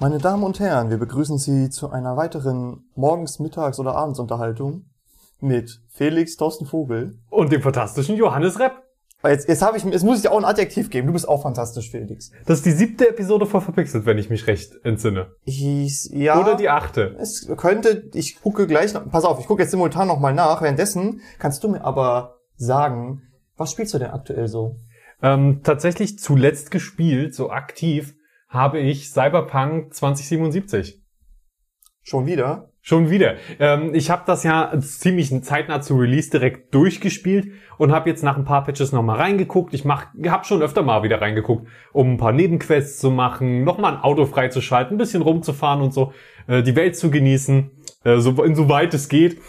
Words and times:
Meine 0.00 0.16
Damen 0.16 0.44
und 0.44 0.58
Herren, 0.60 0.88
wir 0.88 0.96
begrüßen 0.96 1.36
Sie 1.36 1.68
zu 1.68 1.90
einer 1.90 2.16
weiteren 2.16 2.84
Morgens-, 2.94 3.38
Mittags- 3.38 3.78
oder 3.78 3.94
Abendsunterhaltung 3.96 4.86
mit 5.40 5.82
Felix 5.90 6.38
Thorsten 6.38 6.64
Vogel. 6.64 7.18
Und 7.28 7.52
dem 7.52 7.60
fantastischen 7.60 8.16
Johannes 8.16 8.58
Repp. 8.58 8.82
Jetzt, 9.22 9.46
jetzt, 9.46 9.60
habe 9.60 9.76
ich, 9.76 9.84
jetzt 9.84 10.02
muss 10.02 10.16
ich 10.16 10.22
dir 10.22 10.32
auch 10.32 10.38
ein 10.38 10.46
Adjektiv 10.46 10.88
geben. 10.88 11.08
Du 11.08 11.12
bist 11.12 11.28
auch 11.28 11.42
fantastisch, 11.42 11.90
Felix. 11.90 12.32
Das 12.46 12.60
ist 12.60 12.64
die 12.64 12.70
siebte 12.70 13.10
Episode 13.10 13.44
von 13.44 13.60
Verpixelt, 13.60 14.06
wenn 14.06 14.16
ich 14.16 14.30
mich 14.30 14.46
recht 14.46 14.72
entsinne. 14.84 15.34
Ich, 15.44 16.08
ja, 16.14 16.40
Oder 16.40 16.56
die 16.56 16.70
achte. 16.70 17.14
Es 17.20 17.46
könnte, 17.58 18.08
ich 18.14 18.40
gucke 18.40 18.66
gleich 18.66 18.94
noch, 18.94 19.06
pass 19.10 19.26
auf, 19.26 19.38
ich 19.38 19.46
gucke 19.46 19.60
jetzt 19.60 19.72
simultan 19.72 20.08
nochmal 20.08 20.32
nach. 20.32 20.62
Währenddessen 20.62 21.20
kannst 21.38 21.62
du 21.62 21.68
mir 21.68 21.84
aber 21.84 22.38
sagen, 22.56 23.20
was 23.58 23.72
spielst 23.72 23.92
du 23.92 23.98
denn 23.98 24.12
aktuell 24.12 24.48
so? 24.48 24.76
Ähm, 25.22 25.60
tatsächlich 25.62 26.18
zuletzt 26.18 26.70
gespielt, 26.70 27.34
so 27.34 27.50
aktiv, 27.50 28.14
habe 28.50 28.80
ich 28.80 29.08
Cyberpunk 29.08 29.94
2077. 29.94 31.00
Schon 32.02 32.26
wieder? 32.26 32.72
Schon 32.82 33.10
wieder. 33.10 33.36
Ähm, 33.58 33.94
ich 33.94 34.10
habe 34.10 34.22
das 34.26 34.42
ja 34.42 34.72
ziemlich 34.80 35.30
zeitnah 35.44 35.80
zu 35.82 35.96
Release 35.96 36.30
direkt 36.30 36.74
durchgespielt 36.74 37.52
und 37.78 37.92
habe 37.92 38.08
jetzt 38.08 38.24
nach 38.24 38.36
ein 38.36 38.44
paar 38.44 38.64
Patches 38.64 38.90
nochmal 38.90 39.18
reingeguckt. 39.18 39.74
Ich 39.74 39.84
mach, 39.84 40.06
habe 40.26 40.44
schon 40.44 40.62
öfter 40.62 40.82
mal 40.82 41.02
wieder 41.02 41.20
reingeguckt, 41.20 41.68
um 41.92 42.12
ein 42.12 42.16
paar 42.16 42.32
Nebenquests 42.32 42.98
zu 42.98 43.10
machen, 43.10 43.64
nochmal 43.64 43.94
ein 43.94 44.00
Auto 44.00 44.24
freizuschalten, 44.24 44.96
ein 44.96 44.98
bisschen 44.98 45.22
rumzufahren 45.22 45.82
und 45.82 45.92
so, 45.92 46.12
äh, 46.46 46.62
die 46.62 46.74
Welt 46.74 46.96
zu 46.96 47.10
genießen, 47.10 47.70
äh, 48.04 48.18
so, 48.18 48.42
insoweit 48.42 48.94
es 48.94 49.08
geht. 49.08 49.40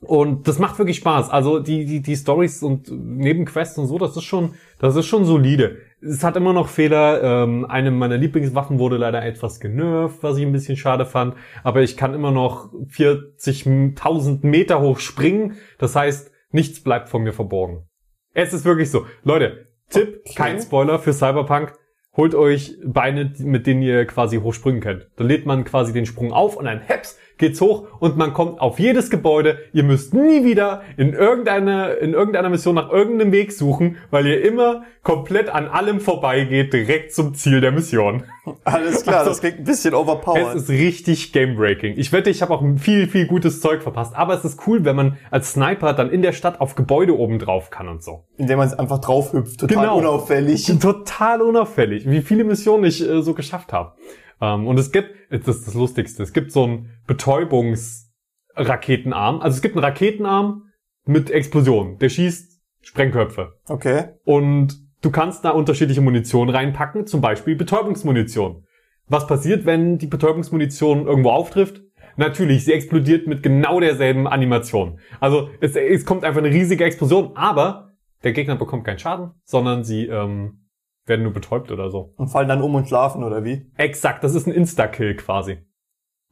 Und 0.00 0.48
das 0.48 0.58
macht 0.58 0.78
wirklich 0.78 0.96
Spaß. 0.96 1.30
Also 1.30 1.60
die, 1.60 1.84
die, 1.84 2.00
die 2.00 2.16
Stories 2.16 2.62
und 2.62 2.90
Nebenquests 2.90 3.78
und 3.78 3.86
so, 3.86 3.98
das 3.98 4.16
ist 4.16 4.24
schon, 4.24 4.54
das 4.78 4.96
ist 4.96 5.06
schon 5.06 5.24
solide. 5.26 5.78
Es 6.08 6.22
hat 6.24 6.36
immer 6.36 6.52
noch 6.52 6.68
Fehler. 6.68 7.22
Ähm, 7.22 7.64
eine 7.64 7.90
meiner 7.90 8.16
Lieblingswaffen 8.16 8.78
wurde 8.78 8.96
leider 8.96 9.24
etwas 9.24 9.60
genervt, 9.60 10.22
was 10.22 10.36
ich 10.38 10.44
ein 10.44 10.52
bisschen 10.52 10.76
schade 10.76 11.04
fand. 11.06 11.34
Aber 11.64 11.82
ich 11.82 11.96
kann 11.96 12.14
immer 12.14 12.30
noch 12.30 12.72
40.000 12.72 14.46
Meter 14.46 14.80
hoch 14.80 14.98
springen. 14.98 15.56
Das 15.78 15.96
heißt, 15.96 16.30
nichts 16.50 16.82
bleibt 16.82 17.08
von 17.08 17.22
mir 17.22 17.32
verborgen. 17.32 17.88
Es 18.32 18.52
ist 18.52 18.64
wirklich 18.64 18.90
so. 18.90 19.06
Leute, 19.22 19.68
Tipp, 19.90 20.20
Okay. 20.24 20.34
kein 20.34 20.60
Spoiler 20.60 20.98
für 20.98 21.12
Cyberpunk. 21.12 21.72
Holt 22.16 22.34
euch 22.34 22.76
Beine, 22.82 23.32
mit 23.38 23.66
denen 23.66 23.82
ihr 23.82 24.06
quasi 24.06 24.38
hochspringen 24.38 24.80
könnt. 24.80 25.06
Da 25.16 25.24
lädt 25.24 25.44
man 25.44 25.64
quasi 25.64 25.92
den 25.92 26.06
Sprung 26.06 26.32
auf 26.32 26.56
und 26.56 26.64
dann 26.64 26.80
heps 26.80 27.18
geht's 27.38 27.60
hoch 27.60 27.86
und 27.98 28.16
man 28.16 28.32
kommt 28.32 28.60
auf 28.60 28.78
jedes 28.78 29.10
Gebäude. 29.10 29.58
Ihr 29.72 29.82
müsst 29.82 30.14
nie 30.14 30.44
wieder 30.44 30.82
in 30.96 31.12
irgendeiner, 31.12 31.98
in 31.98 32.14
irgendeiner 32.14 32.48
Mission 32.48 32.74
nach 32.74 32.90
irgendeinem 32.90 33.32
Weg 33.32 33.52
suchen, 33.52 33.96
weil 34.10 34.26
ihr 34.26 34.44
immer 34.44 34.84
komplett 35.02 35.48
an 35.48 35.68
allem 35.68 36.00
vorbeigeht, 36.00 36.72
direkt 36.72 37.12
zum 37.12 37.34
Ziel 37.34 37.60
der 37.60 37.72
Mission. 37.72 38.24
Alles 38.64 39.02
klar, 39.02 39.24
das 39.24 39.40
klingt 39.40 39.58
ein 39.58 39.64
bisschen 39.64 39.94
Es 39.94 40.00
overpowered. 40.00 40.56
ist 40.56 40.68
richtig 40.68 41.32
game-breaking. 41.32 41.94
Ich 41.96 42.12
wette, 42.12 42.30
ich 42.30 42.42
habe 42.42 42.54
auch 42.54 42.62
viel, 42.78 43.08
viel 43.08 43.26
gutes 43.26 43.60
Zeug 43.60 43.82
verpasst. 43.82 44.14
Aber 44.14 44.34
es 44.34 44.44
ist 44.44 44.66
cool, 44.66 44.84
wenn 44.84 44.96
man 44.96 45.16
als 45.30 45.52
Sniper 45.52 45.92
dann 45.92 46.10
in 46.10 46.22
der 46.22 46.32
Stadt 46.32 46.60
auf 46.60 46.74
Gebäude 46.74 47.16
oben 47.18 47.38
drauf 47.38 47.70
kann 47.70 47.88
und 47.88 48.02
so. 48.02 48.24
Indem 48.36 48.58
man 48.58 48.72
einfach 48.74 49.00
drauf 49.00 49.32
hüpft, 49.32 49.60
total 49.60 49.78
Genau. 49.84 49.98
unauffällig. 49.98 50.66
Total 50.80 51.42
unauffällig, 51.42 52.08
wie 52.08 52.22
viele 52.22 52.44
Missionen 52.44 52.84
ich 52.84 53.06
äh, 53.06 53.22
so 53.22 53.34
geschafft 53.34 53.72
habe. 53.72 53.92
Ähm, 54.40 54.66
und 54.66 54.78
es 54.78 54.92
gibt, 54.92 55.10
das 55.30 55.46
ist 55.56 55.66
das 55.66 55.74
Lustigste, 55.74 56.22
es 56.22 56.32
gibt 56.32 56.52
so 56.52 56.64
einen 56.64 56.90
Betäubungsraketenarm. 57.06 59.40
Also 59.40 59.56
es 59.56 59.62
gibt 59.62 59.76
einen 59.76 59.84
Raketenarm 59.84 60.62
mit 61.04 61.30
Explosionen. 61.30 61.98
Der 61.98 62.08
schießt 62.08 62.60
Sprengköpfe. 62.82 63.54
Okay. 63.68 64.10
Und 64.24 64.85
du 65.06 65.12
kannst 65.12 65.44
da 65.44 65.50
unterschiedliche 65.50 66.00
Munition 66.00 66.50
reinpacken, 66.50 67.06
zum 67.06 67.20
Beispiel 67.20 67.54
Betäubungsmunition. 67.54 68.66
Was 69.06 69.28
passiert, 69.28 69.64
wenn 69.64 69.98
die 69.98 70.08
Betäubungsmunition 70.08 71.06
irgendwo 71.06 71.30
auftrifft? 71.30 71.80
Natürlich, 72.16 72.64
sie 72.64 72.72
explodiert 72.72 73.28
mit 73.28 73.44
genau 73.44 73.78
derselben 73.78 74.26
Animation. 74.26 74.98
Also 75.20 75.50
es, 75.60 75.76
es 75.76 76.04
kommt 76.04 76.24
einfach 76.24 76.40
eine 76.40 76.50
riesige 76.50 76.84
Explosion, 76.84 77.36
aber 77.36 77.92
der 78.24 78.32
Gegner 78.32 78.56
bekommt 78.56 78.84
keinen 78.84 78.98
Schaden, 78.98 79.30
sondern 79.44 79.84
sie 79.84 80.06
ähm, 80.06 80.66
werden 81.04 81.22
nur 81.22 81.32
betäubt 81.32 81.70
oder 81.70 81.88
so. 81.90 82.12
Und 82.16 82.28
fallen 82.28 82.48
dann 82.48 82.62
um 82.62 82.74
und 82.74 82.88
schlafen, 82.88 83.22
oder 83.22 83.44
wie? 83.44 83.70
Exakt, 83.76 84.24
das 84.24 84.34
ist 84.34 84.48
ein 84.48 84.54
Insta-Kill 84.54 85.14
quasi. 85.14 85.58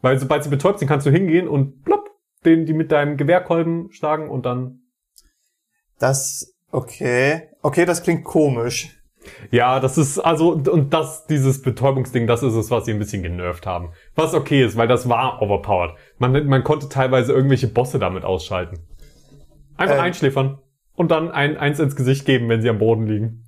Weil 0.00 0.18
sobald 0.18 0.42
sie 0.42 0.50
betäubt 0.50 0.80
sind, 0.80 0.88
kannst 0.88 1.06
du 1.06 1.10
hingehen 1.10 1.46
und 1.46 1.84
plopp, 1.84 2.10
den 2.44 2.66
die 2.66 2.72
mit 2.72 2.90
deinem 2.90 3.16
Gewehrkolben 3.16 3.92
schlagen 3.92 4.28
und 4.28 4.46
dann 4.46 4.80
Das, 6.00 6.56
okay. 6.72 7.53
Okay, 7.64 7.86
das 7.86 8.02
klingt 8.02 8.24
komisch. 8.24 8.94
Ja, 9.50 9.80
das 9.80 9.96
ist 9.96 10.18
also 10.18 10.50
und 10.50 10.92
das 10.92 11.24
dieses 11.26 11.62
Betäubungsding, 11.62 12.26
das 12.26 12.42
ist 12.42 12.52
es, 12.52 12.70
was 12.70 12.84
sie 12.84 12.90
ein 12.92 12.98
bisschen 12.98 13.22
genervt 13.22 13.66
haben. 13.66 13.92
Was 14.14 14.34
okay 14.34 14.62
ist, 14.62 14.76
weil 14.76 14.86
das 14.86 15.08
war 15.08 15.40
overpowered. 15.40 15.96
Man 16.18 16.46
man 16.46 16.62
konnte 16.62 16.90
teilweise 16.90 17.32
irgendwelche 17.32 17.68
Bosse 17.68 17.98
damit 17.98 18.22
ausschalten. 18.22 18.80
Einfach 19.78 19.94
Ähm. 19.94 20.02
einschläfern 20.02 20.58
und 20.94 21.10
dann 21.10 21.30
ein 21.30 21.56
eins 21.56 21.80
ins 21.80 21.96
Gesicht 21.96 22.26
geben, 22.26 22.50
wenn 22.50 22.60
sie 22.60 22.68
am 22.68 22.76
Boden 22.76 23.06
liegen. 23.06 23.44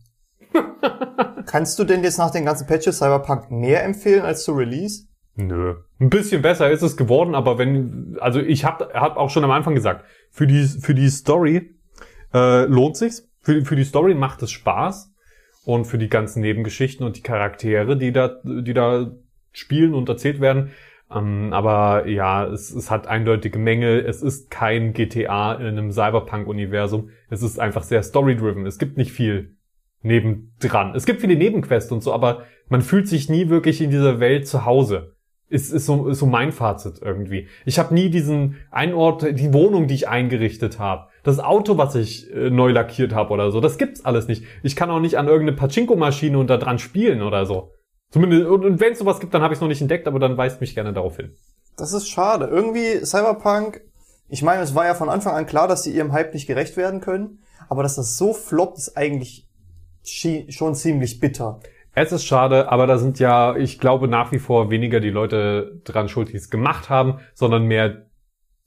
Kannst 1.44 1.78
du 1.78 1.84
denn 1.84 2.02
jetzt 2.02 2.16
nach 2.16 2.30
den 2.30 2.46
ganzen 2.46 2.66
Patches 2.66 2.96
Cyberpunk 2.96 3.50
mehr 3.50 3.84
empfehlen 3.84 4.22
als 4.24 4.44
zu 4.44 4.52
Release? 4.52 5.04
Nö, 5.34 5.74
ein 6.00 6.08
bisschen 6.08 6.40
besser 6.40 6.70
ist 6.70 6.80
es 6.80 6.96
geworden, 6.96 7.34
aber 7.34 7.58
wenn 7.58 8.16
also 8.18 8.40
ich 8.40 8.64
habe 8.64 8.88
hab 8.94 9.18
auch 9.18 9.28
schon 9.28 9.44
am 9.44 9.50
Anfang 9.50 9.74
gesagt, 9.74 10.06
für 10.30 10.46
die 10.46 10.64
für 10.64 10.94
die 10.94 11.10
Story 11.10 11.76
äh, 12.32 12.64
lohnt 12.64 12.96
sich's. 12.96 13.28
Für, 13.46 13.64
für 13.64 13.76
die 13.76 13.84
Story 13.84 14.14
macht 14.14 14.42
es 14.42 14.50
Spaß 14.50 15.14
und 15.64 15.84
für 15.84 15.98
die 15.98 16.08
ganzen 16.08 16.40
Nebengeschichten 16.40 17.06
und 17.06 17.16
die 17.16 17.22
Charaktere, 17.22 17.96
die 17.96 18.10
da 18.10 18.40
die 18.42 18.74
da 18.74 19.12
spielen 19.52 19.94
und 19.94 20.08
erzählt 20.08 20.40
werden. 20.40 20.72
Ähm, 21.14 21.52
aber 21.52 22.08
ja, 22.08 22.44
es, 22.44 22.72
es 22.72 22.90
hat 22.90 23.06
eindeutige 23.06 23.60
Mängel. 23.60 24.04
Es 24.04 24.20
ist 24.20 24.50
kein 24.50 24.94
GTA 24.94 25.54
in 25.54 25.66
einem 25.66 25.92
Cyberpunk-Universum. 25.92 27.10
Es 27.30 27.40
ist 27.40 27.60
einfach 27.60 27.84
sehr 27.84 28.02
story-driven. 28.02 28.66
Es 28.66 28.78
gibt 28.78 28.96
nicht 28.96 29.12
viel 29.12 29.54
nebendran. 30.02 30.96
Es 30.96 31.06
gibt 31.06 31.20
viele 31.20 31.36
Nebenquests 31.36 31.92
und 31.92 32.02
so, 32.02 32.12
aber 32.12 32.42
man 32.68 32.82
fühlt 32.82 33.06
sich 33.06 33.28
nie 33.28 33.48
wirklich 33.48 33.80
in 33.80 33.90
dieser 33.90 34.18
Welt 34.18 34.48
zu 34.48 34.64
Hause. 34.64 35.14
Ist, 35.48 35.72
ist, 35.72 35.86
so, 35.86 36.08
ist 36.08 36.18
so 36.18 36.26
mein 36.26 36.50
Fazit 36.50 36.98
irgendwie. 37.00 37.46
Ich 37.64 37.78
habe 37.78 37.94
nie 37.94 38.10
diesen 38.10 38.56
einen 38.72 38.94
Ort, 38.94 39.22
die 39.38 39.52
Wohnung, 39.52 39.86
die 39.86 39.94
ich 39.94 40.08
eingerichtet 40.08 40.80
habe, 40.80 41.06
das 41.26 41.40
Auto, 41.40 41.76
was 41.76 41.96
ich 41.96 42.32
äh, 42.32 42.50
neu 42.50 42.70
lackiert 42.70 43.12
habe 43.12 43.32
oder 43.32 43.50
so, 43.50 43.60
das 43.60 43.78
gibt's 43.78 44.04
alles 44.04 44.28
nicht. 44.28 44.44
Ich 44.62 44.76
kann 44.76 44.90
auch 44.90 45.00
nicht 45.00 45.18
an 45.18 45.26
irgendeine 45.26 45.56
Pachinko-Maschine 45.56 46.38
und 46.38 46.48
da 46.48 46.56
dran 46.56 46.78
spielen 46.78 47.20
oder 47.20 47.46
so. 47.46 47.72
Zumindest, 48.10 48.46
und, 48.46 48.64
und 48.64 48.80
wenn 48.80 48.92
es 48.92 49.00
sowas 49.00 49.18
gibt, 49.18 49.34
dann 49.34 49.42
habe 49.42 49.52
ich 49.52 49.58
es 49.58 49.60
noch 49.60 49.66
nicht 49.66 49.80
entdeckt, 49.80 50.06
aber 50.06 50.20
dann 50.20 50.36
weist 50.36 50.60
mich 50.60 50.76
gerne 50.76 50.92
darauf 50.92 51.16
hin. 51.16 51.34
Das 51.76 51.92
ist 51.92 52.08
schade. 52.08 52.46
Irgendwie 52.46 53.04
Cyberpunk, 53.04 53.80
ich 54.28 54.42
meine, 54.42 54.62
es 54.62 54.76
war 54.76 54.86
ja 54.86 54.94
von 54.94 55.08
Anfang 55.08 55.34
an 55.34 55.46
klar, 55.46 55.66
dass 55.66 55.82
sie 55.82 55.90
ihrem 55.90 56.12
Hype 56.12 56.32
nicht 56.32 56.46
gerecht 56.46 56.76
werden 56.76 57.00
können, 57.00 57.40
aber 57.68 57.82
dass 57.82 57.96
das 57.96 58.16
so 58.16 58.32
floppt, 58.32 58.78
ist 58.78 58.96
eigentlich 58.96 59.48
schon 60.04 60.76
ziemlich 60.76 61.18
bitter. 61.18 61.58
Es 61.92 62.12
ist 62.12 62.24
schade, 62.24 62.70
aber 62.70 62.86
da 62.86 62.98
sind 62.98 63.18
ja, 63.18 63.56
ich 63.56 63.80
glaube, 63.80 64.06
nach 64.06 64.30
wie 64.30 64.38
vor 64.38 64.70
weniger 64.70 65.00
die 65.00 65.10
Leute 65.10 65.80
dran 65.82 66.08
schuld, 66.08 66.32
die 66.32 66.36
es 66.36 66.50
gemacht 66.50 66.88
haben, 66.88 67.18
sondern 67.34 67.64
mehr 67.64 68.05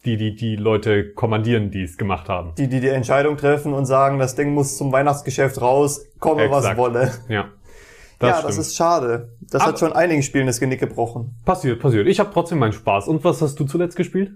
die, 0.05 0.17
die 0.17 0.35
die 0.35 0.55
Leute 0.55 1.11
kommandieren, 1.13 1.71
die 1.71 1.83
es 1.83 1.97
gemacht 1.97 2.29
haben. 2.29 2.53
Die, 2.57 2.67
die 2.67 2.79
die 2.79 2.87
Entscheidung 2.87 3.35
treffen 3.37 3.73
und 3.73 3.85
sagen, 3.85 4.17
das 4.19 4.35
Ding 4.35 4.53
muss 4.53 4.77
zum 4.77 4.91
Weihnachtsgeschäft 4.91 5.61
raus, 5.61 6.05
komme 6.19 6.49
was 6.49 6.63
Exakt. 6.63 6.77
wolle. 6.77 7.11
Ja. 7.27 7.45
ja, 8.21 8.33
stimmt. 8.35 8.49
das 8.49 8.57
ist 8.57 8.75
schade. 8.75 9.29
Das 9.41 9.61
Aber- 9.61 9.71
hat 9.71 9.79
schon 9.79 9.93
einigen 9.93 10.23
Spielen 10.23 10.47
das 10.47 10.59
Genick 10.59 10.79
gebrochen. 10.79 11.35
passiert, 11.45 11.79
passiert. 11.79 12.07
Ich 12.07 12.19
habe 12.19 12.29
trotzdem 12.33 12.59
meinen 12.59 12.73
Spaß. 12.73 13.07
Und 13.07 13.23
was 13.23 13.41
hast 13.41 13.59
du 13.59 13.65
zuletzt 13.65 13.95
gespielt? 13.97 14.31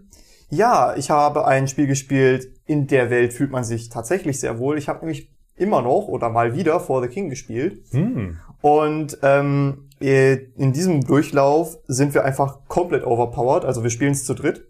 Ja, 0.50 0.96
ich 0.98 1.10
habe 1.10 1.48
ein 1.48 1.68
Spiel 1.68 1.88
gespielt, 1.88 2.48
in 2.66 2.86
der 2.88 3.10
Welt 3.10 3.34
fühlt 3.34 3.50
man 3.52 3.64
sich 3.64 3.90
tatsächlich 3.90 4.40
sehr 4.40 4.60
wohl. 4.60 4.78
Ich 4.78 4.88
habe 4.88 5.00
nämlich 5.00 5.30
immer 5.56 5.82
noch 5.82 6.08
oder 6.08 6.30
mal 6.30 6.56
wieder 6.56 6.80
For 6.80 7.02
the 7.02 7.08
King 7.08 7.30
gespielt. 7.30 7.84
Hm. 7.92 8.38
Und 8.62 9.18
ähm, 9.24 9.90
äh, 10.00 10.34
in 10.58 10.74
diesem 10.74 11.02
Durchlauf 11.06 11.78
sind 11.88 12.14
wir 12.14 12.24
einfach 12.26 12.60
komplett 12.68 13.06
overpowered. 13.06 13.66
Also 13.66 13.84
wir 13.84 13.90
spielen 13.90 14.12
es 14.12 14.26
zu 14.26 14.34
dritt. 14.34 14.68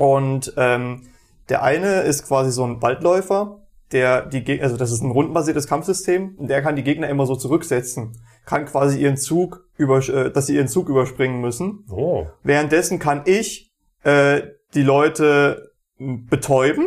Und 0.00 0.54
ähm, 0.56 1.02
der 1.50 1.62
eine 1.62 2.00
ist 2.00 2.26
quasi 2.26 2.50
so 2.50 2.64
ein 2.64 2.80
Waldläufer, 2.80 3.58
der 3.92 4.24
die 4.24 4.42
Gegner, 4.42 4.64
also 4.64 4.78
das 4.78 4.92
ist 4.92 5.02
ein 5.02 5.10
rundenbasiertes 5.10 5.66
Kampfsystem, 5.66 6.36
und 6.38 6.48
der 6.48 6.62
kann 6.62 6.74
die 6.74 6.82
Gegner 6.82 7.10
immer 7.10 7.26
so 7.26 7.36
zurücksetzen, 7.36 8.16
kann 8.46 8.64
quasi 8.64 8.98
ihren 8.98 9.18
Zug 9.18 9.68
über, 9.76 9.98
äh, 10.08 10.32
dass 10.32 10.46
sie 10.46 10.56
ihren 10.56 10.68
Zug 10.68 10.88
überspringen 10.88 11.42
müssen. 11.42 11.84
Oh. 11.90 12.28
Währenddessen 12.42 12.98
kann 12.98 13.24
ich 13.26 13.70
äh, 14.02 14.40
die 14.72 14.80
Leute 14.82 15.70
betäuben 15.98 16.86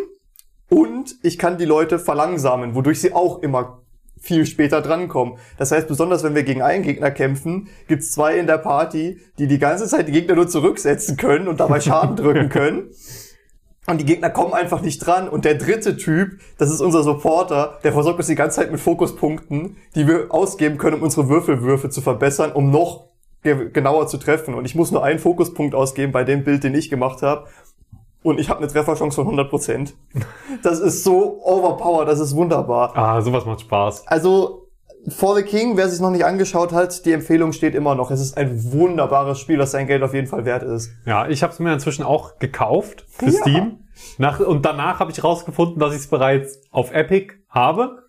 und 0.68 1.13
ich 1.21 1.38
kann 1.38 1.59
die 1.59 1.66
Leute 1.66 2.00
verlangsamen, 2.00 2.74
wodurch 2.74 3.00
sie 3.00 3.13
auch 3.13 3.44
immer 3.44 3.82
viel 4.19 4.45
später 4.45 4.81
drankommen. 4.81 5.36
Das 5.57 5.71
heißt, 5.71 5.88
besonders 5.88 6.24
wenn 6.24 6.36
wir 6.36 6.44
gegen 6.44 6.62
einen 6.62 6.83
Gegner 6.83 7.12
kämpfen, 7.12 7.68
gibt's 7.88 8.12
zwei 8.12 8.38
in 8.38 8.48
der 8.48 8.57
Party, 8.57 9.19
die 9.38 9.48
die 9.48 9.60
ganze 9.60 9.86
Zeit 9.88 10.07
die 10.07 10.13
Gegner 10.13 10.36
nur 10.36 10.48
zurücksetzen 10.48 11.18
können 11.18 11.48
und 11.48 11.60
dabei 11.60 11.81
Schaden 11.81 12.15
drücken 12.15 12.50
können. 12.50 12.92
Und 13.86 14.00
die 14.00 14.06
Gegner 14.06 14.30
kommen 14.30 14.54
einfach 14.54 14.81
nicht 14.81 15.00
dran. 15.00 15.27
Und 15.27 15.44
der 15.44 15.56
dritte 15.56 15.98
Typ, 15.98 16.39
das 16.57 16.71
ist 16.71 16.80
unser 16.80 17.04
Supporter, 17.04 17.80
der 17.83 17.92
versorgt 17.92 18.19
uns 18.19 18.27
die 18.27 18.36
ganze 18.36 18.62
Zeit 18.62 18.71
mit 18.71 18.80
Fokuspunkten, 18.80 19.75
die 19.95 20.07
wir 20.07 20.27
ausgeben 20.30 20.77
können, 20.77 20.98
um 20.98 21.01
unsere 21.04 21.27
Würfelwürfe 21.27 21.89
zu 21.89 22.01
verbessern, 22.01 22.54
um 22.54 22.71
noch 22.71 23.09
ge 23.44 23.69
genauer 23.71 24.07
zu 24.07 24.18
treffen. 24.18 24.54
Und 24.54 24.63
ich 24.63 24.75
muss 24.75 24.92
nur 24.92 25.04
einen 25.04 25.19
Fokuspunkt 25.19 25.75
ausgeben 25.75 26.13
bei 26.13 26.24
dem 26.24 26.45
Bild, 26.45 26.63
den 26.63 26.74
ich 26.75 26.89
gemacht 26.89 27.21
habe. 27.21 27.48
Und 28.24 28.40
ich 28.40 28.50
habe 28.50 28.60
eine 28.60 28.68
Trefferchance 28.68 29.16
von 29.16 29.28
100%. 29.28 29.94
Das 30.64 30.80
ist 30.80 31.04
so 31.04 31.42
overpowered, 31.44 32.08
das 32.08 32.20
ist 32.20 32.36
wunderbar. 32.36 32.98
Ah, 32.98 33.22
sowas 33.22 33.46
macht 33.46 33.62
Spaß. 33.62 34.08
Also, 34.08 34.64
For 35.10 35.36
the 35.36 35.44
King, 35.44 35.75
wer 35.75 35.90
sich 35.90 36.00
noch 36.00 36.12
nicht 36.12 36.24
angeschaut 36.24 36.72
hat, 36.72 37.06
die 37.06 37.12
Empfehlung 37.12 37.52
steht 37.52 37.75
immer 37.75 37.94
noch. 37.94 38.10
Es 38.10 38.22
ist 38.22 38.38
ein 38.38 38.72
wunderbares 38.72 39.38
Spiel, 39.38 39.58
das 39.58 39.72
sein 39.72 39.86
Geld 39.86 40.02
auf 40.02 40.14
jeden 40.14 40.28
Fall 40.28 40.46
wert 40.46 40.64
ist. 40.64 40.92
Ja, 41.06 41.28
ich 41.28 41.44
habe 41.44 41.52
es 41.52 41.60
mir 41.60 41.74
inzwischen 41.74 42.04
auch 42.04 42.40
gekauft 42.40 43.06
für 43.10 43.25
Ja. 43.25 43.31
Steam. 43.31 43.80
Nach, 44.18 44.40
und 44.40 44.66
danach 44.66 45.00
habe 45.02 45.12
ich 45.12 45.22
rausgefunden, 45.22 45.78
dass 45.80 45.92
ich 45.94 46.00
es 46.00 46.08
bereits 46.08 46.62
auf 46.72 46.94
Epic 46.94 47.34
habe. 47.50 48.04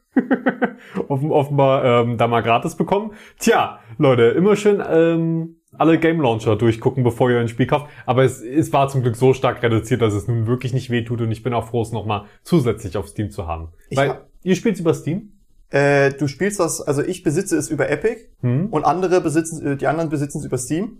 Offen, 1.08 1.30
offenbar 1.32 1.84
ähm, 1.84 2.16
da 2.16 2.28
mal 2.28 2.42
gratis 2.42 2.76
bekommen. 2.76 3.12
Tja, 3.40 3.80
Leute, 3.98 4.22
immer 4.28 4.54
schön 4.54 4.80
ähm, 4.88 5.56
alle 5.78 5.98
Game 5.98 6.20
Launcher 6.20 6.56
durchgucken, 6.56 7.04
bevor 7.04 7.30
ihr 7.30 7.38
ein 7.40 7.48
Spiel 7.48 7.66
kauft. 7.66 7.86
Aber 8.06 8.24
es, 8.24 8.40
es 8.40 8.72
war 8.72 8.88
zum 8.88 9.02
Glück 9.02 9.16
so 9.16 9.32
stark 9.34 9.62
reduziert, 9.62 10.00
dass 10.02 10.14
es 10.14 10.28
nun 10.28 10.46
wirklich 10.46 10.72
nicht 10.72 10.90
wehtut 10.90 11.20
und 11.20 11.30
ich 11.32 11.42
bin 11.42 11.54
auch 11.54 11.68
froh, 11.68 11.82
es 11.82 11.92
nochmal 11.92 12.24
zusätzlich 12.42 12.96
auf 12.96 13.08
Steam 13.08 13.30
zu 13.30 13.46
haben. 13.46 13.68
Ich 13.88 13.96
Weil 13.98 14.08
hab- 14.10 14.26
ihr 14.42 14.56
spielt 14.56 14.78
über 14.80 14.94
Steam? 14.94 15.32
Äh, 15.70 16.12
du 16.12 16.28
spielst 16.28 16.60
das, 16.60 16.80
also 16.80 17.02
ich 17.02 17.22
besitze 17.22 17.56
es 17.56 17.68
über 17.70 17.88
Epic 17.90 18.28
Hm? 18.42 18.68
und 18.70 18.84
andere 18.84 19.20
besitzen, 19.20 19.66
äh, 19.66 19.76
die 19.76 19.86
anderen 19.86 20.10
besitzen 20.10 20.38
es 20.38 20.44
über 20.44 20.58
Steam. 20.58 20.98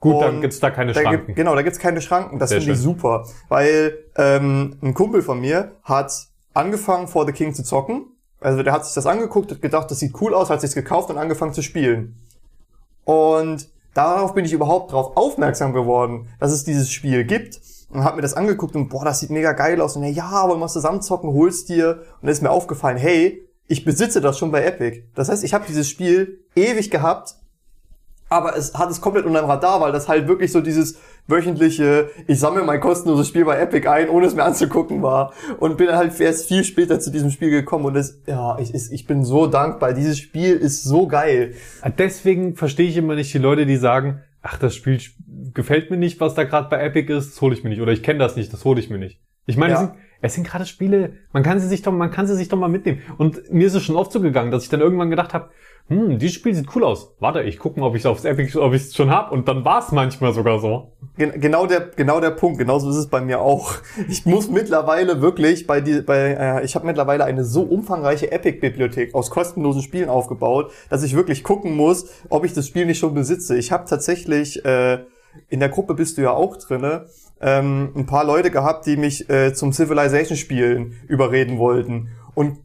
Gut, 0.00 0.20
dann 0.20 0.40
gibt's 0.40 0.58
da 0.58 0.70
keine 0.70 0.92
Da 0.92 1.00
Schranken. 1.00 1.26
gibt, 1.26 1.36
genau, 1.36 1.54
da 1.54 1.62
gibt's 1.62 1.78
keine 1.78 2.00
Schranken. 2.00 2.38
Das 2.40 2.52
finde 2.52 2.72
ich 2.72 2.78
super. 2.78 3.24
Weil 3.48 3.96
ähm, 4.16 4.76
ein 4.82 4.94
Kumpel 4.94 5.22
von 5.22 5.40
mir 5.40 5.76
hat 5.84 6.12
angefangen, 6.54 7.06
For 7.06 7.24
the 7.24 7.32
King 7.32 7.54
zu 7.54 7.62
zocken. 7.62 8.06
Also 8.40 8.64
der 8.64 8.72
hat 8.72 8.84
sich 8.84 8.94
das 8.96 9.06
angeguckt, 9.06 9.52
hat 9.52 9.62
gedacht, 9.62 9.88
das 9.92 10.00
sieht 10.00 10.20
cool 10.20 10.34
aus, 10.34 10.50
hat 10.50 10.60
sich's 10.60 10.74
gekauft 10.74 11.08
und 11.10 11.18
angefangen 11.18 11.52
zu 11.54 11.62
spielen. 11.62 12.16
Und 13.04 13.68
darauf 13.94 14.34
bin 14.34 14.44
ich 14.44 14.52
überhaupt 14.52 14.92
drauf 14.92 15.16
aufmerksam 15.16 15.72
geworden, 15.72 16.28
dass 16.38 16.52
es 16.52 16.64
dieses 16.64 16.90
Spiel 16.90 17.24
gibt. 17.24 17.60
Und 17.90 18.04
hab 18.04 18.16
mir 18.16 18.22
das 18.22 18.34
angeguckt 18.34 18.74
und 18.74 18.88
boah, 18.88 19.04
das 19.04 19.20
sieht 19.20 19.28
mega 19.28 19.52
geil 19.52 19.80
aus. 19.80 19.96
Und 19.96 20.04
ja, 20.04 20.48
wollen 20.48 20.60
wir 20.60 20.64
es 20.64 20.72
zusammen 20.72 21.02
zocken, 21.02 21.34
hol's 21.34 21.66
dir. 21.66 21.96
Und 21.96 22.22
dann 22.22 22.30
ist 22.30 22.42
mir 22.42 22.50
aufgefallen, 22.50 22.96
hey, 22.96 23.46
ich 23.66 23.84
besitze 23.84 24.20
das 24.20 24.38
schon 24.38 24.50
bei 24.50 24.64
Epic. 24.64 25.04
Das 25.14 25.28
heißt, 25.28 25.44
ich 25.44 25.52
habe 25.52 25.66
dieses 25.68 25.88
Spiel 25.88 26.40
ewig 26.54 26.90
gehabt, 26.90 27.36
aber 28.32 28.56
es 28.56 28.74
hat 28.74 28.90
es 28.90 29.00
komplett 29.00 29.26
unter 29.26 29.40
dem 29.40 29.48
Radar, 29.48 29.80
weil 29.80 29.92
das 29.92 30.08
halt 30.08 30.26
wirklich 30.26 30.50
so 30.50 30.60
dieses 30.60 30.98
wöchentliche, 31.26 32.10
ich 32.26 32.40
sammle 32.40 32.64
mein 32.64 32.80
kostenloses 32.80 33.28
Spiel 33.28 33.44
bei 33.44 33.58
Epic 33.58 33.86
ein, 33.86 34.08
ohne 34.08 34.26
es 34.26 34.34
mir 34.34 34.44
anzugucken 34.44 35.02
war. 35.02 35.32
Und 35.60 35.76
bin 35.76 35.90
halt 35.92 36.18
erst 36.20 36.48
viel 36.48 36.64
später 36.64 36.98
zu 36.98 37.10
diesem 37.10 37.30
Spiel 37.30 37.50
gekommen 37.50 37.84
und 37.84 37.96
es, 37.96 38.20
ja, 38.26 38.58
ich, 38.58 38.74
ich 38.74 39.06
bin 39.06 39.24
so 39.24 39.46
dankbar. 39.46 39.92
Dieses 39.92 40.18
Spiel 40.18 40.54
ist 40.56 40.82
so 40.82 41.06
geil. 41.06 41.54
Deswegen 41.98 42.56
verstehe 42.56 42.88
ich 42.88 42.96
immer 42.96 43.14
nicht 43.14 43.32
die 43.32 43.38
Leute, 43.38 43.66
die 43.66 43.76
sagen, 43.76 44.22
ach, 44.42 44.58
das 44.58 44.74
Spiel 44.74 44.98
gefällt 45.54 45.90
mir 45.90 45.96
nicht, 45.96 46.20
was 46.20 46.34
da 46.34 46.44
gerade 46.44 46.68
bei 46.68 46.82
Epic 46.82 47.12
ist, 47.12 47.34
das 47.34 47.40
hole 47.40 47.54
ich 47.54 47.62
mir 47.62 47.70
nicht. 47.70 47.80
Oder 47.82 47.92
ich 47.92 48.02
kenne 48.02 48.18
das 48.18 48.36
nicht, 48.36 48.52
das 48.52 48.64
hole 48.64 48.80
ich 48.80 48.90
mir 48.90 48.98
nicht. 48.98 49.20
Ich 49.46 49.56
meine, 49.56 49.74
Ja. 49.74 49.94
Es 50.22 50.34
sind, 50.34 50.46
gerade 50.46 50.64
Spiele, 50.66 51.14
man 51.32 51.42
kann 51.42 51.58
sie 51.60 51.66
sich 51.66 51.82
doch, 51.82 51.92
man 51.92 52.10
kann 52.10 52.26
sie 52.26 52.36
sich 52.36 52.48
doch 52.48 52.56
mal 52.56 52.68
mitnehmen. 52.68 53.02
Und 53.18 53.52
mir 53.52 53.66
ist 53.66 53.74
es 53.74 53.82
schon 53.82 53.96
oft 53.96 54.12
so 54.12 54.20
gegangen, 54.20 54.50
dass 54.50 54.62
ich 54.62 54.68
dann 54.68 54.80
irgendwann 54.80 55.10
gedacht 55.10 55.34
habe, 55.34 55.50
hm, 55.88 56.18
dieses 56.18 56.36
Spiel 56.36 56.54
sieht 56.54 56.68
cool 56.76 56.84
aus. 56.84 57.14
Warte, 57.18 57.42
ich 57.42 57.58
gucke 57.58 57.80
mal, 57.80 57.86
ob 57.86 57.96
ich 57.96 58.02
es 58.02 58.06
aufs 58.06 58.24
Epic, 58.24 58.56
ob 58.56 58.72
ich 58.72 58.82
es 58.82 58.94
schon 58.94 59.10
hab. 59.10 59.32
Und 59.32 59.48
dann 59.48 59.64
war 59.64 59.80
es 59.80 59.90
manchmal 59.90 60.32
sogar 60.32 60.60
so. 60.60 60.92
Gen 61.18 61.40
genau 61.40 61.66
der, 61.66 61.80
genau 61.96 62.20
der 62.20 62.30
Punkt. 62.30 62.58
Genauso 62.58 62.88
ist 62.88 62.96
es 62.96 63.08
bei 63.08 63.20
mir 63.20 63.40
auch. 63.40 63.74
Ich 64.08 64.24
muss 64.24 64.48
mittlerweile 64.48 65.20
wirklich 65.20 65.66
bei 65.66 65.80
die, 65.80 66.00
bei, 66.00 66.34
äh, 66.38 66.64
ich 66.64 66.76
habe 66.76 66.86
mittlerweile 66.86 67.24
eine 67.24 67.44
so 67.44 67.62
umfangreiche 67.62 68.30
Epic-Bibliothek 68.30 69.14
aus 69.14 69.30
kostenlosen 69.30 69.82
Spielen 69.82 70.08
aufgebaut, 70.08 70.70
dass 70.88 71.02
ich 71.02 71.16
wirklich 71.16 71.42
gucken 71.42 71.76
muss, 71.76 72.10
ob 72.28 72.44
ich 72.44 72.52
das 72.54 72.68
Spiel 72.68 72.86
nicht 72.86 72.98
schon 72.98 73.14
besitze. 73.14 73.56
Ich 73.56 73.72
habe 73.72 73.84
tatsächlich 73.88 74.64
äh, 74.64 75.04
in 75.48 75.60
der 75.60 75.68
Gruppe 75.68 75.94
bist 75.94 76.16
du 76.16 76.22
ja 76.22 76.30
auch 76.30 76.56
drinne. 76.56 77.06
Ähm, 77.42 77.92
ein 77.96 78.06
paar 78.06 78.24
Leute 78.24 78.50
gehabt, 78.50 78.86
die 78.86 78.96
mich 78.96 79.28
äh, 79.28 79.52
zum 79.52 79.72
Civilization-Spielen 79.72 80.96
überreden 81.08 81.58
wollten. 81.58 82.10
Und 82.34 82.58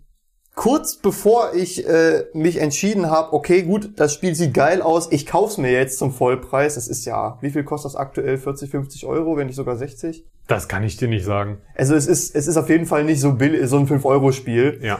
kurz 0.56 0.98
bevor 0.98 1.54
ich 1.54 1.88
äh, 1.88 2.26
mich 2.34 2.58
entschieden 2.58 3.10
habe, 3.10 3.34
okay, 3.34 3.64
gut, 3.64 3.92
das 3.96 4.14
Spiel 4.14 4.36
sieht 4.36 4.54
geil 4.54 4.82
aus, 4.82 5.12
ich 5.12 5.26
kauf's 5.26 5.58
mir 5.58 5.72
jetzt 5.72 5.98
zum 5.98 6.12
Vollpreis. 6.12 6.76
Das 6.76 6.88
ist 6.88 7.06
ja, 7.06 7.38
wie 7.42 7.50
viel 7.50 7.64
kostet 7.64 7.94
das 7.94 7.96
aktuell? 7.96 8.38
40, 8.38 8.70
50 8.70 9.06
Euro, 9.06 9.38
wenn 9.38 9.48
nicht 9.48 9.56
sogar 9.56 9.78
60? 9.78 10.26
Das 10.48 10.68
kann 10.68 10.84
ich 10.84 10.98
dir 10.98 11.08
nicht 11.08 11.26
sagen. 11.26 11.60
Also 11.76 11.96
es 11.96 12.08
ist, 12.08 12.36
es 12.36 12.48
ist 12.48 12.58
auf 12.58 12.70
jeden 12.70 12.86
Fall 12.86 13.04
nicht 13.04 13.20
so 13.20 13.34
billig, 13.34 13.68
so 13.70 13.78
ein 13.78 13.88
5-Euro-Spiel. 13.88 14.80
Ja. 14.82 15.00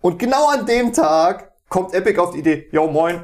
Und 0.00 0.18
genau 0.18 0.48
an 0.48 0.66
dem 0.66 0.92
Tag 0.92 1.52
kommt 1.68 1.94
Epic 1.94 2.18
auf 2.18 2.32
die 2.32 2.38
Idee, 2.38 2.68
yo 2.70 2.86
moin, 2.86 3.20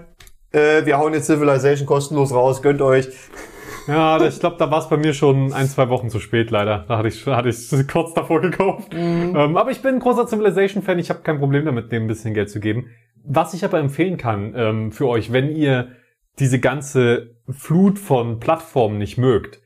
äh, 0.53 0.85
wir 0.85 0.99
hauen 0.99 1.15
jetzt 1.15 1.27
Civilization 1.27 1.87
kostenlos 1.87 2.33
raus, 2.33 2.63
gönnt 2.63 2.83
euch. 2.83 3.09
Ja, 3.87 4.25
ich 4.25 4.41
glaube, 4.41 4.57
da 4.59 4.71
war 4.71 4.79
es 4.79 4.89
bei 4.89 4.97
mir 4.97 5.13
schon 5.13 5.53
ein, 5.53 5.67
zwei 5.67 5.89
Wochen 5.89 6.09
zu 6.09 6.19
spät, 6.19 6.51
leider. 6.51 6.85
Da 6.89 6.99
hatte 6.99 7.09
ich 7.09 7.27
hatte 7.27 7.49
ich 7.49 7.89
kurz 7.89 8.15
davor 8.15 8.41
gekauft. 8.41 8.89
Ähm, 8.93 9.57
aber 9.57 9.71
ich 9.71 9.83
bin 9.83 9.95
ein 9.95 10.01
großer 10.01 10.27
Civilization-Fan, 10.27 10.99
ich 10.99 11.11
habe 11.11 11.21
kein 11.21 11.39
Problem 11.39 11.65
damit, 11.65 11.93
dem 11.93 12.05
ein 12.05 12.09
bisschen 12.09 12.35
Geld 12.35 12.51
zu 12.51 12.61
geben. 12.61 12.91
Was 13.25 13.55
ich 13.55 13.65
aber 13.65 13.79
empfehlen 13.79 14.17
kann 14.17 14.55
ähm, 14.57 14.93
für 14.93 15.09
euch, 15.09 15.33
wenn 15.33 15.55
ihr 15.55 15.93
diese 16.39 16.61
ganze 16.61 17.37
Flut 17.49 17.99
von 17.99 18.41
Plattformen 18.41 18.99
nicht 18.99 19.19
mögt, 19.19 19.61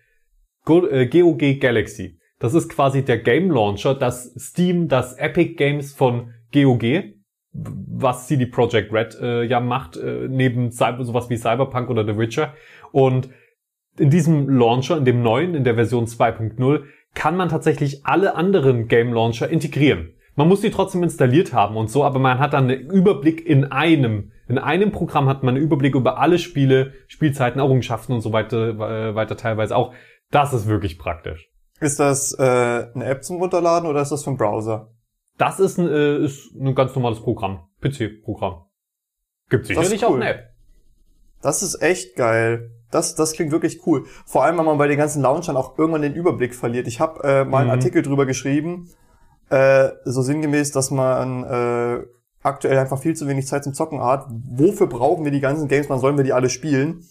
Go 0.65 0.87
äh, 0.87 1.07
GOG 1.07 1.61
Galaxy. 1.61 2.19
Das 2.39 2.55
ist 2.55 2.69
quasi 2.69 3.03
der 3.05 3.19
Game 3.19 3.51
Launcher, 3.51 3.95
das 3.95 4.35
Steam, 4.39 4.87
das 4.89 5.15
Epic 5.15 5.55
Games 5.55 5.95
von 5.95 6.35
GOG, 6.53 7.15
was 7.53 8.27
CD 8.27 8.47
Projekt 8.47 8.93
Red 8.93 9.19
äh, 9.21 9.45
ja 9.45 9.61
macht, 9.61 9.97
äh, 9.97 10.29
neben 10.29 10.71
Cyber, 10.71 11.05
sowas 11.05 11.31
wie 11.31 11.37
Cyberpunk 11.37 11.89
oder 11.89 12.05
The 12.05 12.19
Witcher. 12.19 12.55
Und 12.93 13.31
in 13.99 14.11
diesem 14.11 14.49
Launcher, 14.49 14.97
in 14.97 15.05
dem 15.05 15.23
neuen, 15.23 15.55
in 15.55 15.65
der 15.65 15.75
Version 15.75 16.07
2.0, 16.07 16.85
kann 17.15 17.37
man 17.37 17.49
tatsächlich 17.49 18.07
alle 18.07 18.35
anderen 18.35 18.89
Game 18.89 19.13
Launcher 19.13 19.49
integrieren. 19.49 20.15
Man 20.37 20.47
muss 20.47 20.61
die 20.61 20.71
trotzdem 20.71 21.03
installiert 21.03 21.53
haben 21.53 21.77
und 21.77 21.91
so, 21.91 22.05
aber 22.05 22.21
man 22.21 22.39
hat 22.39 22.53
dann 22.53 22.71
einen 22.71 22.91
Überblick 22.91 23.45
in 23.45 23.65
einem. 23.65 24.31
In 24.47 24.59
einem 24.59 24.93
Programm 24.93 25.29
hat 25.29 25.43
man 25.43 25.57
einen 25.57 25.65
Überblick 25.65 25.95
über 25.95 26.19
alle 26.19 26.39
Spiele, 26.39 26.93
Spielzeiten, 27.09 27.59
Errungenschaften 27.59 28.15
und 28.15 28.21
so 28.21 28.33
weiter, 28.33 28.69
äh, 28.69 29.15
weiter 29.15 29.37
teilweise 29.37 29.75
auch. 29.77 29.93
Das 30.31 30.53
ist 30.53 30.67
wirklich 30.69 30.99
praktisch. 30.99 31.51
Ist 31.81 31.99
das 31.99 32.39
äh, 32.39 32.43
eine 32.43 33.05
App 33.05 33.25
zum 33.25 33.39
Runterladen 33.39 33.89
oder 33.89 34.01
ist 34.01 34.13
das 34.13 34.23
für 34.23 34.31
einen 34.31 34.39
Browser? 34.39 34.93
Das 35.39 35.61
ist 35.61 35.79
ein, 35.79 35.89
äh, 35.89 36.19
ist 36.19 36.55
ein 36.55 36.75
ganz 36.75 36.95
normales 36.95 37.21
Programm. 37.21 37.69
PC-Programm. 37.81 38.65
Gibt 39.51 39.67
sicherlich 39.67 40.05
auch 40.05 40.11
cool. 40.11 40.23
eine 40.23 40.31
App. 40.31 40.51
Das 41.43 41.63
ist 41.63 41.81
echt 41.83 42.17
geil. 42.17 42.71
Das, 42.91 43.15
das 43.15 43.33
klingt 43.33 43.53
wirklich 43.53 43.87
cool. 43.87 44.05
Vor 44.27 44.45
allem, 44.45 44.59
wenn 44.59 44.65
man 44.65 44.79
bei 44.79 44.89
den 44.89 44.97
ganzen 44.99 45.21
Launchern 45.23 45.57
auch 45.57 45.79
irgendwann 45.79 46.03
den 46.03 46.15
Überblick 46.15 46.55
verliert. 46.55 46.87
Ich 46.87 47.01
habe 47.01 47.23
äh, 47.23 47.45
mal 47.45 47.59
einen 47.59 47.67
Mhm. 47.67 47.73
Artikel 47.73 48.03
drüber 48.03 48.25
geschrieben, 48.27 48.89
äh, 49.51 49.89
so 50.05 50.23
sinngemäß, 50.23 50.73
dass 50.73 50.91
man 50.91 51.45
äh, 51.45 52.05
aktuell 52.43 52.79
einfach 52.79 52.99
viel 52.99 53.15
zu 53.15 53.27
wenig 53.29 53.47
Zeit 53.47 53.65
zum 53.65 53.75
Zocken 53.75 54.03
hat. 54.03 54.27
Wofür 54.51 54.87
brauchen 54.87 55.25
wir 55.25 55.33
die 55.33 55.41
ganzen 55.41 55.69
Games? 55.69 55.89
Wann 55.91 55.99
sollen 56.01 56.17
wir 56.17 56.25
die 56.25 56.33
alle 56.33 56.49
spielen? 56.51 57.05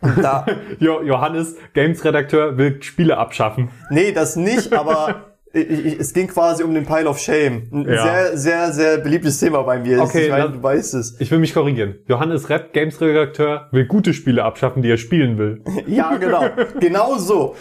Da, 0.00 0.44
Jo 0.80 1.02
Johannes, 1.02 1.56
Games-Redakteur, 1.74 2.56
will 2.58 2.82
Spiele 2.82 3.16
abschaffen. 3.18 3.70
nee, 3.90 4.12
das 4.12 4.36
nicht, 4.36 4.72
aber 4.72 5.33
es 5.54 6.12
ging 6.12 6.26
quasi 6.26 6.64
um 6.64 6.74
den 6.74 6.84
Pile 6.84 7.08
of 7.08 7.18
Shame. 7.18 7.68
Ein 7.72 7.88
Ja. 7.88 8.02
sehr, 8.02 8.36
sehr, 8.36 8.72
sehr 8.72 8.98
beliebtes 8.98 9.38
Thema 9.38 9.62
bei 9.62 9.78
mir. 9.78 10.02
Okay, 10.02 10.24
ich 10.24 10.30
meine, 10.30 10.50
du 10.50 10.62
weißt 10.62 10.94
es. 10.94 11.16
Ich 11.20 11.30
will 11.30 11.38
mich 11.38 11.54
korrigieren. 11.54 11.96
Johannes 12.08 12.50
Rep, 12.50 12.72
Games-Redakteur, 12.72 13.68
will 13.70 13.86
gute 13.86 14.12
Spiele 14.14 14.44
abschaffen, 14.44 14.82
die 14.82 14.90
er 14.90 14.96
spielen 14.96 15.38
will. 15.38 15.62
Ja, 15.86 16.16
genau. 16.16 16.44
genau 16.80 17.16
so. 17.18 17.54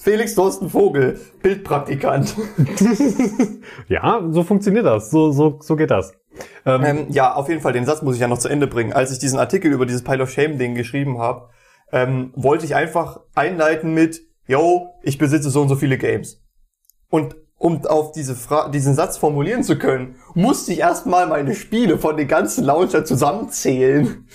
Felix 0.00 0.34
Thorsten 0.34 0.68
Vogel, 0.68 1.18
Bildpraktikant. 1.42 2.34
Ja, 3.88 4.22
so 4.30 4.42
funktioniert 4.42 4.86
das. 4.86 5.10
So, 5.10 5.32
so, 5.32 5.58
so 5.60 5.76
geht 5.76 5.90
das. 5.90 6.12
Ähm, 6.66 6.84
Ähm, 6.84 7.06
ja, 7.10 7.34
auf 7.34 7.48
jeden 7.48 7.60
Fall, 7.60 7.72
den 7.72 7.84
Satz 7.86 8.02
muss 8.02 8.14
ich 8.14 8.20
ja 8.20 8.28
noch 8.28 8.38
zu 8.38 8.48
Ende 8.48 8.66
bringen. 8.66 8.92
Als 8.92 9.12
ich 9.12 9.18
diesen 9.18 9.38
Artikel 9.38 9.72
über 9.72 9.86
dieses 9.86 10.02
Pile 10.04 10.22
of 10.22 10.30
Shame-Ding 10.30 10.74
geschrieben 10.74 11.18
habe, 11.18 11.48
ähm, 11.92 12.32
wollte 12.34 12.64
ich 12.64 12.74
einfach 12.74 13.20
einleiten 13.34 13.94
mit, 13.94 14.20
yo, 14.46 14.90
ich 15.02 15.18
besitze 15.18 15.50
so 15.50 15.62
und 15.62 15.68
so 15.68 15.76
viele 15.76 15.96
Games. 15.98 16.43
Und 17.14 17.36
um 17.58 17.86
auf 17.86 18.10
diese 18.10 18.34
Fra 18.34 18.68
diesen 18.70 18.94
Satz 18.94 19.18
formulieren 19.18 19.62
zu 19.62 19.78
können, 19.78 20.16
musste 20.34 20.72
ich 20.72 20.80
erstmal 20.80 21.28
meine 21.28 21.54
Spiele 21.54 21.96
von 21.96 22.16
den 22.16 22.26
ganzen 22.26 22.64
Launcher 22.64 23.04
zusammenzählen. 23.04 24.26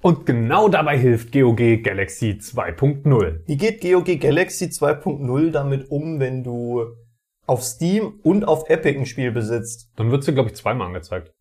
Und 0.00 0.24
genau 0.24 0.70
dabei 0.70 0.96
hilft 0.96 1.30
GOG 1.32 1.82
Galaxy 1.82 2.38
2.0. 2.40 3.40
Wie 3.44 3.56
geht 3.58 3.82
GOG 3.82 4.18
Galaxy 4.18 4.64
2.0 4.64 5.50
damit 5.50 5.90
um, 5.90 6.20
wenn 6.20 6.42
du 6.42 6.86
auf 7.44 7.62
Steam 7.62 8.18
und 8.22 8.48
auf 8.48 8.70
Epic 8.70 8.98
ein 8.98 9.04
Spiel 9.04 9.30
besitzt? 9.30 9.90
Dann 9.96 10.10
wird 10.10 10.24
sie, 10.24 10.32
glaube 10.32 10.48
ich, 10.48 10.54
zweimal 10.54 10.86
angezeigt. 10.86 11.34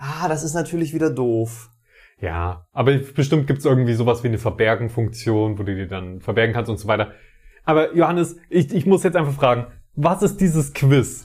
Ah, 0.00 0.26
das 0.26 0.42
ist 0.42 0.54
natürlich 0.54 0.94
wieder 0.94 1.10
doof. 1.10 1.70
Ja, 2.20 2.66
aber 2.72 2.98
bestimmt 3.14 3.46
gibt's 3.46 3.64
irgendwie 3.64 3.94
sowas 3.94 4.24
wie 4.24 4.28
eine 4.28 4.38
Verbergen-Funktion, 4.38 5.60
wo 5.60 5.62
du 5.62 5.76
die 5.76 5.86
dann 5.86 6.20
verbergen 6.20 6.54
kannst 6.54 6.72
und 6.72 6.78
so 6.78 6.88
weiter. 6.88 7.12
Aber 7.66 7.94
Johannes, 7.94 8.36
ich, 8.48 8.72
ich 8.72 8.86
muss 8.86 9.02
jetzt 9.02 9.16
einfach 9.16 9.34
fragen, 9.34 9.66
was 9.96 10.22
ist 10.22 10.40
dieses 10.40 10.72
Quiz? 10.74 11.24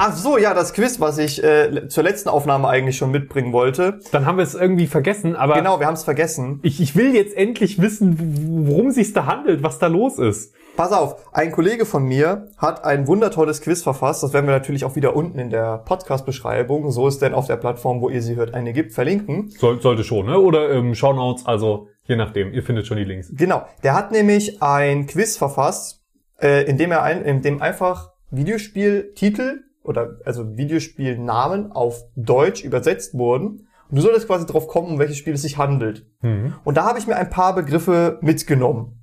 Ach 0.00 0.14
so, 0.16 0.38
ja, 0.38 0.54
das 0.54 0.74
Quiz, 0.74 1.00
was 1.00 1.18
ich 1.18 1.42
äh, 1.42 1.88
zur 1.88 2.04
letzten 2.04 2.28
Aufnahme 2.28 2.68
eigentlich 2.68 2.96
schon 2.96 3.10
mitbringen 3.10 3.52
wollte. 3.52 3.98
Dann 4.12 4.26
haben 4.26 4.38
wir 4.38 4.44
es 4.44 4.54
irgendwie 4.54 4.86
vergessen, 4.86 5.34
aber 5.34 5.54
Genau, 5.54 5.80
wir 5.80 5.86
haben 5.88 5.94
es 5.94 6.04
vergessen. 6.04 6.60
ich, 6.62 6.80
ich 6.80 6.94
will 6.94 7.14
jetzt 7.16 7.36
endlich 7.36 7.82
wissen, 7.82 8.66
worum 8.68 8.92
sich's 8.92 9.12
da 9.12 9.26
handelt, 9.26 9.64
was 9.64 9.80
da 9.80 9.88
los 9.88 10.18
ist. 10.18 10.54
Pass 10.78 10.92
auf, 10.92 11.16
ein 11.34 11.50
Kollege 11.50 11.84
von 11.84 12.04
mir 12.04 12.50
hat 12.56 12.84
ein 12.84 13.08
wundertolles 13.08 13.62
Quiz 13.62 13.82
verfasst. 13.82 14.22
Das 14.22 14.32
werden 14.32 14.46
wir 14.46 14.54
natürlich 14.54 14.84
auch 14.84 14.94
wieder 14.94 15.16
unten 15.16 15.40
in 15.40 15.50
der 15.50 15.78
Podcast-Beschreibung, 15.78 16.92
so 16.92 17.08
es 17.08 17.18
denn 17.18 17.34
auf 17.34 17.48
der 17.48 17.56
Plattform, 17.56 18.00
wo 18.00 18.08
ihr 18.08 18.22
sie 18.22 18.36
hört, 18.36 18.54
eine 18.54 18.72
gibt, 18.72 18.92
verlinken. 18.92 19.50
Soll, 19.50 19.82
sollte 19.82 20.04
schon, 20.04 20.26
ne? 20.26 20.38
Oder 20.38 20.70
ähm, 20.70 20.94
Shownotes, 20.94 21.46
also 21.46 21.88
je 22.04 22.14
nachdem, 22.14 22.52
ihr 22.52 22.62
findet 22.62 22.86
schon 22.86 22.96
die 22.96 23.02
Links. 23.02 23.32
Genau, 23.34 23.66
der 23.82 23.96
hat 23.96 24.12
nämlich 24.12 24.62
ein 24.62 25.08
Quiz 25.08 25.36
verfasst, 25.36 26.04
äh, 26.40 26.62
in 26.70 26.78
dem 26.78 26.92
er 26.92 27.02
ein, 27.02 27.24
in 27.24 27.42
dem 27.42 27.60
einfach 27.60 28.12
Videospieltitel 28.30 29.64
oder 29.82 30.18
also 30.24 30.56
Videospielnamen 30.56 31.72
auf 31.72 32.04
Deutsch 32.14 32.62
übersetzt 32.62 33.18
wurden. 33.18 33.66
Und 33.90 33.96
du 33.96 34.00
solltest 34.00 34.28
quasi 34.28 34.46
drauf 34.46 34.68
kommen, 34.68 34.92
um 34.92 34.98
welches 35.00 35.16
Spiel 35.16 35.34
es 35.34 35.42
sich 35.42 35.58
handelt. 35.58 36.06
Mhm. 36.20 36.54
Und 36.62 36.76
da 36.76 36.84
habe 36.84 37.00
ich 37.00 37.08
mir 37.08 37.16
ein 37.16 37.30
paar 37.30 37.56
Begriffe 37.56 38.18
mitgenommen. 38.20 38.97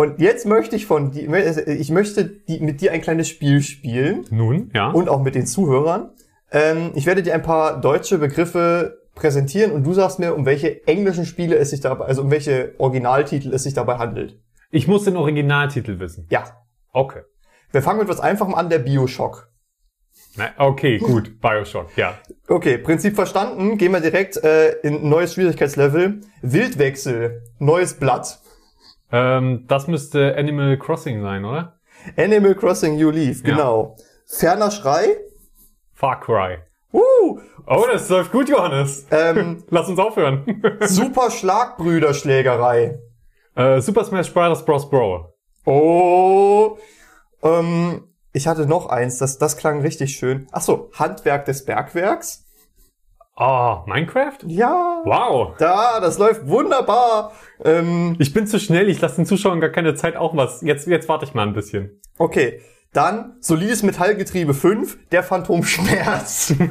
Und 0.00 0.18
jetzt 0.18 0.46
möchte 0.46 0.76
ich 0.76 0.86
von 0.86 1.10
die, 1.10 1.26
ich 1.66 1.90
möchte 1.90 2.24
die, 2.24 2.60
mit 2.60 2.80
dir 2.80 2.92
ein 2.92 3.02
kleines 3.02 3.28
Spiel 3.28 3.60
spielen 3.60 4.24
Nun, 4.30 4.70
ja. 4.74 4.92
und 4.92 5.10
auch 5.10 5.22
mit 5.22 5.34
den 5.34 5.44
Zuhörern. 5.44 6.08
Ähm, 6.50 6.92
ich 6.94 7.04
werde 7.04 7.22
dir 7.22 7.34
ein 7.34 7.42
paar 7.42 7.82
deutsche 7.82 8.16
Begriffe 8.16 8.96
präsentieren 9.14 9.72
und 9.72 9.84
du 9.84 9.92
sagst 9.92 10.18
mir, 10.18 10.34
um 10.34 10.46
welche 10.46 10.86
englischen 10.86 11.26
Spiele 11.26 11.56
es 11.56 11.68
sich 11.68 11.80
dabei, 11.80 12.06
also 12.06 12.22
um 12.22 12.30
welche 12.30 12.72
Originaltitel 12.78 13.52
es 13.52 13.64
sich 13.64 13.74
dabei 13.74 13.98
handelt. 13.98 14.40
ich 14.70 14.88
muss 14.88 15.04
den 15.04 15.18
Originaltitel 15.18 15.98
wissen. 15.98 16.26
Ja. 16.30 16.44
Okay. 16.94 17.20
Wir 17.70 17.82
fangen 17.82 17.98
mit 17.98 18.08
was 18.08 18.20
Einfachem 18.20 18.54
an, 18.54 18.70
der 18.70 18.78
Bioshock. 18.78 19.50
Na, 20.36 20.48
okay, 20.56 20.96
gut. 20.96 21.38
Bioshock, 21.42 21.94
ja. 21.98 22.14
Okay, 22.48 22.78
Prinzip 22.78 23.16
verstanden. 23.16 23.76
Gehen 23.76 23.92
wir 23.92 24.00
direkt 24.00 24.38
äh, 24.38 24.78
in 24.80 24.94
ein 24.94 25.10
neues 25.10 25.34
Schwierigkeitslevel. 25.34 26.22
Wildwechsel, 26.40 27.42
neues 27.58 27.92
Blatt. 27.92 28.40
Ähm, 29.12 29.64
das 29.66 29.86
müsste 29.88 30.36
Animal 30.36 30.78
Crossing 30.78 31.22
sein, 31.22 31.44
oder? 31.44 31.78
Animal 32.16 32.54
Crossing 32.54 32.96
New 32.96 33.10
Leaf, 33.10 33.42
Ja. 33.44 33.54
genau. 33.54 33.96
Ferner 34.26 34.70
Schrei. 34.70 35.16
Far 35.94 36.20
Cry. 36.20 36.58
Uh, 36.92 37.40
Oh, 37.66 37.84
das 37.92 38.08
läuft 38.08 38.32
gut, 38.32 38.48
Johannes. 38.48 39.06
ähm, 39.10 39.62
Lass 39.70 39.88
uns 39.88 39.98
aufhören. 39.98 40.62
Super 40.80 41.30
Schlagbrüderschlägerei. 41.30 42.98
äh, 43.54 43.80
Super 43.80 44.04
Smash 44.04 44.32
Bros. 44.32 44.64
Bros. 44.64 44.88
Brawl. 44.90 45.26
Oh, 45.66 46.78
ähm, 47.42 48.08
ich 48.32 48.46
hatte 48.48 48.66
noch 48.66 48.86
eins, 48.88 49.18
das, 49.18 49.38
das 49.38 49.56
klang 49.56 49.82
richtig 49.82 50.14
schön. 50.16 50.46
Ach 50.52 50.62
so, 50.62 50.90
Handwerk 50.94 51.44
des 51.44 51.64
Bergwerks. 51.64 52.46
Ah, 53.40 53.84
Minecraft? 53.86 54.36
Ja, 54.46 55.00
Wow. 55.04 55.54
da, 55.58 55.98
das 56.00 56.18
läuft 56.18 56.46
wunderbar. 56.46 57.32
Ähm, 57.64 58.14
Ich 58.18 58.34
bin 58.34 58.46
zu 58.46 58.60
schnell, 58.60 58.90
ich 58.90 59.00
lasse 59.00 59.16
den 59.16 59.24
Zuschauern 59.24 59.60
gar 59.60 59.70
keine 59.70 59.94
Zeit 59.94 60.14
auch 60.16 60.36
was. 60.36 60.60
Jetzt, 60.60 60.86
jetzt 60.86 61.08
warte 61.08 61.24
ich 61.24 61.32
mal 61.32 61.46
ein 61.46 61.54
bisschen. 61.54 61.98
okay, 62.18 62.60
dann 62.92 63.36
solides 63.40 63.82
Metallgetriebe 63.84 64.52
5, 64.52 64.98
der 65.10 65.22
Phantomschmerz. 65.22 66.54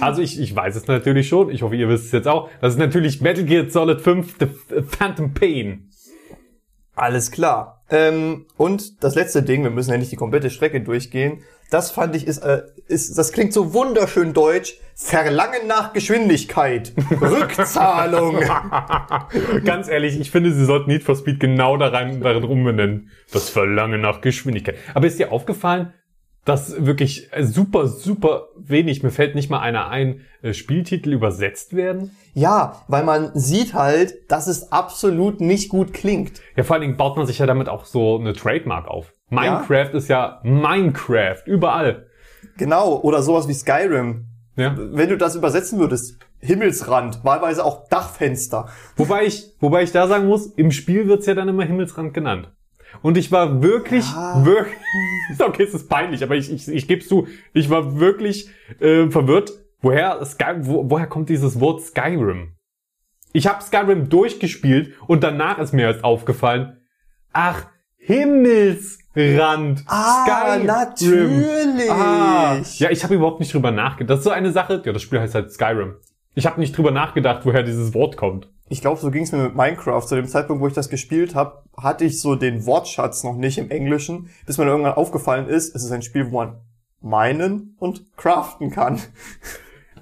Also 0.00 0.20
ich, 0.22 0.40
ich 0.40 0.54
weiß 0.56 0.74
es 0.76 0.86
natürlich 0.88 1.28
schon, 1.28 1.50
ich 1.50 1.62
hoffe, 1.62 1.76
ihr 1.76 1.88
wisst 1.88 2.06
es 2.06 2.12
jetzt 2.12 2.28
auch. 2.28 2.48
Das 2.60 2.72
ist 2.74 2.78
natürlich 2.78 3.20
Metal 3.20 3.44
Gear 3.44 3.68
Solid 3.68 4.00
5 4.00 4.36
The 4.40 4.82
Phantom 4.82 5.32
Pain. 5.34 5.90
Alles 6.94 7.30
klar. 7.30 7.82
Ähm, 7.90 8.46
und 8.56 9.02
das 9.04 9.14
letzte 9.14 9.42
Ding, 9.42 9.62
wir 9.62 9.70
müssen 9.70 9.90
ja 9.90 9.98
nicht 9.98 10.10
die 10.12 10.16
komplette 10.16 10.50
Strecke 10.50 10.80
durchgehen. 10.80 11.42
Das 11.70 11.90
fand 11.90 12.14
ich 12.14 12.26
ist, 12.26 12.38
äh, 12.38 12.62
ist 12.88 13.16
das 13.18 13.32
klingt 13.32 13.52
so 13.52 13.74
wunderschön 13.74 14.32
deutsch. 14.32 14.78
Verlangen 14.94 15.66
nach 15.66 15.92
Geschwindigkeit. 15.92 16.92
Rückzahlung. 17.20 18.40
Ganz 19.64 19.88
ehrlich, 19.88 20.18
ich 20.18 20.30
finde, 20.30 20.52
sie 20.52 20.64
sollten 20.64 20.90
Need 20.90 21.02
for 21.02 21.16
Speed 21.16 21.38
genau 21.38 21.76
daran, 21.76 22.20
darin 22.20 22.44
umbenennen. 22.44 23.10
Das 23.30 23.50
Verlangen 23.50 24.00
nach 24.00 24.22
Geschwindigkeit. 24.22 24.76
Aber 24.94 25.06
ist 25.06 25.18
dir 25.18 25.32
aufgefallen, 25.32 25.92
dass 26.46 26.86
wirklich 26.86 27.28
super, 27.40 27.88
super 27.88 28.48
wenig, 28.56 29.02
mir 29.02 29.10
fällt 29.10 29.34
nicht 29.34 29.50
mal 29.50 29.58
einer 29.58 29.88
ein, 29.88 30.20
äh, 30.42 30.54
Spieltitel 30.54 31.12
übersetzt 31.12 31.74
werden? 31.74 32.16
Ja, 32.34 32.84
weil 32.86 33.02
man 33.02 33.32
sieht 33.34 33.74
halt, 33.74 34.30
dass 34.30 34.46
es 34.46 34.70
absolut 34.70 35.40
nicht 35.40 35.68
gut 35.68 35.92
klingt. 35.92 36.40
Ja, 36.56 36.62
vor 36.62 36.74
allen 36.74 36.82
Dingen 36.82 36.96
baut 36.96 37.16
man 37.16 37.26
sich 37.26 37.40
ja 37.40 37.46
damit 37.46 37.68
auch 37.68 37.84
so 37.84 38.16
eine 38.18 38.32
Trademark 38.32 38.86
auf. 38.86 39.12
Minecraft 39.30 39.90
ist 39.94 40.08
ja 40.08 40.40
Minecraft, 40.44 41.42
überall. 41.46 42.06
Genau, 42.56 43.00
oder 43.00 43.22
sowas 43.22 43.48
wie 43.48 43.54
Skyrim. 43.54 44.26
Ja. 44.56 44.74
Wenn 44.76 45.08
du 45.10 45.18
das 45.18 45.34
übersetzen 45.36 45.78
würdest, 45.78 46.18
Himmelsrand, 46.38 47.24
wahlweise 47.24 47.64
auch 47.64 47.88
Dachfenster. 47.88 48.68
Wobei 48.96 49.24
ich, 49.26 49.54
wobei 49.60 49.82
ich 49.82 49.92
da 49.92 50.06
sagen 50.06 50.26
muss, 50.26 50.46
im 50.46 50.70
Spiel 50.70 51.08
wird's 51.08 51.26
ja 51.26 51.34
dann 51.34 51.48
immer 51.48 51.64
Himmelsrand 51.64 52.14
genannt. 52.14 52.52
Und 53.02 53.18
ich 53.18 53.32
war 53.32 53.62
wirklich, 53.62 54.10
Ja. 54.10 54.44
wirklich, 54.44 54.78
okay, 55.40 55.64
es 55.64 55.74
ist 55.74 55.88
peinlich, 55.88 56.22
aber 56.22 56.36
ich, 56.36 56.50
ich, 56.50 56.68
ich 56.68 56.88
gebe 56.88 57.04
zu, 57.04 57.26
ich 57.52 57.68
war 57.68 57.98
wirklich 57.98 58.48
äh, 58.80 59.10
verwirrt, 59.10 59.52
woher 59.82 60.24
Sky, 60.24 60.54
wo, 60.60 60.88
woher 60.88 61.06
kommt 61.06 61.28
dieses 61.28 61.60
Wort 61.60 61.82
Skyrim? 61.82 62.54
Ich 63.32 63.46
habe 63.46 63.62
Skyrim 63.62 64.08
durchgespielt 64.08 64.94
und 65.06 65.22
danach 65.22 65.58
ist 65.58 65.74
mir 65.74 65.82
erst 65.82 66.04
aufgefallen, 66.04 66.78
ach, 67.32 67.66
Himmelsrand. 69.16 69.84
Ah, 69.86 70.58
natürlich. 70.62 71.90
Ah, 71.90 72.58
ja, 72.76 72.90
ich 72.90 73.02
habe 73.02 73.14
überhaupt 73.14 73.40
nicht 73.40 73.52
drüber 73.52 73.70
nachgedacht. 73.70 74.10
Das 74.10 74.18
ist 74.18 74.24
so 74.24 74.30
eine 74.30 74.52
Sache, 74.52 74.82
ja, 74.84 74.92
das 74.92 75.02
Spiel 75.02 75.20
heißt 75.20 75.34
halt 75.34 75.52
Skyrim. 75.52 75.96
Ich 76.34 76.46
habe 76.46 76.60
nicht 76.60 76.76
drüber 76.76 76.90
nachgedacht, 76.90 77.46
woher 77.46 77.62
dieses 77.62 77.94
Wort 77.94 78.16
kommt. 78.18 78.50
Ich 78.68 78.82
glaube, 78.82 79.00
so 79.00 79.10
ging 79.10 79.22
es 79.22 79.32
mir 79.32 79.38
mit 79.38 79.56
Minecraft. 79.56 80.02
Zu 80.02 80.16
dem 80.16 80.26
Zeitpunkt, 80.26 80.62
wo 80.62 80.66
ich 80.66 80.74
das 80.74 80.90
gespielt 80.90 81.34
habe, 81.34 81.62
hatte 81.76 82.04
ich 82.04 82.20
so 82.20 82.34
den 82.34 82.66
Wortschatz 82.66 83.24
noch 83.24 83.36
nicht 83.36 83.58
im 83.58 83.70
Englischen, 83.70 84.28
bis 84.44 84.58
mir 84.58 84.66
irgendwann 84.66 84.94
aufgefallen 84.94 85.48
ist, 85.48 85.74
es 85.74 85.84
ist 85.84 85.92
ein 85.92 86.02
Spiel, 86.02 86.30
wo 86.30 86.36
man 86.36 86.56
meinen 87.00 87.76
und 87.78 88.04
craften 88.16 88.70
kann. 88.70 89.00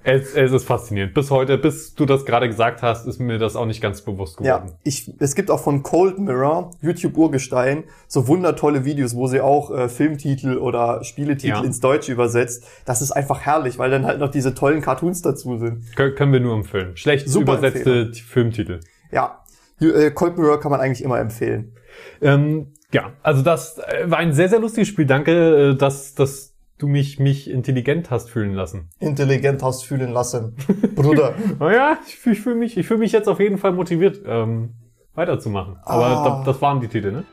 Es, 0.06 0.34
es 0.34 0.52
ist 0.52 0.64
faszinierend. 0.66 1.14
Bis 1.14 1.30
heute, 1.30 1.56
bis 1.56 1.94
du 1.94 2.04
das 2.04 2.26
gerade 2.26 2.46
gesagt 2.46 2.82
hast, 2.82 3.06
ist 3.06 3.18
mir 3.20 3.38
das 3.38 3.56
auch 3.56 3.64
nicht 3.64 3.80
ganz 3.80 4.02
bewusst 4.02 4.38
Ja, 4.40 4.58
geworden. 4.58 4.76
ich, 4.84 5.10
es 5.18 5.34
gibt 5.34 5.50
auch 5.50 5.60
von 5.60 5.82
Cold 5.82 6.18
Mirror, 6.18 6.70
YouTube 6.82 7.16
Urgestein, 7.16 7.84
so 8.06 8.28
wundertolle 8.28 8.84
Videos, 8.84 9.16
wo 9.16 9.26
sie 9.28 9.40
auch 9.40 9.70
äh, 9.70 9.88
Filmtitel 9.88 10.58
oder 10.58 11.02
Spieletitel 11.04 11.48
Ja. 11.56 11.62
ins 11.64 11.80
Deutsche 11.80 12.12
übersetzt. 12.12 12.64
Das 12.84 13.00
ist 13.00 13.12
einfach 13.12 13.40
herrlich, 13.40 13.78
weil 13.78 13.90
dann 13.90 14.04
halt 14.04 14.20
noch 14.20 14.30
diese 14.30 14.54
tollen 14.54 14.82
Cartoons 14.82 15.22
dazu 15.22 15.56
sind. 15.58 15.84
Kö- 15.96 16.12
können 16.14 16.32
wir 16.34 16.40
nur 16.40 16.54
empfehlen. 16.54 16.96
Schlecht 16.96 17.28
Super 17.28 17.54
übersetzte 17.54 18.10
T- 18.12 18.20
Filmtitel. 18.20 18.80
Ja, 19.10 19.42
äh, 19.80 20.10
Cold 20.10 20.36
Mirror 20.36 20.60
kann 20.60 20.70
man 20.70 20.80
eigentlich 20.80 21.02
immer 21.02 21.18
empfehlen. 21.18 21.72
Ähm, 22.20 22.74
ja, 22.92 23.12
also 23.22 23.42
das 23.42 23.78
äh, 23.78 24.10
war 24.10 24.18
ein 24.18 24.32
sehr, 24.34 24.48
sehr 24.48 24.60
lustiges 24.60 24.88
Spiel. 24.88 25.06
Danke, 25.06 25.70
äh, 25.70 25.76
dass, 25.76 26.14
dass 26.14 26.53
du 26.84 26.90
mich, 26.90 27.18
mich 27.18 27.50
intelligent 27.50 28.10
hast 28.10 28.28
fühlen 28.30 28.52
lassen. 28.52 28.90
Intelligent 29.00 29.62
hast 29.62 29.86
fühlen 29.86 30.12
lassen. 30.12 30.54
Bruder. 30.94 31.34
Naja, 31.58 31.98
ich, 32.06 32.26
ich 32.26 32.40
fühle 32.40 32.56
mich, 32.56 32.76
ich 32.76 32.86
fühl 32.86 32.98
mich 32.98 33.12
jetzt 33.12 33.26
auf 33.28 33.40
jeden 33.40 33.56
Fall 33.56 33.72
motiviert, 33.72 34.20
ähm, 34.26 34.74
weiterzumachen. 35.14 35.78
Aber 35.82 36.04
Ah. 36.06 36.24
da, 36.24 36.42
das 36.44 36.60
waren 36.60 36.80
die 36.80 36.88
Titel, 36.88 37.12
ne? 37.12 37.24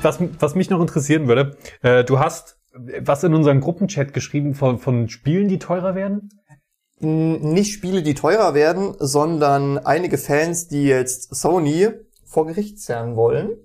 Was, 0.00 0.18
was 0.40 0.54
mich 0.56 0.68
noch 0.70 0.80
interessieren 0.80 1.28
würde, 1.28 1.56
äh, 1.82 2.02
du 2.04 2.18
hast 2.18 2.58
was 2.74 3.22
in 3.22 3.34
unseren 3.34 3.60
Gruppenchat 3.60 4.14
geschrieben 4.14 4.54
von, 4.54 4.78
von 4.78 5.08
Spielen, 5.08 5.48
die 5.48 5.58
teurer 5.58 5.94
werden? 5.94 6.30
Nicht 7.02 7.72
Spiele, 7.72 8.02
die 8.02 8.14
teurer 8.14 8.54
werden, 8.54 8.94
sondern 8.98 9.78
einige 9.78 10.18
Fans, 10.18 10.68
die 10.68 10.84
jetzt 10.84 11.34
Sony 11.34 11.88
vor 12.24 12.46
Gericht 12.46 12.80
zerren 12.80 13.16
wollen, 13.16 13.56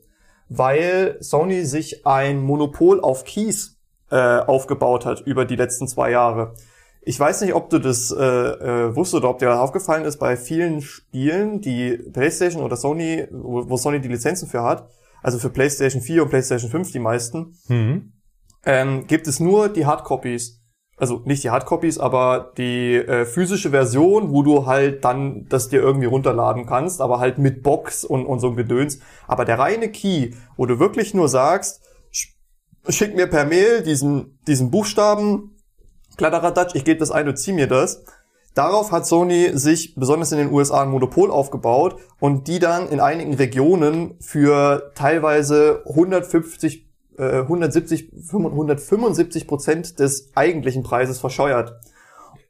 weil 0.50 1.18
Sony 1.20 1.64
sich 1.66 2.06
ein 2.06 2.42
Monopol 2.42 3.00
auf 3.00 3.24
Keys 3.26 3.78
äh, 4.10 4.16
aufgebaut 4.16 5.06
hat 5.06 5.22
über 5.22 5.46
die 5.46 5.56
letzten 5.56 5.88
zwei 5.88 6.12
Jahre. 6.12 6.54
Ich 7.02 7.20
weiß 7.20 7.42
nicht, 7.42 7.54
ob 7.54 7.70
du 7.70 7.80
das 7.80 8.12
äh, 8.12 8.24
äh, 8.24 8.96
wusstest 8.96 9.24
oder 9.24 9.30
ob 9.30 9.40
dir 9.40 9.46
das 9.48 9.60
aufgefallen 9.60 10.04
ist, 10.06 10.18
bei 10.18 10.36
vielen 10.36 10.82
Spielen, 10.82 11.62
die 11.62 11.98
PlayStation 12.12 12.64
oder 12.64 12.76
Sony, 12.76 13.28
wo, 13.32 13.70
wo 13.70 13.78
Sony 13.78 14.02
die 14.02 14.10
Lizenzen 14.10 14.48
für 14.50 14.64
hat, 14.64 14.90
also 15.22 15.40
für 15.40 15.50
PlayStation 15.50 16.02
4 16.02 16.24
und 16.24 16.30
PlayStation 16.30 16.70
5 16.72 16.92
die 16.92 17.00
meisten, 17.00 17.56
Mhm. 17.70 18.14
ähm, 18.66 19.08
gibt 19.08 19.28
es 19.28 19.40
nur 19.40 19.70
die 19.70 19.86
Hardcopies. 19.86 20.57
Also 21.00 21.22
nicht 21.26 21.44
die 21.44 21.52
Hardcopies, 21.52 22.00
aber 22.00 22.54
die 22.58 22.96
äh, 22.96 23.26
physische 23.26 23.70
Version, 23.70 24.32
wo 24.32 24.42
du 24.42 24.66
halt 24.66 25.06
dann 25.06 25.46
das 25.48 25.70
dir 25.70 25.80
irgendwie 25.80 26.08
runterladen 26.08 26.66
kannst, 26.66 27.02
aber 27.02 27.20
halt 27.20 27.38
mit 27.38 27.62
Box 27.62 28.04
und, 28.04 28.26
und 28.26 28.40
so 28.40 28.54
Gedöns. 28.54 29.00
Aber 29.28 29.46
der 29.46 29.60
reine 29.60 29.90
Key, 29.92 30.32
wo 30.56 30.66
du 30.66 30.80
wirklich 30.80 31.14
nur 31.14 31.30
sagst, 31.30 31.82
sch- 32.12 32.34
schick 32.92 33.16
mir 33.16 33.28
per 33.28 33.46
Mail 33.46 33.84
diesen, 33.84 34.40
diesen 34.48 34.72
Buchstaben, 34.72 35.56
Kladderadatsch, 36.18 36.74
ich 36.74 36.84
gebe 36.84 37.00
das 37.00 37.12
ein 37.12 37.28
und 37.28 37.38
zieh 37.38 37.54
mir 37.54 37.68
das. 37.68 38.04
Darauf 38.56 38.92
hat 38.92 39.06
Sony 39.06 39.52
sich 39.54 39.94
besonders 39.94 40.32
in 40.32 40.40
den 40.40 40.52
USA 40.52 40.82
ein 40.82 40.90
Monopol 40.90 41.30
aufgebaut 41.30 41.98
und 42.20 42.48
die 42.48 42.58
dann 42.58 42.90
in 42.90 43.00
einigen 43.00 43.36
Regionen 43.36 44.16
für 44.20 44.94
teilweise 44.96 45.84
150, 45.88 46.87
äh, 47.18 47.42
170, 47.42 48.12
175 48.32 49.48
Prozent 49.48 50.00
des 50.00 50.32
eigentlichen 50.36 50.84
Preises 50.84 51.20
verscheuert. 51.20 51.74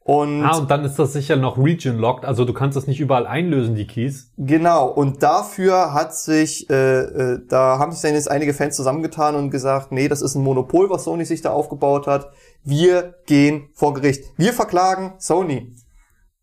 Und 0.08 0.42
Ah, 0.42 0.56
und 0.56 0.70
dann 0.70 0.86
ist 0.86 0.98
das 0.98 1.12
sicher 1.12 1.36
noch 1.36 1.58
region-locked, 1.58 2.24
also 2.24 2.46
du 2.46 2.54
kannst 2.54 2.78
das 2.78 2.86
nicht 2.86 2.98
überall 2.98 3.26
einlösen, 3.26 3.74
die 3.74 3.86
Keys. 3.86 4.32
Genau, 4.38 4.88
und 4.88 5.22
dafür 5.22 5.92
hat 5.92 6.14
sich, 6.14 6.70
äh, 6.70 7.00
äh, 7.00 7.40
da 7.46 7.78
haben 7.78 7.92
sich 7.92 8.00
dann 8.00 8.14
jetzt 8.14 8.30
einige 8.30 8.54
Fans 8.54 8.74
zusammengetan 8.74 9.34
und 9.34 9.50
gesagt, 9.50 9.92
nee, 9.92 10.08
das 10.08 10.22
ist 10.22 10.34
ein 10.34 10.42
Monopol, 10.42 10.88
was 10.88 11.04
Sony 11.04 11.26
sich 11.26 11.42
da 11.42 11.50
aufgebaut 11.50 12.06
hat. 12.06 12.30
Wir 12.64 13.16
gehen 13.26 13.68
vor 13.74 13.92
Gericht. 13.92 14.24
Wir 14.38 14.54
verklagen 14.54 15.12
Sony. 15.18 15.74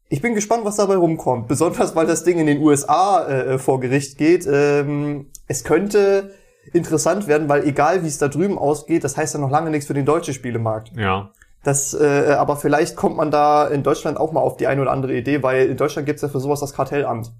Ich 0.10 0.22
bin 0.22 0.36
gespannt, 0.36 0.64
was 0.64 0.76
dabei 0.76 0.98
rumkommt. 0.98 1.48
Besonders, 1.48 1.96
weil 1.96 2.06
das 2.06 2.24
Ding 2.24 2.38
in 2.38 2.46
den 2.46 2.62
USA 2.62 3.28
äh, 3.28 3.58
vor 3.58 3.80
Gericht 3.80 4.20
geht. 4.20 4.48
Ähm, 4.48 5.32
es 5.48 5.64
könnte 5.64 6.36
interessant 6.74 7.28
werden, 7.28 7.50
weil 7.50 7.68
egal 7.68 8.04
wie 8.04 8.08
es 8.08 8.18
da 8.18 8.28
drüben 8.28 8.58
ausgeht, 8.58 9.04
das 9.04 9.18
heißt 9.18 9.34
ja 9.34 9.40
noch 9.40 9.50
lange 9.50 9.70
nichts 9.70 9.88
für 9.88 9.94
den 9.94 10.06
deutschen 10.06 10.34
Spielemarkt. 10.34 10.92
Ja. 10.98 11.32
Das, 11.64 11.94
äh, 11.94 12.36
aber 12.38 12.58
vielleicht 12.58 12.96
kommt 12.96 13.18
man 13.18 13.32
da 13.32 13.68
in 13.68 13.82
Deutschland 13.82 14.18
auch 14.20 14.32
mal 14.32 14.42
auf 14.42 14.58
die 14.58 14.68
eine 14.68 14.82
oder 14.82 14.92
andere 14.92 15.16
Idee, 15.16 15.42
weil 15.42 15.68
in 15.68 15.78
Deutschland 15.78 16.06
gibt's 16.06 16.22
ja 16.22 16.28
für 16.28 16.40
sowas 16.40 16.60
das 16.60 16.74
Kartellamt. 16.74 17.32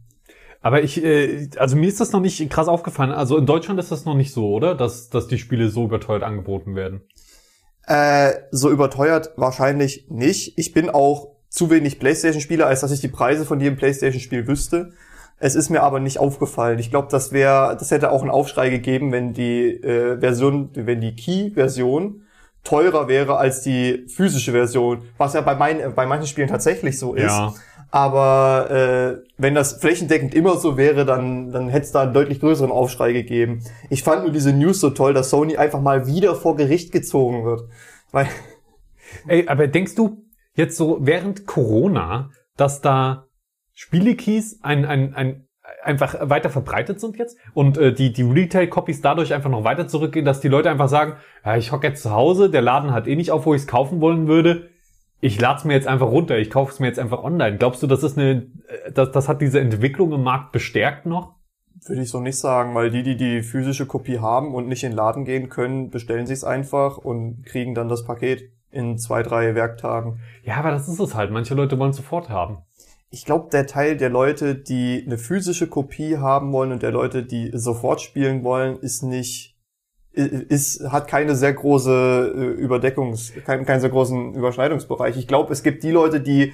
Aber 0.62 0.82
ich, 0.82 1.04
äh, 1.04 1.48
also 1.58 1.76
mir 1.76 1.88
ist 1.88 2.02
das 2.02 2.12
noch 2.12 2.22
nicht 2.22 2.50
krass 2.50 2.68
aufgefallen. 2.68 3.12
Also 3.12 3.38
in 3.38 3.46
Deutschland 3.46 3.80
ist 3.80 3.92
das 3.92 4.06
noch 4.06 4.16
nicht 4.16 4.34
so, 4.34 4.50
oder? 4.50 4.74
Dass, 4.74 5.12
dass 5.12 5.28
die 5.28 5.38
Spiele 5.38 5.70
so 5.70 5.84
überteuert 5.86 6.24
angeboten 6.24 6.76
werden. 6.76 7.02
Äh, 7.86 8.34
so 8.50 8.72
überteuert 8.72 9.32
wahrscheinlich 9.36 10.08
nicht. 10.10 10.58
Ich 10.58 10.74
bin 10.74 10.90
auch 10.90 11.36
zu 11.50 11.70
wenig 11.70 12.00
Playstation-Spieler, 12.00 12.66
als 12.66 12.82
dass 12.82 12.92
ich 12.92 13.00
die 13.00 13.10
Preise 13.10 13.46
von 13.46 13.60
jedem 13.60 13.78
Playstation-Spiel 13.78 14.48
wüsste. 14.48 14.94
Es 15.38 15.56
ist 15.56 15.70
mir 15.70 15.84
aber 15.84 16.00
nicht 16.00 16.20
aufgefallen. 16.20 16.80
Ich 16.80 16.90
glaube, 16.90 17.08
das 17.12 17.32
wäre, 17.32 17.76
das 17.78 17.92
hätte 17.92 18.12
auch 18.12 18.22
einen 18.22 18.32
Aufschrei 18.32 18.70
gegeben, 18.70 19.12
wenn 19.12 19.34
die 19.34 19.68
äh, 19.68 20.20
Version, 20.20 20.70
wenn 20.74 21.02
die 21.02 21.16
Key-Version 21.16 22.22
teurer 22.64 23.08
wäre 23.08 23.38
als 23.38 23.62
die 23.62 24.06
physische 24.08 24.52
Version, 24.52 25.04
was 25.18 25.34
ja 25.34 25.42
bei, 25.42 25.56
mein, 25.56 25.94
bei 25.94 26.06
manchen 26.06 26.28
Spielen 26.28 26.48
tatsächlich 26.48 26.98
so 26.98 27.14
ist. 27.14 27.26
Ja. 27.26 27.54
Aber 27.92 28.72
äh, 28.72 29.24
wenn 29.38 29.56
das 29.56 29.74
flächendeckend 29.74 30.34
immer 30.34 30.58
so 30.58 30.76
wäre, 30.76 31.06
dann, 31.06 31.52
dann 31.52 31.70
hätte 31.70 31.86
es 31.86 31.92
da 31.92 32.02
einen 32.04 32.14
deutlich 32.14 32.40
größeren 32.40 32.72
Aufschrei 32.72 33.14
gegeben. 33.14 33.64
Ich 33.90 34.04
fand 34.04 34.24
nur 34.24 34.32
diese 34.32 34.52
News 34.52 34.80
so 34.80 34.90
toll, 34.90 35.14
dass 35.14 35.30
Sony 35.30 35.58
einfach 35.58 35.80
mal 35.80 36.08
wieder 36.08 36.36
vor 36.36 36.56
Gericht 36.56 36.92
gezogen 36.92 37.46
wird. 37.46 37.62
Weil, 38.12 38.28
Ey, 39.28 39.48
aber 39.48 39.68
denkst 39.68 39.96
du 39.96 40.26
jetzt 40.56 40.78
so 40.78 40.98
während 41.02 41.46
Corona, 41.46 42.32
dass 42.58 42.82
da 42.82 43.25
Spielekeys 43.76 44.60
ein, 44.64 44.86
ein, 44.86 45.14
ein 45.14 45.48
einfach 45.84 46.30
weiter 46.30 46.50
verbreitet 46.50 47.00
sind 47.00 47.18
jetzt 47.18 47.38
und 47.54 47.78
äh, 47.78 47.94
die 47.94 48.12
die 48.14 48.24
Retail-Copies 48.24 49.02
dadurch 49.02 49.34
einfach 49.34 49.50
noch 49.50 49.64
weiter 49.64 49.88
zurückgehen, 49.88 50.26
dass 50.26 50.40
die 50.40 50.48
Leute 50.48 50.70
einfach 50.70 50.90
sagen, 50.90 51.14
ja, 51.44 51.58
ich 51.58 51.72
hocke 51.72 51.88
jetzt 51.88 52.02
zu 52.04 52.12
Hause, 52.12 52.50
der 52.50 52.62
Laden 52.62 52.92
hat 52.92 53.08
eh 53.08 53.16
nicht 53.16 53.32
auf, 53.32 53.46
wo 53.46 53.54
ich 53.54 53.62
es 53.62 53.68
kaufen 53.68 54.02
wollen 54.02 54.28
würde. 54.28 54.70
Ich 55.22 55.40
lade 55.40 55.60
es 55.60 55.66
mir 55.66 55.74
jetzt 55.74 55.88
einfach 55.88 56.08
runter, 56.08 56.38
ich 56.38 56.50
kaufe 56.50 56.72
es 56.72 56.80
mir 56.80 56.88
jetzt 56.88 57.00
einfach 57.00 57.24
online. 57.24 57.58
Glaubst 57.58 57.82
du, 57.82 57.88
das 57.88 58.04
ist 58.04 58.18
eine, 58.18 58.48
äh, 58.68 58.92
das, 58.92 59.12
das 59.12 59.28
hat 59.28 59.42
diese 59.42 59.60
Entwicklung 59.60 60.12
im 60.14 60.24
Markt 60.24 60.52
bestärkt 60.52 61.06
noch? 61.06 61.36
würde 61.88 62.02
ich 62.02 62.10
so 62.10 62.20
nicht 62.20 62.40
sagen, 62.40 62.74
weil 62.74 62.90
die, 62.90 63.04
die 63.04 63.16
die 63.16 63.44
physische 63.44 63.86
Kopie 63.86 64.20
haben 64.20 64.56
und 64.56 64.68
nicht 64.68 64.84
in 64.84 64.92
den 64.92 64.98
Laden 64.98 65.26
gehen 65.26 65.50
können, 65.50 65.90
bestellen 65.90 66.26
sie 66.26 66.34
es 66.34 66.44
einfach 66.44 66.98
und 66.98 67.46
kriegen 67.46 67.76
dann 67.76 67.90
das 67.90 68.06
Paket 68.06 68.52
in 68.72 68.98
zwei, 68.98 69.24
drei 69.24 69.56
Werktagen. 69.56 70.20
Ja, 70.44 70.56
aber 70.58 70.72
das 70.72 70.88
ist 70.88 71.00
es 71.00 71.16
halt. 71.16 71.32
Manche 71.32 71.54
Leute 71.54 71.78
wollen 71.78 71.92
es 71.92 71.98
sofort 71.98 72.30
haben. 72.30 72.58
Ich 73.16 73.24
glaube, 73.24 73.48
der 73.50 73.66
Teil 73.66 73.96
der 73.96 74.10
Leute, 74.10 74.56
die 74.56 75.02
eine 75.06 75.18
physische 75.18 75.68
Kopie 75.68 76.18
haben 76.18 76.52
wollen 76.52 76.74
und 76.74 76.84
der 76.84 76.92
Leute, 76.92 77.24
die 77.24 77.50
sofort 77.54 78.02
spielen 78.02 78.44
wollen, 78.44 78.78
ist 78.80 79.04
nicht, 79.04 79.56
ist, 80.12 80.84
hat 80.92 81.08
keine 81.08 81.34
sehr 81.34 81.54
große 81.54 82.34
äh, 82.36 82.62
Überdeckungs, 82.62 83.32
keinen, 83.46 83.66
keinen 83.66 83.80
sehr 83.80 83.90
großen 83.90 84.34
Überschneidungsbereich. 84.34 85.16
Ich 85.16 85.30
glaube, 85.30 85.54
es 85.54 85.64
gibt 85.64 85.84
die 85.84 85.92
Leute, 85.92 86.20
die 86.20 86.52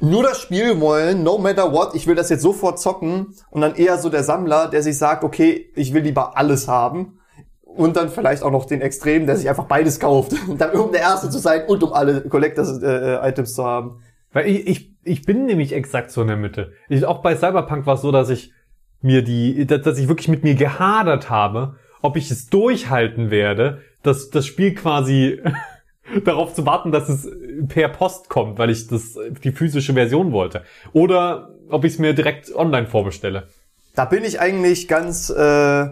nur 0.00 0.24
das 0.24 0.40
Spiel 0.40 0.80
wollen, 0.80 1.22
no 1.22 1.38
matter 1.38 1.72
what, 1.72 1.94
ich 1.94 2.08
will 2.08 2.16
das 2.16 2.28
jetzt 2.28 2.42
sofort 2.42 2.80
zocken 2.80 3.28
und 3.52 3.60
dann 3.60 3.76
eher 3.76 3.96
so 3.98 4.08
der 4.08 4.24
Sammler, 4.24 4.66
der 4.66 4.82
sich 4.82 4.98
sagt, 4.98 5.22
okay, 5.22 5.70
ich 5.76 5.94
will 5.94 6.02
lieber 6.02 6.36
alles 6.36 6.66
haben 6.66 7.20
und 7.62 7.96
dann 7.96 8.08
vielleicht 8.08 8.42
auch 8.42 8.50
noch 8.50 8.64
den 8.64 8.80
Extrem, 8.80 9.26
der 9.26 9.36
sich 9.36 9.48
einfach 9.48 9.66
beides 9.66 10.00
kauft, 10.00 10.32
dann 10.58 10.70
um 10.74 10.90
der 10.90 11.02
Erste 11.02 11.30
zu 11.30 11.38
sein 11.38 11.68
und 11.68 11.84
um 11.84 11.92
alle 11.92 12.22
Collectors-Items 12.22 13.54
zu 13.54 13.64
haben. 13.64 14.00
Weil 14.32 14.48
ich, 14.48 14.66
ich, 14.66 14.93
ich 15.04 15.22
bin 15.22 15.46
nämlich 15.46 15.72
exakt 15.72 16.10
so 16.10 16.22
in 16.22 16.28
der 16.28 16.36
Mitte. 16.36 16.72
Ich, 16.88 17.04
auch 17.04 17.22
bei 17.22 17.36
Cyberpunk 17.36 17.86
war 17.86 17.94
es 17.94 18.02
so, 18.02 18.12
dass 18.12 18.30
ich 18.30 18.52
mir 19.00 19.22
die, 19.22 19.66
dass 19.66 19.98
ich 19.98 20.08
wirklich 20.08 20.28
mit 20.28 20.44
mir 20.44 20.54
gehadert 20.54 21.30
habe, 21.30 21.76
ob 22.00 22.16
ich 22.16 22.30
es 22.30 22.48
durchhalten 22.48 23.30
werde, 23.30 23.82
dass 24.02 24.30
das 24.30 24.46
Spiel 24.46 24.74
quasi 24.74 25.40
darauf 26.24 26.54
zu 26.54 26.66
warten, 26.66 26.92
dass 26.92 27.08
es 27.08 27.28
per 27.68 27.88
Post 27.88 28.28
kommt, 28.28 28.58
weil 28.58 28.70
ich 28.70 28.88
das 28.88 29.18
die 29.42 29.52
physische 29.52 29.94
Version 29.94 30.32
wollte. 30.32 30.62
Oder 30.92 31.54
ob 31.68 31.84
ich 31.84 31.94
es 31.94 31.98
mir 31.98 32.14
direkt 32.14 32.54
online 32.54 32.86
vorbestelle. 32.86 33.48
Da 33.94 34.04
bin 34.04 34.24
ich 34.24 34.40
eigentlich 34.40 34.88
ganz, 34.88 35.30
äh, 35.30 35.86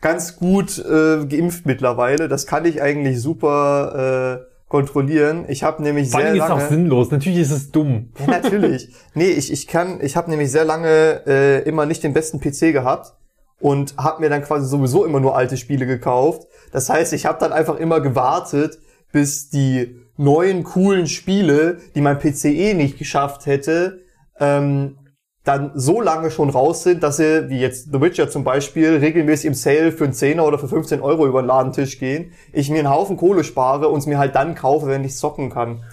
ganz 0.00 0.36
gut 0.36 0.78
äh, 0.78 1.24
geimpft 1.26 1.66
mittlerweile. 1.66 2.28
Das 2.28 2.46
kann 2.46 2.64
ich 2.64 2.82
eigentlich 2.82 3.20
super 3.20 4.46
äh, 4.48 4.53
kontrollieren. 4.74 5.44
Ich 5.46 5.62
habe 5.62 5.84
nämlich 5.84 6.10
Vor 6.10 6.18
sehr 6.18 6.30
allem 6.30 6.38
ist 6.38 6.44
es 6.44 6.50
auch 6.50 6.58
lange. 6.58 6.68
sinnlos. 6.68 7.10
Natürlich 7.12 7.38
ist 7.38 7.52
es 7.52 7.70
dumm. 7.70 8.08
Ja, 8.18 8.26
natürlich. 8.26 8.88
nee, 9.14 9.28
ich, 9.28 9.52
ich 9.52 9.68
kann, 9.68 10.00
ich 10.02 10.16
habe 10.16 10.28
nämlich 10.28 10.50
sehr 10.50 10.64
lange 10.64 11.22
äh, 11.28 11.62
immer 11.62 11.86
nicht 11.86 12.02
den 12.02 12.12
besten 12.12 12.40
PC 12.40 12.72
gehabt 12.72 13.14
und 13.60 13.96
habe 13.96 14.20
mir 14.20 14.30
dann 14.30 14.42
quasi 14.42 14.66
sowieso 14.66 15.04
immer 15.04 15.20
nur 15.20 15.36
alte 15.36 15.56
Spiele 15.58 15.86
gekauft. 15.86 16.48
Das 16.72 16.90
heißt, 16.90 17.12
ich 17.12 17.24
habe 17.24 17.38
dann 17.38 17.52
einfach 17.52 17.76
immer 17.76 18.00
gewartet, 18.00 18.80
bis 19.12 19.48
die 19.48 19.94
neuen 20.16 20.64
coolen 20.64 21.06
Spiele, 21.06 21.78
die 21.94 22.00
mein 22.00 22.18
PC 22.18 22.46
eh 22.46 22.74
nicht 22.74 22.98
geschafft 22.98 23.46
hätte, 23.46 24.00
ähm, 24.40 24.98
dann 25.44 25.72
so 25.74 26.00
lange 26.00 26.30
schon 26.30 26.48
raus 26.50 26.82
sind, 26.82 27.02
dass 27.02 27.18
sie, 27.18 27.50
wie 27.50 27.58
jetzt 27.60 27.92
The 27.92 28.00
Witcher 28.00 28.30
zum 28.30 28.44
Beispiel, 28.44 28.96
regelmäßig 28.96 29.46
im 29.46 29.54
Sale 29.54 29.92
für 29.92 30.04
einen 30.04 30.14
10er 30.14 30.40
oder 30.40 30.58
für 30.58 30.68
15 30.68 31.00
Euro 31.02 31.26
über 31.26 31.42
den 31.42 31.48
Ladentisch 31.48 31.98
gehen, 31.98 32.32
ich 32.52 32.70
mir 32.70 32.78
einen 32.78 32.90
Haufen 32.90 33.18
Kohle 33.18 33.44
spare 33.44 33.88
und 33.88 33.98
es 33.98 34.06
mir 34.06 34.18
halt 34.18 34.34
dann 34.34 34.54
kaufe, 34.54 34.86
wenn 34.86 35.04
ich 35.04 35.14
zocken 35.16 35.50
kann. 35.50 35.84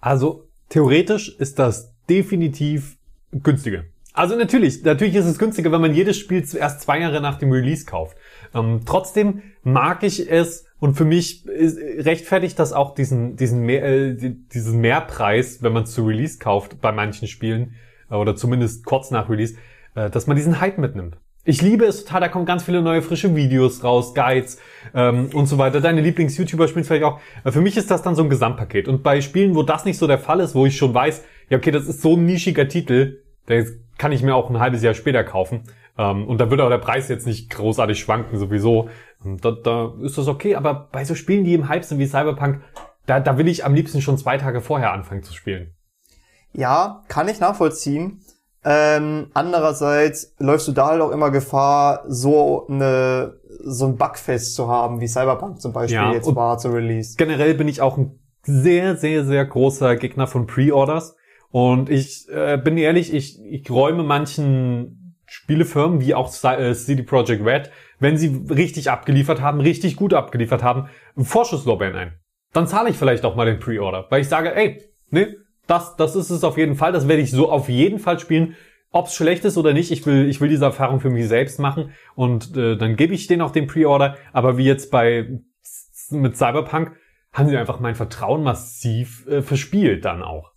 Also 0.00 0.46
theoretisch 0.68 1.36
ist 1.38 1.58
das 1.58 1.92
definitiv 2.08 2.98
günstiger. 3.32 3.82
Also 4.12 4.36
natürlich, 4.36 4.82
natürlich 4.84 5.14
ist 5.16 5.26
es 5.26 5.38
günstiger, 5.38 5.70
wenn 5.72 5.80
man 5.80 5.94
jedes 5.94 6.16
Spiel 6.16 6.44
erst 6.54 6.80
zwei 6.80 7.00
Jahre 7.00 7.20
nach 7.20 7.38
dem 7.38 7.50
Release 7.52 7.86
kauft. 7.86 8.16
Ähm, 8.54 8.80
trotzdem 8.86 9.42
mag 9.62 10.02
ich 10.04 10.30
es 10.30 10.66
und 10.78 10.94
für 10.94 11.04
mich 11.04 11.46
ist, 11.46 11.78
rechtfertigt 11.78 12.58
das 12.58 12.72
auch 12.72 12.94
diesen 12.94 13.36
diesen 13.36 13.60
mehr, 13.60 13.84
äh, 13.84 14.14
die- 14.14 14.34
diesen 14.48 14.80
Mehrpreis, 14.80 15.62
wenn 15.62 15.72
man 15.72 15.86
zu 15.86 16.04
Release 16.06 16.38
kauft 16.38 16.80
bei 16.80 16.90
manchen 16.92 17.28
Spielen 17.28 17.74
oder 18.16 18.36
zumindest 18.36 18.84
kurz 18.84 19.10
nach 19.10 19.28
Release, 19.28 19.56
äh, 19.94 20.10
dass 20.10 20.26
man 20.26 20.36
diesen 20.36 20.60
Hype 20.60 20.78
mitnimmt. 20.78 21.16
Ich 21.42 21.62
liebe 21.62 21.86
es 21.86 22.04
total, 22.04 22.20
da 22.20 22.28
kommen 22.28 22.44
ganz 22.44 22.64
viele 22.64 22.82
neue 22.82 23.00
frische 23.00 23.34
Videos 23.34 23.82
raus, 23.82 24.14
Guides 24.14 24.58
ähm, 24.94 25.30
und 25.32 25.46
so 25.46 25.56
weiter. 25.56 25.80
Deine 25.80 26.02
Lieblings-YouTuber 26.02 26.68
spielen 26.68 26.84
vielleicht 26.84 27.04
auch. 27.04 27.18
Äh, 27.44 27.50
Für 27.50 27.62
mich 27.62 27.78
ist 27.78 27.90
das 27.90 28.02
dann 28.02 28.14
so 28.14 28.22
ein 28.22 28.28
Gesamtpaket. 28.28 28.88
Und 28.88 29.02
bei 29.02 29.22
Spielen, 29.22 29.54
wo 29.54 29.62
das 29.62 29.86
nicht 29.86 29.98
so 29.98 30.06
der 30.06 30.18
Fall 30.18 30.40
ist, 30.40 30.54
wo 30.54 30.66
ich 30.66 30.76
schon 30.76 30.92
weiß, 30.92 31.24
ja 31.48 31.56
okay, 31.56 31.70
das 31.70 31.86
ist 31.86 32.02
so 32.02 32.14
ein 32.14 32.26
nischiger 32.26 32.68
Titel, 32.68 33.22
der 33.48 33.64
kann 33.96 34.12
ich 34.12 34.22
mir 34.22 34.34
auch 34.34 34.50
ein 34.50 34.60
halbes 34.60 34.82
Jahr 34.82 34.92
später 34.92 35.24
kaufen. 35.24 35.62
Ähm, 35.96 36.28
und 36.28 36.38
da 36.38 36.50
wird 36.50 36.60
auch 36.60 36.68
der 36.68 36.78
Preis 36.78 37.08
jetzt 37.08 37.26
nicht 37.26 37.48
großartig 37.48 37.98
schwanken 37.98 38.38
sowieso. 38.38 38.90
Da, 39.24 39.50
da 39.50 39.94
ist 40.02 40.18
das 40.18 40.28
okay. 40.28 40.56
Aber 40.56 40.88
bei 40.92 41.04
so 41.04 41.14
Spielen, 41.14 41.44
die 41.44 41.54
im 41.54 41.68
Hype 41.68 41.84
sind 41.84 41.98
wie 41.98 42.06
Cyberpunk, 42.06 42.60
da, 43.06 43.18
da 43.18 43.38
will 43.38 43.48
ich 43.48 43.64
am 43.64 43.74
liebsten 43.74 44.02
schon 44.02 44.18
zwei 44.18 44.36
Tage 44.36 44.60
vorher 44.60 44.92
anfangen 44.92 45.22
zu 45.22 45.32
spielen. 45.34 45.72
Ja, 46.52 47.02
kann 47.08 47.28
ich 47.28 47.40
nachvollziehen. 47.40 48.20
Ähm, 48.64 49.28
andererseits 49.32 50.34
läufst 50.38 50.68
du 50.68 50.72
da 50.72 50.88
halt 50.88 51.00
auch 51.00 51.10
immer 51.12 51.30
Gefahr, 51.30 52.04
so 52.08 52.66
eine 52.68 53.38
so 53.62 53.86
ein 53.86 53.96
Bugfest 53.96 54.54
zu 54.54 54.68
haben, 54.68 55.00
wie 55.00 55.08
Cyberpunk 55.08 55.60
zum 55.60 55.72
Beispiel 55.72 55.94
Ja, 55.96 56.12
jetzt 56.12 56.34
war 56.34 56.58
zu 56.58 56.68
Release. 56.68 57.16
Generell 57.16 57.54
bin 57.54 57.68
ich 57.68 57.80
auch 57.80 57.96
ein 57.98 58.18
sehr, 58.42 58.96
sehr, 58.96 59.24
sehr 59.24 59.44
großer 59.44 59.96
Gegner 59.96 60.26
von 60.26 60.46
Pre-Orders. 60.46 61.16
Und 61.50 61.90
ich 61.90 62.26
äh, 62.30 62.56
bin 62.62 62.76
ehrlich, 62.78 63.12
ich, 63.12 63.38
ich 63.44 63.70
räume 63.70 64.02
manchen 64.02 65.16
Spielefirmen, 65.26 66.00
wie 66.00 66.14
auch 66.14 66.28
Cy- 66.30 66.56
äh, 66.58 66.74
CD 66.74 67.02
Projekt 67.02 67.44
Red, 67.44 67.70
wenn 67.98 68.16
sie 68.16 68.44
richtig 68.50 68.90
abgeliefert 68.90 69.40
haben, 69.40 69.60
richtig 69.60 69.96
gut 69.96 70.14
abgeliefert 70.14 70.62
haben, 70.62 70.88
Vorschusslorbeeren 71.16 71.96
ein. 71.96 72.12
Dann 72.52 72.66
zahle 72.66 72.90
ich 72.90 72.96
vielleicht 72.96 73.24
auch 73.24 73.36
mal 73.36 73.46
den 73.46 73.58
Pre-Order, 73.58 74.06
weil 74.10 74.20
ich 74.22 74.28
sage, 74.28 74.54
ey, 74.54 74.82
ne, 75.10 75.34
das, 75.66 75.96
das 75.96 76.16
ist 76.16 76.30
es 76.30 76.44
auf 76.44 76.56
jeden 76.58 76.76
Fall, 76.76 76.92
das 76.92 77.08
werde 77.08 77.22
ich 77.22 77.30
so 77.30 77.50
auf 77.50 77.68
jeden 77.68 77.98
Fall 77.98 78.18
spielen. 78.18 78.56
Ob's 78.92 79.14
schlecht 79.14 79.44
ist 79.44 79.56
oder 79.56 79.72
nicht, 79.72 79.92
ich 79.92 80.04
will, 80.04 80.28
ich 80.28 80.40
will 80.40 80.48
diese 80.48 80.64
Erfahrung 80.64 81.00
für 81.00 81.10
mich 81.10 81.28
selbst 81.28 81.60
machen 81.60 81.92
und 82.16 82.56
äh, 82.56 82.76
dann 82.76 82.96
gebe 82.96 83.14
ich 83.14 83.28
denen 83.28 83.42
auch 83.42 83.52
den 83.52 83.68
Pre-Order. 83.68 84.16
Aber 84.32 84.56
wie 84.56 84.64
jetzt 84.64 84.90
bei 84.90 85.40
mit 86.10 86.36
Cyberpunk 86.36 86.92
haben 87.32 87.48
sie 87.48 87.56
einfach 87.56 87.78
mein 87.78 87.94
Vertrauen 87.94 88.42
massiv 88.42 89.26
äh, 89.28 89.42
verspielt 89.42 90.04
dann 90.04 90.22
auch. 90.22 90.50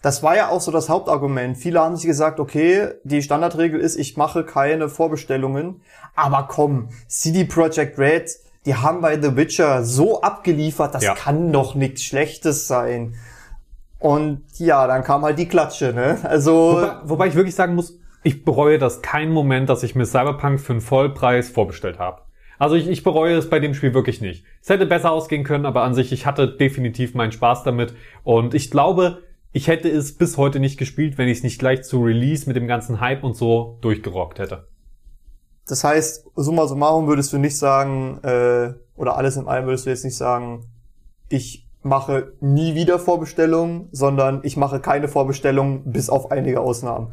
Das 0.00 0.22
war 0.22 0.36
ja 0.36 0.48
auch 0.48 0.60
so 0.60 0.72
das 0.72 0.88
Hauptargument. 0.88 1.56
Viele 1.56 1.80
haben 1.80 1.96
sich 1.96 2.06
gesagt, 2.06 2.40
okay, 2.40 2.88
die 3.04 3.22
Standardregel 3.22 3.80
ist, 3.80 3.96
ich 3.96 4.16
mache 4.16 4.44
keine 4.44 4.88
Vorbestellungen. 4.88 5.82
Aber 6.16 6.48
komm, 6.48 6.88
CD 7.06 7.44
Projekt 7.44 7.98
Red, 7.98 8.30
die 8.66 8.74
haben 8.74 9.00
bei 9.00 9.20
The 9.20 9.36
Witcher 9.36 9.84
so 9.84 10.20
abgeliefert, 10.20 10.94
das 10.94 11.04
Ja. 11.04 11.14
kann 11.14 11.52
doch 11.52 11.74
nichts 11.76 12.02
Schlechtes 12.02 12.66
sein. 12.66 13.14
Und 14.02 14.42
ja, 14.58 14.88
dann 14.88 15.04
kam 15.04 15.22
halt 15.22 15.38
die 15.38 15.46
Klatsche, 15.46 15.92
ne? 15.92 16.18
Also, 16.24 16.52
Wobei, 16.52 16.96
wobei 17.04 17.26
ich 17.28 17.36
wirklich 17.36 17.54
sagen 17.54 17.76
muss, 17.76 18.00
ich 18.24 18.44
bereue 18.44 18.78
das 18.78 19.00
keinen 19.00 19.32
Moment, 19.32 19.68
dass 19.68 19.84
ich 19.84 19.94
mir 19.94 20.06
Cyberpunk 20.06 20.60
für 20.60 20.72
einen 20.72 20.80
Vollpreis 20.80 21.50
vorbestellt 21.50 22.00
habe. 22.00 22.22
Also 22.58 22.74
ich, 22.74 22.88
ich 22.88 23.04
bereue 23.04 23.36
es 23.36 23.48
bei 23.48 23.60
dem 23.60 23.74
Spiel 23.74 23.94
wirklich 23.94 24.20
nicht. 24.20 24.44
Es 24.60 24.70
hätte 24.70 24.86
besser 24.86 25.12
ausgehen 25.12 25.44
können, 25.44 25.66
aber 25.66 25.84
an 25.84 25.94
sich, 25.94 26.10
ich 26.10 26.26
hatte 26.26 26.48
definitiv 26.48 27.14
meinen 27.14 27.30
Spaß 27.30 27.62
damit. 27.62 27.94
Und 28.24 28.54
ich 28.54 28.72
glaube, 28.72 29.22
ich 29.52 29.68
hätte 29.68 29.88
es 29.88 30.16
bis 30.16 30.36
heute 30.36 30.58
nicht 30.58 30.78
gespielt, 30.78 31.16
wenn 31.16 31.28
ich 31.28 31.38
es 31.38 31.44
nicht 31.44 31.60
gleich 31.60 31.84
zu 31.84 32.02
Release 32.02 32.48
mit 32.48 32.56
dem 32.56 32.66
ganzen 32.66 33.00
Hype 33.00 33.22
und 33.22 33.36
so 33.36 33.78
durchgerockt 33.82 34.40
hätte. 34.40 34.66
das 35.68 35.84
heißt, 35.84 36.26
summa 36.34 36.66
summarum 36.66 37.06
würdest 37.06 37.32
du 37.32 37.38
nicht 37.38 37.56
sagen, 37.56 38.18
äh, 38.24 38.74
oder 38.96 39.16
alles 39.16 39.36
in 39.36 39.46
allem 39.46 39.66
würdest 39.66 39.86
du 39.86 39.90
jetzt 39.90 40.04
nicht 40.04 40.16
sagen, 40.16 40.64
ich 41.28 41.68
mache 41.82 42.32
nie 42.40 42.74
wieder 42.74 42.98
Vorbestellungen, 42.98 43.88
sondern 43.92 44.40
ich 44.42 44.56
mache 44.56 44.80
keine 44.80 45.08
Vorbestellungen, 45.08 45.82
bis 45.84 46.10
auf 46.10 46.30
einige 46.30 46.60
Ausnahmen. 46.60 47.12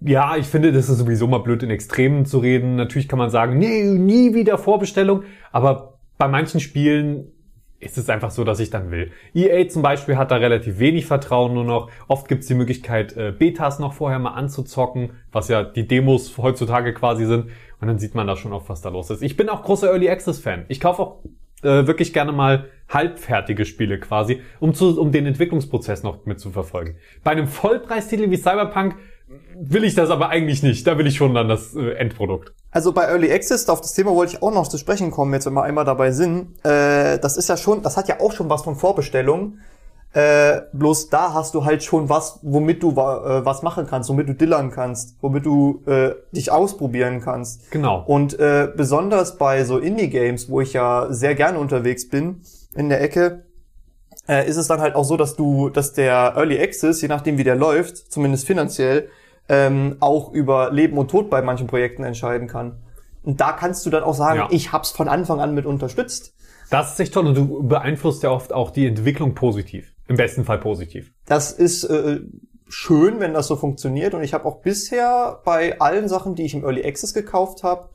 Ja, 0.00 0.36
ich 0.36 0.46
finde, 0.46 0.72
das 0.72 0.88
ist 0.88 0.98
sowieso 0.98 1.26
mal 1.26 1.38
blöd, 1.38 1.62
in 1.62 1.70
Extremen 1.70 2.24
zu 2.24 2.38
reden. 2.38 2.76
Natürlich 2.76 3.08
kann 3.08 3.18
man 3.18 3.30
sagen, 3.30 3.58
nee, 3.58 3.82
nie 3.82 4.32
wieder 4.34 4.56
Vorbestellung. 4.56 5.24
Aber 5.50 5.98
bei 6.18 6.28
manchen 6.28 6.60
Spielen 6.60 7.32
ist 7.80 7.98
es 7.98 8.08
einfach 8.08 8.30
so, 8.30 8.44
dass 8.44 8.60
ich 8.60 8.70
dann 8.70 8.90
will. 8.90 9.12
EA 9.34 9.68
zum 9.68 9.82
Beispiel 9.82 10.16
hat 10.16 10.30
da 10.30 10.36
relativ 10.36 10.78
wenig 10.78 11.06
Vertrauen 11.06 11.54
nur 11.54 11.64
noch. 11.64 11.90
Oft 12.08 12.28
gibt 12.28 12.42
es 12.42 12.48
die 12.48 12.54
Möglichkeit, 12.54 13.16
äh, 13.16 13.32
Betas 13.36 13.78
noch 13.78 13.92
vorher 13.92 14.18
mal 14.18 14.32
anzuzocken, 14.32 15.10
was 15.30 15.48
ja 15.48 15.62
die 15.62 15.86
Demos 15.86 16.36
heutzutage 16.38 16.92
quasi 16.92 17.26
sind. 17.26 17.46
Und 17.80 17.86
dann 17.86 17.98
sieht 17.98 18.14
man 18.14 18.26
da 18.26 18.34
schon 18.34 18.52
oft, 18.52 18.68
was 18.68 18.80
da 18.80 18.88
los 18.88 19.10
ist. 19.10 19.22
Ich 19.22 19.36
bin 19.36 19.48
auch 19.48 19.62
großer 19.62 19.88
Early 19.88 20.10
Access 20.10 20.40
Fan. 20.40 20.64
Ich 20.68 20.80
kaufe 20.80 21.02
auch 21.02 21.16
äh, 21.62 21.86
wirklich 21.86 22.12
gerne 22.12 22.32
mal 22.32 22.66
halbfertige 22.88 23.64
Spiele 23.64 23.98
quasi, 23.98 24.40
um, 24.60 24.74
zu, 24.74 25.00
um 25.00 25.12
den 25.12 25.26
Entwicklungsprozess 25.26 26.02
noch 26.02 26.24
mit 26.26 26.40
zu 26.40 26.50
verfolgen. 26.50 26.96
Bei 27.24 27.32
einem 27.32 27.48
Vollpreistitel 27.48 28.30
wie 28.30 28.36
Cyberpunk 28.36 28.96
will 29.60 29.84
ich 29.84 29.94
das 29.94 30.10
aber 30.10 30.30
eigentlich 30.30 30.62
nicht. 30.62 30.86
Da 30.86 30.96
will 30.98 31.06
ich 31.06 31.16
schon 31.16 31.34
dann 31.34 31.48
das 31.48 31.74
äh, 31.74 31.92
Endprodukt. 31.92 32.52
Also 32.70 32.92
bei 32.92 33.04
Early 33.04 33.32
Access, 33.32 33.68
auf 33.68 33.80
das 33.80 33.92
Thema 33.94 34.14
wollte 34.14 34.36
ich 34.36 34.42
auch 34.42 34.52
noch 34.52 34.68
zu 34.68 34.78
sprechen 34.78 35.10
kommen, 35.10 35.32
jetzt 35.34 35.46
wenn 35.46 35.54
wir 35.54 35.64
einmal 35.64 35.84
dabei 35.84 36.12
sind. 36.12 36.64
Äh, 36.64 37.18
das 37.18 37.36
ist 37.36 37.48
ja 37.48 37.56
schon, 37.56 37.82
das 37.82 37.96
hat 37.96 38.08
ja 38.08 38.20
auch 38.20 38.32
schon 38.32 38.48
was 38.48 38.62
von 38.62 38.76
Vorbestellung. 38.76 39.58
Äh, 40.14 40.62
bloß 40.72 41.10
da 41.10 41.34
hast 41.34 41.54
du 41.54 41.64
halt 41.66 41.82
schon 41.84 42.08
was, 42.08 42.40
womit 42.42 42.82
du 42.82 42.92
äh, 42.92 43.44
was 43.44 43.62
machen 43.62 43.86
kannst, 43.86 44.08
womit 44.08 44.28
du 44.28 44.34
dillern 44.34 44.70
kannst, 44.70 45.16
womit 45.20 45.44
du 45.44 45.82
äh, 45.86 46.14
dich 46.32 46.50
ausprobieren 46.50 47.20
kannst. 47.20 47.70
Genau. 47.70 48.04
Und 48.06 48.38
äh, 48.38 48.68
besonders 48.74 49.36
bei 49.36 49.64
so 49.64 49.78
Indie-Games, 49.78 50.48
wo 50.48 50.62
ich 50.62 50.72
ja 50.72 51.06
sehr 51.10 51.34
gerne 51.34 51.58
unterwegs 51.58 52.08
bin, 52.08 52.40
in 52.74 52.88
der 52.88 53.02
Ecke, 53.02 53.44
äh, 54.26 54.48
ist 54.48 54.56
es 54.56 54.66
dann 54.66 54.80
halt 54.80 54.94
auch 54.94 55.04
so, 55.04 55.18
dass 55.18 55.36
du, 55.36 55.68
dass 55.68 55.92
der 55.92 56.34
Early 56.36 56.58
Access, 56.58 57.02
je 57.02 57.08
nachdem 57.08 57.36
wie 57.36 57.44
der 57.44 57.56
läuft, 57.56 57.98
zumindest 58.10 58.46
finanziell, 58.46 59.08
ähm, 59.50 59.96
auch 60.00 60.32
über 60.32 60.70
Leben 60.70 60.96
und 60.96 61.10
Tod 61.10 61.28
bei 61.28 61.42
manchen 61.42 61.66
Projekten 61.66 62.02
entscheiden 62.04 62.48
kann. 62.48 62.76
Und 63.22 63.40
da 63.42 63.52
kannst 63.52 63.84
du 63.84 63.90
dann 63.90 64.04
auch 64.04 64.14
sagen, 64.14 64.38
Ja. 64.38 64.48
ich 64.50 64.72
hab's 64.72 64.90
von 64.90 65.08
Anfang 65.08 65.40
an 65.40 65.54
mit 65.54 65.66
unterstützt. 65.66 66.32
Das 66.70 66.92
ist 66.92 67.00
echt 67.00 67.14
toll 67.14 67.26
und 67.26 67.34
du 67.34 67.62
beeinflusst 67.62 68.22
ja 68.22 68.30
oft 68.30 68.52
auch 68.52 68.70
die 68.70 68.86
Entwicklung 68.86 69.34
positiv. 69.34 69.92
Im 70.08 70.16
besten 70.16 70.44
Fall 70.44 70.58
positiv. 70.58 71.12
Das 71.26 71.52
ist 71.52 71.84
äh, 71.84 72.20
schön, 72.68 73.20
wenn 73.20 73.34
das 73.34 73.46
so 73.46 73.56
funktioniert. 73.56 74.14
Und 74.14 74.22
ich 74.22 74.34
habe 74.34 74.46
auch 74.46 74.60
bisher 74.60 75.40
bei 75.44 75.78
allen 75.80 76.08
Sachen, 76.08 76.34
die 76.34 76.44
ich 76.44 76.54
im 76.54 76.64
Early 76.64 76.84
Access 76.84 77.14
gekauft 77.14 77.62
habe, 77.62 77.90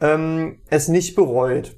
ähm, 0.00 0.60
es 0.68 0.88
nicht 0.88 1.14
bereut. 1.14 1.76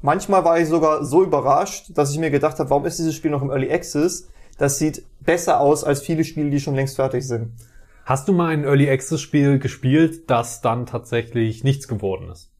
Manchmal 0.00 0.44
war 0.44 0.58
ich 0.60 0.68
sogar 0.68 1.04
so 1.04 1.22
überrascht, 1.22 1.90
dass 1.94 2.10
ich 2.12 2.18
mir 2.18 2.30
gedacht 2.30 2.58
habe, 2.58 2.70
warum 2.70 2.84
ist 2.86 2.98
dieses 2.98 3.14
Spiel 3.14 3.30
noch 3.30 3.42
im 3.42 3.50
Early 3.50 3.72
Access? 3.72 4.28
Das 4.58 4.78
sieht 4.78 5.04
besser 5.20 5.60
aus 5.60 5.84
als 5.84 6.02
viele 6.02 6.24
Spiele, 6.24 6.50
die 6.50 6.60
schon 6.60 6.74
längst 6.74 6.96
fertig 6.96 7.26
sind. 7.26 7.52
Hast 8.04 8.28
du 8.28 8.32
mal 8.32 8.48
ein 8.48 8.64
Early 8.64 8.90
Access 8.90 9.20
Spiel 9.20 9.58
gespielt, 9.58 10.28
das 10.28 10.60
dann 10.60 10.86
tatsächlich 10.86 11.64
nichts 11.64 11.88
geworden 11.88 12.30
ist? 12.30 12.51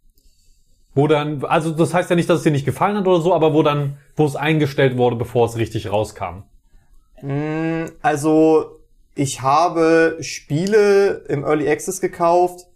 Wo 0.95 1.07
dann, 1.07 1.45
also 1.45 1.71
das 1.71 1.95
heißt 1.95 2.11
ja 2.11 2.17
nicht, 2.17 2.29
dass 2.29 2.39
es 2.39 2.43
dir 2.45 2.53
nicht 2.53 2.67
gefallen 2.67 2.97
hat 2.97 3.07
oder 3.07 3.21
so, 3.21 3.35
aber 3.35 3.55
wo 3.55 3.63
dann, 3.63 3.97
wo 4.15 4.27
es 4.27 4.37
eingestellt 4.37 4.97
wurde, 4.99 5.17
bevor 5.17 5.47
es 5.47 5.57
richtig 5.57 5.91
rauskam. 5.91 6.45
Mm, 7.23 7.87
Also, 8.03 8.79
ich 9.15 9.43
habe 9.43 10.19
Spiele 10.21 11.25
im 11.29 11.45
Early 11.45 11.69
Access 11.69 12.01
gekauft, 12.01 12.67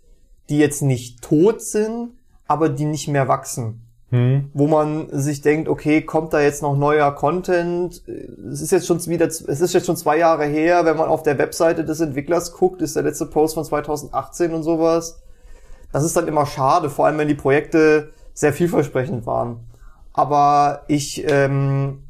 die 0.48 0.58
jetzt 0.58 0.82
nicht 0.82 1.22
tot 1.22 1.60
sind, 1.60 2.10
aber 2.46 2.68
die 2.68 2.84
nicht 2.84 3.08
mehr 3.08 3.28
wachsen. 3.28 3.82
Hm. 4.10 4.52
wo 4.54 4.68
man 4.68 5.08
sich 5.10 5.40
denkt, 5.40 5.68
okay, 5.68 6.00
kommt 6.00 6.32
da 6.32 6.40
jetzt 6.40 6.62
noch 6.62 6.76
neuer 6.76 7.12
Content? 7.12 8.04
Es 8.52 8.60
ist 8.60 8.70
jetzt 8.70 8.86
schon 8.86 9.04
wieder, 9.06 9.26
es 9.26 9.40
ist 9.40 9.74
jetzt 9.74 9.84
schon 9.84 9.96
zwei 9.96 10.16
Jahre 10.16 10.44
her, 10.44 10.84
wenn 10.84 10.96
man 10.96 11.08
auf 11.08 11.24
der 11.24 11.38
Webseite 11.38 11.84
des 11.84 11.98
Entwicklers 11.98 12.52
guckt, 12.52 12.82
ist 12.82 12.94
der 12.94 13.02
letzte 13.02 13.26
Post 13.26 13.54
von 13.54 13.64
2018 13.64 14.54
und 14.54 14.62
sowas. 14.62 15.20
Das 15.92 16.04
ist 16.04 16.16
dann 16.16 16.28
immer 16.28 16.46
schade, 16.46 16.90
vor 16.90 17.06
allem 17.06 17.18
wenn 17.18 17.28
die 17.28 17.34
Projekte 17.34 18.12
sehr 18.34 18.52
vielversprechend 18.52 19.26
waren. 19.26 19.60
Aber 20.12 20.82
ich 20.88 21.24
ähm, 21.28 22.02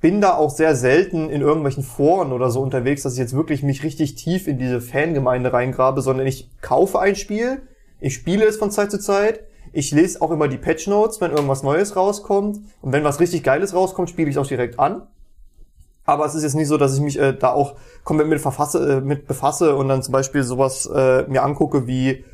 bin 0.00 0.20
da 0.20 0.34
auch 0.34 0.50
sehr 0.50 0.74
selten 0.74 1.30
in 1.30 1.40
irgendwelchen 1.40 1.82
Foren 1.82 2.32
oder 2.32 2.50
so 2.50 2.60
unterwegs, 2.60 3.02
dass 3.02 3.14
ich 3.14 3.18
jetzt 3.18 3.34
wirklich 3.34 3.62
mich 3.62 3.82
richtig 3.82 4.14
tief 4.16 4.48
in 4.48 4.58
diese 4.58 4.80
Fangemeinde 4.80 5.52
reingrabe, 5.52 6.02
sondern 6.02 6.26
ich 6.26 6.50
kaufe 6.60 6.98
ein 7.00 7.16
Spiel, 7.16 7.62
ich 8.00 8.14
spiele 8.14 8.44
es 8.44 8.56
von 8.56 8.70
Zeit 8.70 8.90
zu 8.90 8.98
Zeit, 8.98 9.40
ich 9.72 9.90
lese 9.90 10.20
auch 10.20 10.30
immer 10.30 10.48
die 10.48 10.58
Patch 10.58 10.86
Notes, 10.86 11.20
wenn 11.20 11.30
irgendwas 11.30 11.62
Neues 11.62 11.96
rauskommt. 11.96 12.60
Und 12.82 12.92
wenn 12.92 13.04
was 13.04 13.20
richtig 13.20 13.42
Geiles 13.42 13.74
rauskommt, 13.74 14.10
spiele 14.10 14.28
ich 14.28 14.38
auch 14.38 14.46
direkt 14.46 14.78
an. 14.78 15.02
Aber 16.04 16.26
es 16.26 16.34
ist 16.34 16.42
jetzt 16.42 16.54
nicht 16.54 16.68
so, 16.68 16.76
dass 16.76 16.94
ich 16.94 17.00
mich 17.00 17.18
äh, 17.18 17.32
da 17.32 17.52
auch 17.52 17.76
komplett 18.04 18.28
mit, 18.28 18.40
verfasse, 18.40 18.98
äh, 18.98 19.00
mit 19.00 19.26
befasse 19.26 19.76
und 19.76 19.88
dann 19.88 20.02
zum 20.02 20.12
Beispiel 20.12 20.42
sowas 20.42 20.90
äh, 20.92 21.22
mir 21.28 21.42
angucke 21.42 21.86
wie 21.86 22.24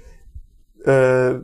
äh, 0.84 1.34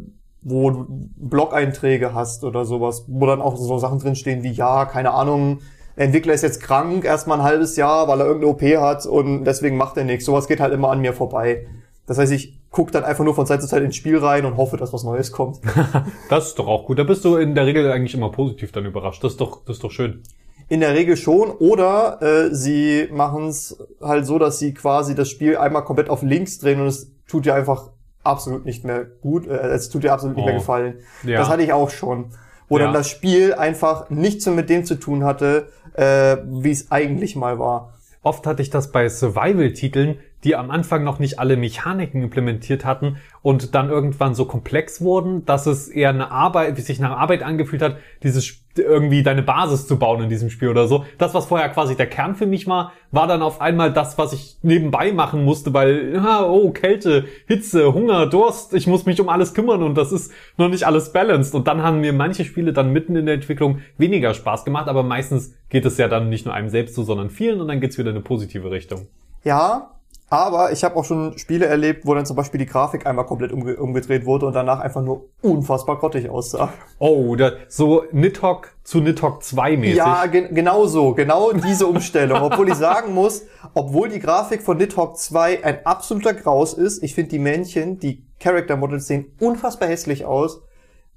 wo 0.43 0.71
du 0.71 0.87
Blog-Einträge 1.17 2.15
hast 2.15 2.45
oder 2.45 2.65
sowas, 2.65 3.05
wo 3.09 3.27
dann 3.27 3.41
auch 3.41 3.57
so 3.57 3.79
Sachen 3.79 3.99
drinstehen 3.99 4.43
wie, 4.43 4.53
ja, 4.53 4.85
keine 4.85 5.13
Ahnung, 5.13 5.61
der 5.97 6.07
Entwickler 6.07 6.35
ist 6.35 6.43
jetzt 6.43 6.61
krank, 6.61 7.05
erstmal 7.05 7.39
ein 7.39 7.45
halbes 7.45 7.77
Jahr, 7.77 8.09
weil 8.09 8.21
er 8.21 8.27
irgendeine 8.27 8.53
OP 8.53 8.63
hat 8.83 9.07
und 9.07 9.45
deswegen 9.45 9.77
macht 9.77 9.97
er 9.97 10.05
nichts. 10.05 10.25
Sowas 10.27 10.49
geht 10.49 10.61
halt 10.61 10.73
immer 10.73 10.91
an 10.91 11.01
mir 11.01 11.13
vorbei. 11.13 11.67
Das 12.07 12.19
heißt, 12.19 12.33
ich 12.33 12.61
gucke 12.71 12.91
dann 12.91 13.05
einfach 13.05 13.25
nur 13.25 13.35
von 13.35 13.47
Zeit 13.47 13.63
zu 13.63 13.69
Zeit 13.69 13.83
ins 13.83 13.97
Spiel 13.97 14.19
rein 14.19 14.45
und 14.45 14.57
hoffe, 14.57 14.77
dass 14.77 14.93
was 14.93 15.05
Neues 15.05 15.33
kommt. 15.33 15.61
Das 16.29 16.49
ist 16.49 16.59
doch 16.59 16.67
auch 16.67 16.87
gut. 16.87 16.99
Da 16.99 17.05
bist 17.05 17.25
du 17.25 17.37
in 17.37 17.55
der 17.55 17.67
Regel 17.67 17.91
eigentlich 17.91 18.15
immer 18.15 18.31
positiv 18.31 18.73
dann 18.73 18.85
überrascht. 18.85 19.23
Das 19.23 19.33
ist 19.33 19.41
doch, 19.41 19.65
das 19.65 19.77
ist 19.77 19.85
doch 19.85 19.91
schön. 19.91 20.23
In 20.69 20.81
der 20.81 20.95
Regel 20.95 21.17
schon. 21.17 21.51
Oder 21.51 22.21
äh, 22.21 22.55
sie 22.55 23.09
machen 23.13 23.47
es 23.47 23.79
halt 24.03 24.27
so, 24.27 24.39
dass 24.39 24.59
sie 24.59 24.75
quasi 24.75 25.15
das 25.15 25.31
Spiel 25.31 25.57
einmal 25.57 25.85
komplett 25.85 26.11
auf 26.11 26.23
links 26.23 26.59
drehen 26.59 26.81
und 26.81 26.89
es 26.89 27.13
tut 27.29 27.47
dir 27.47 27.55
einfach 27.55 27.91
absolut 28.25 28.65
nicht 28.65 28.85
mehr 28.85 29.05
gut, 29.05 29.47
äh, 29.47 29.53
es 29.69 29.89
tut 29.91 30.03
dir 30.05 30.13
absolut 30.13 30.37
nicht 30.37 30.47
mehr 30.47 30.55
Oh. 30.55 30.59
gefallen. 30.59 30.95
Ja. 31.23 31.39
Das 31.39 31.49
hatte 31.49 31.63
ich 31.63 31.73
auch 31.73 31.91
schon. 31.91 32.31
Wo 32.69 32.79
Ja. 32.79 32.85
dann 32.85 32.95
das 32.95 33.09
Spiel 33.09 33.55
einfach 33.55 34.09
nichts 34.11 34.47
mehr 34.47 34.55
mit 34.55 34.71
dem 34.71 34.85
zu 34.85 34.95
tun 34.95 35.23
hatte, 35.25 35.69
äh, 35.95 36.39
wie 36.47 36.71
es 36.71 36.91
eigentlich 36.91 37.37
mal 37.37 37.59
war. 37.59 37.93
Oft 38.23 38.47
hatte 38.47 38.63
ich 38.63 38.71
das 38.71 38.91
bei 38.91 39.09
Survival-Titeln, 39.11 40.19
die 40.45 40.57
am 40.57 40.71
Anfang 40.71 41.05
noch 41.05 41.19
nicht 41.19 41.39
alle 41.39 41.57
Mechaniken 41.57 42.23
implementiert 42.23 42.85
hatten 42.85 43.17
und 43.43 43.75
dann 43.75 43.89
irgendwann 43.89 44.35
so 44.35 44.45
komplex 44.45 45.01
wurden, 45.01 45.45
dass 45.47 45.67
es 45.67 45.89
eher 45.89 46.11
eine 46.11 46.31
Arbeit, 46.31 46.77
wie 46.77 46.83
sich 46.83 47.01
nach 47.01 47.17
Arbeit 47.17 47.43
angefühlt 47.43 47.83
hat, 47.83 47.97
dieses 48.23 48.65
irgendwie 48.77 49.23
deine 49.23 49.43
Basis 49.43 49.87
zu 49.87 49.99
bauen 49.99 50.23
in 50.23 50.29
diesem 50.29 50.51
Spiel 50.51 50.69
oder 50.69 50.87
so. 50.87 51.05
Das, 51.19 51.33
was 51.35 51.47
vorher 51.47 51.69
quasi 51.69 51.97
der 51.97 52.09
Kern 52.09 52.35
für 52.35 52.47
mich 52.47 52.67
war, 52.67 52.93
war 53.13 53.27
dann 53.27 53.43
auf 53.43 53.61
einmal 53.61 53.93
das, 53.93 54.19
was 54.19 54.33
ich 54.33 54.57
nebenbei 54.63 55.13
machen 55.13 55.45
musste, 55.45 55.73
weil, 55.73 56.21
oh, 56.49 56.71
Kälte, 56.71 57.27
Hitze, 57.47 57.95
Hunger, 57.95 58.27
Durst, 58.27 58.75
ich 58.75 58.87
muss 58.87 59.07
mich 59.07 59.21
um 59.21 59.29
alles 59.29 59.55
kümmern 59.55 59.83
und 59.83 59.97
das 59.97 60.13
ist 60.13 60.33
noch 60.57 60.69
nicht 60.69 60.85
alles 60.85 61.13
balanced. 61.13 61.55
Und 61.55 61.69
dann 61.69 61.83
haben 61.83 62.01
mir 62.01 62.13
manche 62.13 62.45
Spiele 62.45 62.73
dann 62.73 62.93
mitten 62.93 63.17
in 63.17 63.27
der 63.27 63.37
Entwicklung 63.37 63.79
weniger 63.97 64.35
Spaß 64.35 64.65
gemacht, 64.65 64.89
aber 64.89 65.03
meistens 65.03 65.55
geht 65.69 65.85
es 65.85 65.97
ja 65.99 66.09
dann 66.09 66.29
nicht 66.29 66.45
nur 66.45 66.55
einem 66.55 66.69
selbst 66.69 66.95
so, 66.95 67.05
sondern 67.05 67.31
vielen 67.31 67.61
und 67.61 67.69
dann 67.69 67.81
geht's 67.81 67.99
wieder 67.99 68.11
in 68.11 68.17
eine 68.17 68.25
positive 68.25 68.71
Richtung. 68.71 69.07
Ja, 69.45 69.95
aber 70.35 70.73
ich 70.73 70.83
habe 70.85 70.97
auch 70.97 71.05
schon 71.05 71.39
Spiele 71.39 71.67
erlebt, 71.67 72.07
wo 72.07 72.15
dann 72.15 72.27
zum 72.27 72.37
Beispiel 72.37 72.59
die 72.59 72.67
Grafik 72.67 73.07
einmal 73.07 73.27
komplett 73.27 73.53
umge 73.53 73.77
umgedreht 73.77 74.27
wurde 74.27 74.47
und 74.47 74.53
danach 74.55 74.81
einfach 74.81 75.03
nur 75.03 75.27
unfassbar 75.43 75.99
grottig 75.99 76.29
aussah. 76.29 76.73
Oh, 76.99 77.37
da, 77.37 77.53
so 77.69 78.05
Nidhogg 78.13 78.69
zu 78.83 79.01
Nidhogg 79.01 79.43
2 79.43 79.77
mäßig. 79.77 79.97
Ja, 79.97 80.27
ge 80.27 80.49
genau 80.53 80.87
so, 80.87 81.15
genau 81.15 81.53
diese 81.53 81.87
Umstellung. 81.87 82.43
obwohl 82.43 82.69
ich 82.69 82.75
sagen 82.75 83.15
muss, 83.15 83.45
obwohl 83.75 84.09
die 84.09 84.19
Grafik 84.19 84.63
von 84.63 84.77
Nidhogg 84.77 85.17
2 85.17 85.65
ein 85.65 85.87
absoluter 85.87 86.35
Graus 86.35 86.75
ist, 86.75 87.03
ich 87.03 87.15
finde 87.15 87.31
die 87.31 87.39
Männchen, 87.39 87.99
die 87.99 88.25
Character 88.41 88.77
Models 88.77 89.07
sehen 89.07 89.27
unfassbar 89.41 89.89
hässlich 89.89 90.25
aus, 90.25 90.63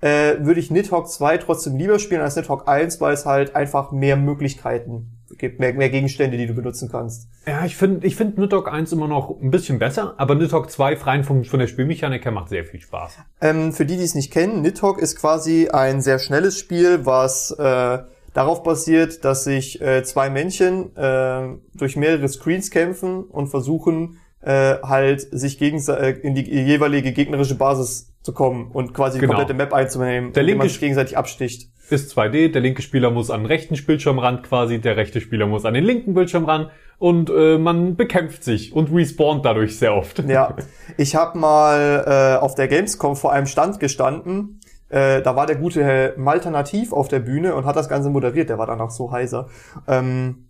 äh, 0.02 0.36
würde 0.40 0.60
ich 0.60 0.70
Nidhogg 0.70 1.08
2 1.08 1.40
trotzdem 1.40 1.76
lieber 1.76 2.00
spielen 2.00 2.22
als 2.22 2.36
Nidhogg 2.36 2.68
1, 2.68 3.02
weil 3.02 3.14
es 3.14 3.26
halt 3.26 3.56
einfach 3.56 3.92
mehr 3.92 4.16
Möglichkeiten 4.16 5.17
gibt 5.38 5.60
mehr, 5.60 5.74
mehr 5.74 5.90
Gegenstände, 5.90 6.38
die 6.38 6.48
du 6.48 6.54
benutzen 6.54 6.90
kannst. 6.92 7.28
Ja, 7.46 7.66
ich 7.66 7.76
finde 7.76 8.06
ich 8.08 8.16
finde 8.16 8.40
Nidhogg 8.42 8.70
1 8.72 8.92
immer 8.92 9.08
noch 9.08 9.40
ein 9.42 9.52
bisschen 9.52 9.80
besser, 9.80 10.14
aber 10.18 10.36
Nidhogg 10.36 10.70
2 10.70 10.96
rein 10.96 11.24
von, 11.24 11.44
von 11.46 11.60
der 11.60 11.68
Spielmechanik 11.68 12.24
her 12.26 12.32
macht 12.32 12.50
sehr 12.50 12.66
viel 12.66 12.80
Spaß. 12.82 13.18
Ähm, 13.42 13.74
für 13.74 13.86
die, 13.86 13.98
die 13.98 14.04
es 14.04 14.16
nicht 14.16 14.32
kennen, 14.32 14.62
Nidhogg 14.62 15.00
ist 15.02 15.16
quasi 15.20 15.70
ein 15.70 16.02
sehr 16.02 16.20
schnelles 16.20 16.58
Spiel, 16.58 17.06
was 17.06 17.52
äh, 17.52 18.00
darauf 18.34 18.64
basiert, 18.64 19.26
dass 19.26 19.44
sich 19.44 19.82
äh, 19.82 20.04
zwei 20.04 20.30
Männchen 20.30 20.96
äh, 20.96 21.56
durch 21.76 21.96
mehrere 21.96 22.28
Screens 22.30 22.70
kämpfen 22.72 23.24
und 23.24 23.48
versuchen 23.48 24.20
äh, 24.42 24.76
halt 24.84 25.22
sich 25.32 25.58
gegenseitig 25.58 26.24
äh, 26.24 26.28
in 26.28 26.36
die 26.36 26.44
jeweilige 26.44 27.12
gegnerische 27.12 27.56
Basis 27.56 28.14
zu 28.22 28.34
kommen 28.34 28.70
und 28.72 28.94
quasi 28.94 29.20
Genau. 29.20 29.34
die 29.34 29.38
komplette 29.38 29.58
Map 29.58 29.74
einzunehmen, 29.74 30.34
Der 30.34 30.44
linke 30.44 30.60
man 30.60 30.70
sich 30.70 30.80
gegenseitig 30.80 31.18
absticht. 31.18 31.70
Ist 31.90 32.18
2D, 32.18 32.52
der 32.52 32.62
linke 32.62 32.82
Spieler 32.82 33.12
muss 33.12 33.30
an 33.30 33.42
den 33.42 33.46
rechten 33.46 33.76
Bildschirmrand 33.76 34.44
quasi, 34.44 34.80
der 34.80 34.98
rechte 34.98 35.22
Spieler 35.22 35.48
muss 35.48 35.64
an 35.64 35.74
den 35.74 35.86
linken 35.86 36.14
Bildschirmrand 36.14 36.70
und 37.00 37.30
äh, 37.30 37.58
man 37.58 37.96
bekämpft 37.96 38.44
sich 38.44 38.74
und 38.74 38.92
respawnt 38.92 39.46
dadurch 39.46 39.78
sehr 39.78 39.96
oft. 39.96 40.20
Ja, 40.28 40.56
ich 40.98 41.16
habe 41.16 41.38
mal 41.38 42.04
äh, 42.06 42.44
auf 42.44 42.56
der 42.56 42.68
Gamescom 42.68 43.16
vor 43.16 43.32
einem 43.32 43.46
Stand 43.46 43.80
gestanden. 43.80 44.60
Äh, 44.90 45.22
da 45.22 45.36
war 45.36 45.46
der 45.46 45.58
gute 45.58 45.84
Herr 45.84 46.18
Malternativ 46.18 46.92
auf 46.92 47.08
der 47.08 47.20
Bühne 47.20 47.56
und 47.56 47.66
hat 47.66 47.76
das 47.76 47.90
Ganze 47.90 48.10
moderiert. 48.10 48.50
Der 48.50 48.58
war 48.58 48.68
dann 48.68 48.82
auch 48.82 48.92
so 48.92 49.12
heiser. 49.12 49.48
Ähm, 49.88 50.50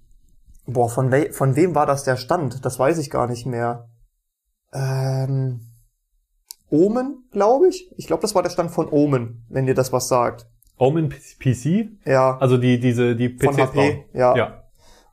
boah, 0.65 0.89
von, 0.89 1.11
we 1.11 1.31
von 1.31 1.55
wem 1.55 1.75
war 1.75 1.85
das 1.85 2.03
der 2.03 2.17
Stand? 2.17 2.65
Das 2.65 2.79
weiß 2.79 2.97
ich 2.97 3.09
gar 3.09 3.27
nicht 3.27 3.45
mehr. 3.45 3.89
Ähm, 4.73 5.61
Omen, 6.69 7.27
glaube 7.31 7.67
ich. 7.67 7.91
Ich 7.97 8.07
glaube, 8.07 8.21
das 8.21 8.35
war 8.35 8.43
der 8.43 8.49
Stand 8.49 8.71
von 8.71 8.89
Omen, 8.89 9.45
wenn 9.49 9.65
dir 9.65 9.75
das 9.75 9.93
was 9.93 10.07
sagt. 10.07 10.47
Omen 10.77 11.09
PC, 11.09 11.89
Ja, 12.05 12.37
also 12.37 12.57
die 12.57 12.79
diese 12.79 13.15
die 13.15 13.29
PCs 13.29 13.45
von 13.45 13.57
HP. 13.57 13.75
bauen. 13.75 14.03
Ja. 14.13 14.35
ja. 14.35 14.63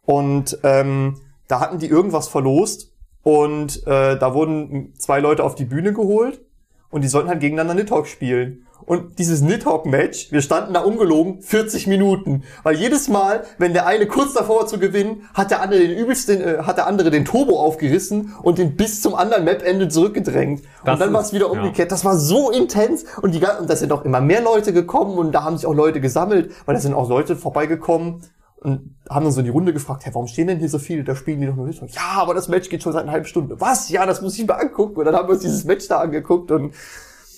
Und 0.04 0.58
ähm, 0.62 1.20
da 1.48 1.60
hatten 1.60 1.78
die 1.78 1.86
irgendwas 1.86 2.28
verlost 2.28 2.92
und 3.22 3.86
äh, 3.86 4.18
da 4.18 4.34
wurden 4.34 4.92
zwei 4.98 5.20
Leute 5.20 5.42
auf 5.44 5.54
die 5.54 5.64
Bühne 5.64 5.92
geholt 5.92 6.42
und 6.90 7.02
die 7.02 7.08
sollten 7.08 7.28
halt 7.28 7.40
gegeneinander 7.40 7.74
Nidhogg 7.74 8.06
spielen. 8.06 8.66
Und 8.86 9.18
dieses 9.18 9.40
Nidhogg-Match, 9.40 10.30
wir 10.32 10.42
standen 10.42 10.74
da 10.74 10.80
ungelogen 10.80 11.40
40 11.42 11.86
Minuten. 11.86 12.42
Weil 12.62 12.76
jedes 12.76 13.08
Mal, 13.08 13.44
wenn 13.58 13.72
der 13.72 13.86
eine 13.86 14.06
kurz 14.06 14.34
davor 14.34 14.60
war 14.60 14.66
zu 14.66 14.78
gewinnen, 14.78 15.28
hat 15.32 15.50
der 15.50 15.62
andere 15.62 15.80
den 15.80 15.96
übelsten, 15.96 16.40
äh, 16.40 16.58
hat 16.62 16.76
der 16.76 16.86
andere 16.86 17.10
den 17.10 17.24
Turbo 17.24 17.58
aufgerissen 17.58 18.34
und 18.42 18.58
den 18.58 18.76
bis 18.76 19.00
zum 19.00 19.14
anderen 19.14 19.44
Map-Ende 19.44 19.88
zurückgedrängt. 19.88 20.62
Das 20.84 20.94
und 20.94 21.00
dann 21.00 21.12
war 21.12 21.22
es 21.22 21.32
wieder 21.32 21.46
ja. 21.46 21.52
umgekehrt. 21.52 21.92
Das 21.92 22.04
war 22.04 22.16
so 22.16 22.50
intens 22.50 23.04
und 23.22 23.34
die 23.34 23.40
und 23.44 23.68
da 23.68 23.76
sind 23.76 23.92
auch 23.92 24.04
immer 24.04 24.20
mehr 24.20 24.42
Leute 24.42 24.72
gekommen 24.72 25.18
und 25.18 25.32
da 25.32 25.44
haben 25.44 25.56
sich 25.56 25.66
auch 25.66 25.74
Leute 25.74 26.00
gesammelt, 26.00 26.52
weil 26.66 26.74
da 26.74 26.80
sind 26.80 26.94
auch 26.94 27.08
Leute 27.08 27.36
vorbeigekommen 27.36 28.22
und 28.64 28.96
haben 29.10 29.24
dann 29.24 29.32
so 29.32 29.40
in 29.40 29.44
die 29.44 29.50
Runde 29.50 29.72
gefragt, 29.74 30.06
hey, 30.06 30.14
warum 30.14 30.26
stehen 30.26 30.46
denn 30.46 30.58
hier 30.58 30.70
so 30.70 30.78
viele? 30.78 31.04
Da 31.04 31.14
spielen 31.14 31.40
die 31.40 31.46
doch 31.46 31.54
nur 31.54 31.66
mit. 31.66 31.78
Ja, 31.94 32.14
aber 32.16 32.32
das 32.32 32.48
Match 32.48 32.70
geht 32.70 32.82
schon 32.82 32.92
seit 32.92 33.02
einer 33.02 33.12
halben 33.12 33.26
Stunde. 33.26 33.60
Was? 33.60 33.90
Ja, 33.90 34.06
das 34.06 34.22
muss 34.22 34.38
ich 34.38 34.46
mir 34.46 34.58
angucken. 34.58 34.96
Und 34.96 35.04
dann 35.04 35.14
haben 35.14 35.28
wir 35.28 35.34
uns 35.34 35.42
dieses 35.42 35.64
Match 35.64 35.86
da 35.86 36.00
angeguckt 36.00 36.50
und 36.50 36.72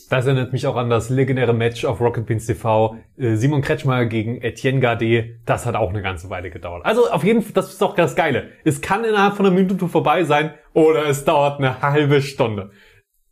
Das 0.09 0.25
erinnert 0.27 0.53
mich 0.53 0.67
auch 0.69 0.77
an 0.77 0.89
das 0.89 1.11
legendäre 1.11 1.53
Match 1.53 1.85
auf 1.85 2.01
Rocket 2.01 2.27
Beans 2.27 2.47
TV. 2.47 2.97
Äh, 3.19 3.35
Simon 3.35 3.61
Kretschmer 3.61 4.07
gegen 4.07 4.41
Etienne 4.41 4.79
Gardet. 4.79 5.41
Das 5.47 5.67
hat 5.67 5.75
auch 5.75 5.91
eine 5.91 6.01
ganze 6.01 6.31
Weile 6.31 6.51
gedauert. 6.51 6.87
Also 6.87 7.11
auf 7.11 7.25
jeden 7.25 7.43
Fall, 7.43 7.53
das 7.55 7.71
ist 7.71 7.83
doch 7.83 7.97
das 7.97 8.15
Geile. 8.15 8.51
Es 8.65 8.81
kann 8.81 9.05
innerhalb 9.05 9.35
von 9.35 9.47
einer 9.47 9.55
Minute 9.55 9.89
vorbei 9.89 10.23
sein 10.23 10.55
oder 10.75 11.07
es 11.07 11.25
dauert 11.25 11.59
eine 11.59 11.83
halbe 11.83 12.23
Stunde. 12.23 12.71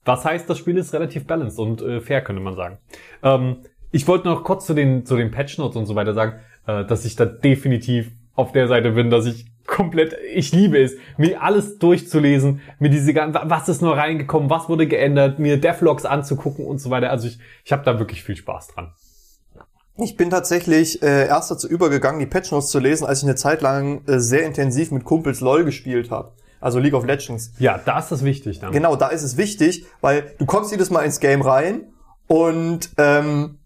Was 0.05 0.25
heißt, 0.25 0.51
das 0.51 0.59
Spiel 0.59 0.77
ist 0.77 0.93
relativ 0.93 1.27
balanced 1.27 1.59
und 1.61 1.81
äh, 1.81 2.01
fair, 2.01 2.23
könnte 2.23 2.43
man 2.43 2.57
sagen. 2.57 2.79
Ähm, 3.23 3.59
ich 3.93 4.09
wollte 4.09 4.27
noch 4.27 4.43
kurz 4.43 4.67
zu 4.67 4.75
den, 4.75 5.07
zu 5.07 5.17
den 5.17 5.31
Patch 5.31 5.57
Notes 5.59 5.77
und 5.77 5.87
so 5.87 5.95
weiter 5.95 6.13
sagen, 6.13 6.41
äh, 6.67 6.85
dass 6.85 7.05
ich 7.05 7.15
da 7.15 7.25
definitiv 7.25 8.11
auf 8.35 8.51
der 8.51 8.67
Seite 8.67 8.91
bin, 8.91 9.11
dass 9.11 9.27
ich 9.27 9.47
komplett, 9.67 10.17
ich 10.35 10.53
liebe 10.53 10.79
es, 10.83 10.95
mir 11.17 11.43
alles 11.43 11.79
durchzulesen, 11.79 12.61
mir 12.79 12.91
diese 12.91 13.15
ganzen, 13.15 13.41
was 13.45 13.69
ist 13.69 13.83
nur 13.83 13.97
reingekommen, 13.97 14.51
was 14.51 14.69
wurde 14.69 14.87
geändert, 14.87 15.39
mir 15.39 15.61
Devlogs 15.61 16.05
anzugucken 16.05 16.67
und 16.67 16.79
so 16.79 16.91
weiter. 16.91 17.11
Also 17.11 17.29
ich, 17.29 17.39
ich 17.65 17.73
habe 17.73 17.85
da 17.85 17.99
wirklich 17.99 18.23
viel 18.23 18.37
Spaß 18.37 18.69
dran. 18.69 18.93
ich 19.97 20.17
bin 20.17 20.31
tatsächlich 20.31 21.03
äh, 21.03 21.27
erst 21.27 21.51
dazu 21.51 21.69
übergegangen, 21.69 22.21
die 22.21 22.27
Patch 22.27 22.53
Notes 22.53 22.71
zu 22.71 22.79
lesen, 22.79 23.07
als 23.07 23.19
ich 23.19 23.25
eine 23.25 23.37
Zeit 23.37 23.63
lang 23.63 24.05
äh, 24.07 24.19
sehr 24.19 24.45
intensiv 24.45 24.91
mit 24.91 25.05
Kumpels 25.05 25.41
LOL 25.41 25.65
gespielt 25.65 26.11
habe. 26.11 26.33
Also 26.61 26.79
League 26.79 26.95
of 26.95 27.05
Legends. 27.05 27.53
Ja, 27.59 27.79
da 27.85 27.99
ist 27.99 28.11
das 28.11 28.25
wichtig 28.25 28.59
dann. 28.59 28.73
Genau, 28.73 28.97
da 28.97 29.09
ist 29.09 29.23
es 29.23 29.37
wichtig, 29.37 29.85
weil 30.01 30.35
du 30.39 30.47
kommst 30.47 30.73
jedes 30.73 30.91
Mal 30.91 31.03
ins 31.03 31.21
Game 31.21 31.43
rein 31.43 31.93
und 32.27 32.91
ähm, 32.97 33.59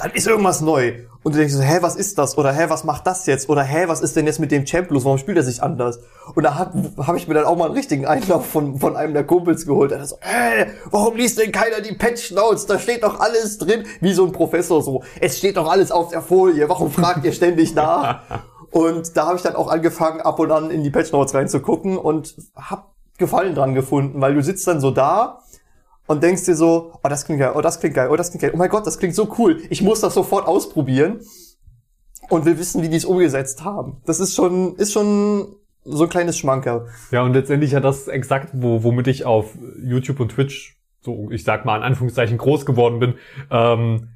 dann 0.00 0.12
ist 0.12 0.26
irgendwas 0.26 0.60
neu. 0.62 0.94
Und 1.22 1.34
du 1.34 1.38
denkst 1.38 1.52
so, 1.52 1.60
hä, 1.60 1.78
was 1.82 1.96
ist 1.96 2.16
das? 2.16 2.38
Oder 2.38 2.52
hä, 2.52 2.64
was 2.68 2.84
macht 2.84 3.06
das 3.06 3.26
jetzt? 3.26 3.50
Oder 3.50 3.62
hä, 3.62 3.84
was 3.86 4.00
ist 4.00 4.16
denn 4.16 4.26
jetzt 4.26 4.38
mit 4.40 4.50
dem 4.50 4.64
Champ 4.64 4.90
los? 4.90 5.04
Warum 5.04 5.18
spielt 5.18 5.36
er 5.36 5.42
sich 5.42 5.62
anders? 5.62 6.00
Und 6.34 6.42
da 6.44 6.54
habe 6.54 6.90
hab 7.06 7.16
ich 7.16 7.28
mir 7.28 7.34
dann 7.34 7.44
auch 7.44 7.56
mal 7.56 7.66
einen 7.66 7.74
richtigen 7.74 8.06
Einlauf 8.06 8.46
von, 8.46 8.78
von 8.78 8.96
einem 8.96 9.12
der 9.12 9.24
Kumpels 9.24 9.66
geholt. 9.66 9.90
Der 9.90 10.04
so, 10.06 10.16
hä, 10.22 10.66
warum 10.90 11.16
liest 11.16 11.38
denn 11.38 11.52
keiner 11.52 11.82
die 11.82 11.94
Patch 11.94 12.30
Notes? 12.32 12.64
Da 12.64 12.78
steht 12.78 13.02
doch 13.02 13.20
alles 13.20 13.58
drin. 13.58 13.84
Wie 14.00 14.14
so 14.14 14.24
ein 14.24 14.32
Professor 14.32 14.82
so. 14.82 15.02
Es 15.20 15.36
steht 15.36 15.58
doch 15.58 15.70
alles 15.70 15.92
auf 15.92 16.08
der 16.08 16.22
Folie. 16.22 16.68
Warum 16.70 16.90
fragt 16.90 17.24
ihr 17.26 17.32
ständig 17.32 17.74
nach? 17.74 18.22
Und 18.70 19.16
da 19.16 19.26
habe 19.26 19.36
ich 19.36 19.42
dann 19.42 19.56
auch 19.56 19.68
angefangen, 19.68 20.20
ab 20.20 20.38
und 20.38 20.52
an 20.52 20.70
in 20.70 20.84
die 20.84 20.90
Patch 20.90 21.10
Notes 21.10 21.34
reinzugucken 21.34 21.98
und 21.98 22.36
hab 22.54 22.90
Gefallen 23.20 23.54
dran 23.54 23.74
gefunden, 23.74 24.20
weil 24.22 24.34
du 24.34 24.42
sitzt 24.42 24.66
dann 24.66 24.80
so 24.80 24.90
da 24.90 25.40
und 26.10 26.24
denkst 26.24 26.44
dir 26.44 26.56
so, 26.56 26.90
oh, 27.04 27.08
das 27.08 27.24
klingt 27.24 27.38
geil, 27.38 27.52
oh, 27.54 27.60
das 27.60 27.78
klingt 27.78 27.94
geil, 27.94 28.08
oh, 28.10 28.16
das 28.16 28.30
klingt 28.30 28.42
geil, 28.42 28.50
oh 28.52 28.56
mein 28.56 28.68
Gott, 28.68 28.84
das 28.84 28.98
klingt 28.98 29.14
so 29.14 29.32
cool. 29.38 29.62
Ich 29.70 29.80
muss 29.80 30.00
das 30.00 30.12
sofort 30.12 30.48
ausprobieren 30.48 31.20
und 32.28 32.44
will 32.44 32.58
wissen, 32.58 32.82
wie 32.82 32.88
die 32.88 32.96
es 32.96 33.04
umgesetzt 33.04 33.62
haben. 33.64 34.02
Das 34.06 34.18
ist 34.18 34.34
schon, 34.34 34.74
ist 34.74 34.92
schon 34.92 35.54
so 35.84 36.02
ein 36.02 36.10
kleines 36.10 36.36
Schmankerl. 36.36 36.88
Ja, 37.12 37.22
und 37.22 37.34
letztendlich 37.34 37.70
ja 37.70 37.78
das 37.78 38.08
exakt, 38.08 38.48
wo, 38.54 38.82
womit 38.82 39.06
ich 39.06 39.24
auf 39.24 39.56
YouTube 39.80 40.18
und 40.18 40.30
Twitch, 40.32 40.80
so 41.00 41.30
ich 41.30 41.44
sag 41.44 41.64
mal 41.64 41.76
in 41.76 41.84
Anführungszeichen, 41.84 42.38
groß 42.38 42.66
geworden 42.66 42.98
bin. 42.98 43.14
Ähm, 43.48 44.08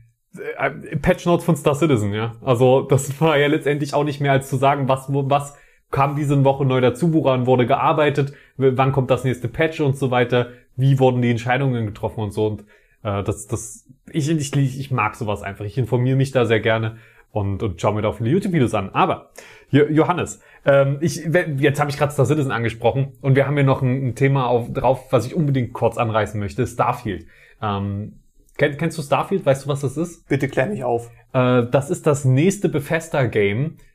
äh, 0.59 0.97
Patch 0.97 1.27
Notes 1.27 1.45
von 1.45 1.55
Star 1.55 1.77
Citizen, 1.77 2.13
ja. 2.13 2.35
Also 2.41 2.83
das 2.83 3.21
war 3.21 3.39
ja 3.39 3.47
letztendlich 3.47 3.95
auch 3.95 4.03
nicht 4.03 4.21
mehr 4.21 4.33
als 4.33 4.49
zu 4.49 4.57
sagen, 4.57 4.89
was, 4.89 5.05
was 5.09 5.55
kam 5.93 6.17
diese 6.17 6.43
Woche 6.45 6.65
neu 6.65 6.81
dazu, 6.81 7.15
woran 7.15 7.47
wurde 7.47 7.67
gearbeitet, 7.67 8.33
wann 8.57 8.91
kommt 8.91 9.13
das 9.13 9.23
nächste 9.23 9.47
Patch 9.47 9.81
und 9.81 9.97
so 9.97 10.11
weiter, 10.11 10.49
wie 10.77 10.99
wurden 10.99 11.23
die 11.23 11.31
Entscheidungen 11.31 11.87
getroffen 11.87 12.21
und 12.21 12.33
so. 12.33 12.47
Und 12.47 12.65
äh, 13.03 13.23
das, 13.23 13.47
das, 13.47 13.87
ich, 14.11 14.29
ich, 14.31 14.81
ich 14.81 14.91
mag 14.91 15.15
sowas 15.15 15.43
einfach. 15.43 15.65
Ich 15.65 15.79
informiere 15.79 16.17
mich 16.17 16.31
da 16.31 16.47
sehr 16.47 16.61
gerne 16.61 16.97
und, 17.31 17.63
und 17.63 17.81
schaue 17.81 17.95
mir 17.95 18.03
da 18.03 18.09
auch 18.09 18.17
viele 18.17 18.31
YouTube-Videos 18.31 18.75
an. 18.75 18.91
Aber, 18.91 19.31
Jo- 19.71 19.89
Johannes, 19.89 20.41
ähm, 20.65 20.99
ich, 21.01 21.17
jetzt 21.59 21.81
habe 21.81 21.91
ich 21.91 21.97
gerade 21.97 22.13
Star 22.13 22.27
Citizen 22.27 22.53
angesprochen 22.53 23.13
und 23.21 23.35
wir 23.35 23.47
haben 23.47 23.55
hier 23.55 23.65
noch 23.65 23.83
ein, 23.83 24.09
ein 24.09 24.15
Thema 24.15 24.47
auf, 24.47 24.73
drauf, 24.73 25.13
was 25.13 25.27
ich 25.27 25.35
unbedingt 25.35 25.73
kurz 25.73 25.97
anreißen 25.97 26.39
möchte, 26.39 26.67
Starfield. 26.67 27.27
Ähm, 27.61 28.21
kenn, 28.57 28.77
kennst 28.77 28.99
du 28.99 29.03
Starfield? 29.03 29.45
Weißt 29.45 29.65
du, 29.65 29.69
was 29.69 29.81
das 29.81 29.97
ist? 29.97 30.29
Bitte 30.29 30.49
klär 30.49 30.67
mich 30.67 30.85
auf. 30.85 31.11
Äh, 31.33 31.65
das 31.71 31.91
ist 31.91 32.07
das 32.07 32.25
nächste 32.25 32.69
Bethesda-Game 32.69 33.65
äh, 33.65 33.94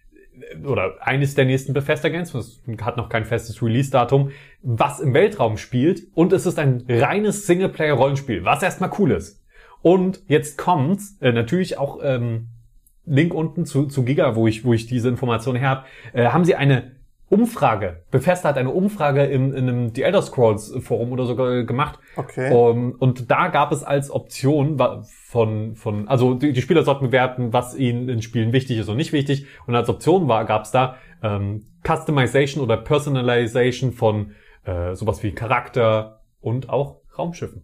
oder 0.66 0.96
eines 1.02 1.36
der 1.36 1.46
nächsten 1.46 1.74
Bethesda-Games, 1.74 2.34
es 2.34 2.62
hat 2.82 2.98
noch 2.98 3.10
kein 3.10 3.26
festes 3.26 3.62
Release-Datum, 3.62 4.32
was 4.62 5.00
im 5.00 5.14
Weltraum 5.14 5.58
spielt 5.58 6.04
und 6.14 6.34
es 6.34 6.46
ist 6.46 6.60
ein 6.60 6.84
reines 6.88 7.48
Singleplayer-Rollenspiel, 7.48 8.46
was 8.46 8.64
erstmal 8.64 8.92
cool 9.00 9.12
ist. 9.12 9.44
Und 9.82 10.22
jetzt 10.28 10.58
kommt's, 10.58 11.18
äh, 11.22 11.32
natürlich 11.32 11.78
auch 11.78 12.00
ähm, 12.04 12.50
Link 13.06 13.34
unten 13.34 13.66
zu, 13.66 13.86
zu 13.86 14.04
Giga, 14.04 14.36
wo 14.36 14.48
ich, 14.48 14.66
wo 14.66 14.74
ich 14.74 14.86
diese 14.86 15.10
Information 15.10 15.56
her 15.56 15.70
habe, 15.70 15.86
äh, 16.14 16.26
haben 16.28 16.46
sie 16.46 16.56
eine 16.56 16.99
Umfrage. 17.30 18.04
Bethesda 18.10 18.50
hat 18.50 18.58
eine 18.58 18.72
Umfrage 18.72 19.24
im, 19.26 19.54
in 19.54 19.70
einem 19.70 19.94
The 19.94 20.02
Elder 20.02 20.22
Scrolls 20.22 20.74
Forum 20.82 21.12
oder 21.12 21.26
sogar 21.26 21.64
gemacht. 21.64 22.00
Okay. 22.16 22.52
Um, 22.52 22.94
und 22.94 23.30
da 23.30 23.50
gab 23.50 23.72
es 23.72 23.84
als 23.84 24.10
Option 24.10 24.80
von, 25.04 25.76
von 25.76 26.08
also 26.08 26.34
die, 26.34 26.54
die 26.54 26.62
Spieler 26.62 26.84
sollten 26.84 27.08
bewerten, 27.08 27.54
was 27.54 27.76
ihnen 27.76 28.10
in 28.10 28.22
Spielen 28.22 28.52
wichtig 28.52 28.80
ist 28.80 28.90
und 28.90 28.98
nicht 28.98 29.14
wichtig. 29.14 29.46
Und 29.68 29.76
als 29.76 29.90
Option 29.90 30.28
war, 30.28 30.46
gab 30.46 30.64
es 30.64 30.72
da 30.72 30.96
ähm, 31.22 31.68
Customization 31.86 32.64
oder 32.64 32.78
Personalization 32.78 33.92
von 33.92 34.32
äh, 34.66 34.96
sowas 34.96 35.22
wie 35.22 35.32
Charakter 35.32 36.22
und 36.42 36.70
auch 36.70 37.02
Raumschiffen. 37.18 37.64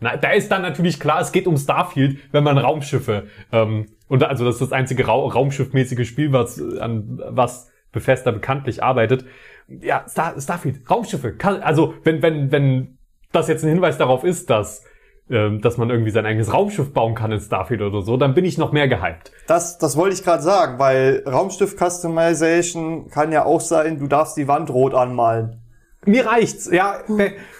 Na, 0.00 0.16
da 0.16 0.30
ist 0.30 0.50
dann 0.50 0.62
natürlich 0.62 1.00
klar, 1.00 1.20
es 1.20 1.32
geht 1.32 1.46
um 1.46 1.56
Starfield, 1.56 2.18
wenn 2.32 2.44
man 2.44 2.56
Raumschiffe 2.58 3.24
ähm, 3.50 3.86
und 4.08 4.22
also 4.24 4.44
das 4.44 4.56
ist 4.56 4.62
das 4.62 4.72
einzige 4.72 5.06
Ra 5.06 5.14
Raumschiffmäßige 5.14 6.06
Spiel, 6.06 6.32
was 6.32 6.58
äh, 6.58 6.78
an 6.80 7.20
was 7.28 7.70
Bethesda 7.92 8.30
bekanntlich 8.30 8.82
arbeitet. 8.82 9.24
Ja, 9.68 10.04
Star 10.08 10.40
Starfield, 10.40 10.88
Raumschiffe. 10.90 11.32
Kann, 11.34 11.62
also 11.62 11.94
wenn 12.04 12.22
wenn 12.22 12.52
wenn 12.52 12.98
das 13.32 13.48
jetzt 13.48 13.64
ein 13.64 13.70
Hinweis 13.70 13.98
darauf 13.98 14.24
ist, 14.24 14.50
dass 14.50 14.84
ähm, 15.30 15.60
dass 15.60 15.76
man 15.76 15.90
irgendwie 15.90 16.10
sein 16.10 16.24
eigenes 16.24 16.52
Raumschiff 16.52 16.92
bauen 16.92 17.14
kann 17.14 17.32
in 17.32 17.40
Starfield 17.40 17.82
oder 17.82 18.00
so, 18.00 18.16
dann 18.16 18.34
bin 18.34 18.46
ich 18.46 18.56
noch 18.56 18.72
mehr 18.72 18.88
gehypt. 18.88 19.30
Das, 19.46 19.76
das 19.76 19.94
wollte 19.94 20.14
ich 20.14 20.24
gerade 20.24 20.42
sagen, 20.42 20.78
weil 20.78 21.22
Raumstift 21.26 21.78
Customization 21.78 23.10
kann 23.10 23.30
ja 23.30 23.44
auch 23.44 23.60
sein, 23.60 23.98
du 23.98 24.06
darfst 24.06 24.38
die 24.38 24.48
Wand 24.48 24.70
rot 24.70 24.94
anmalen. 24.94 25.60
Mir 26.06 26.24
reicht's. 26.24 26.70
Ja, 26.72 27.00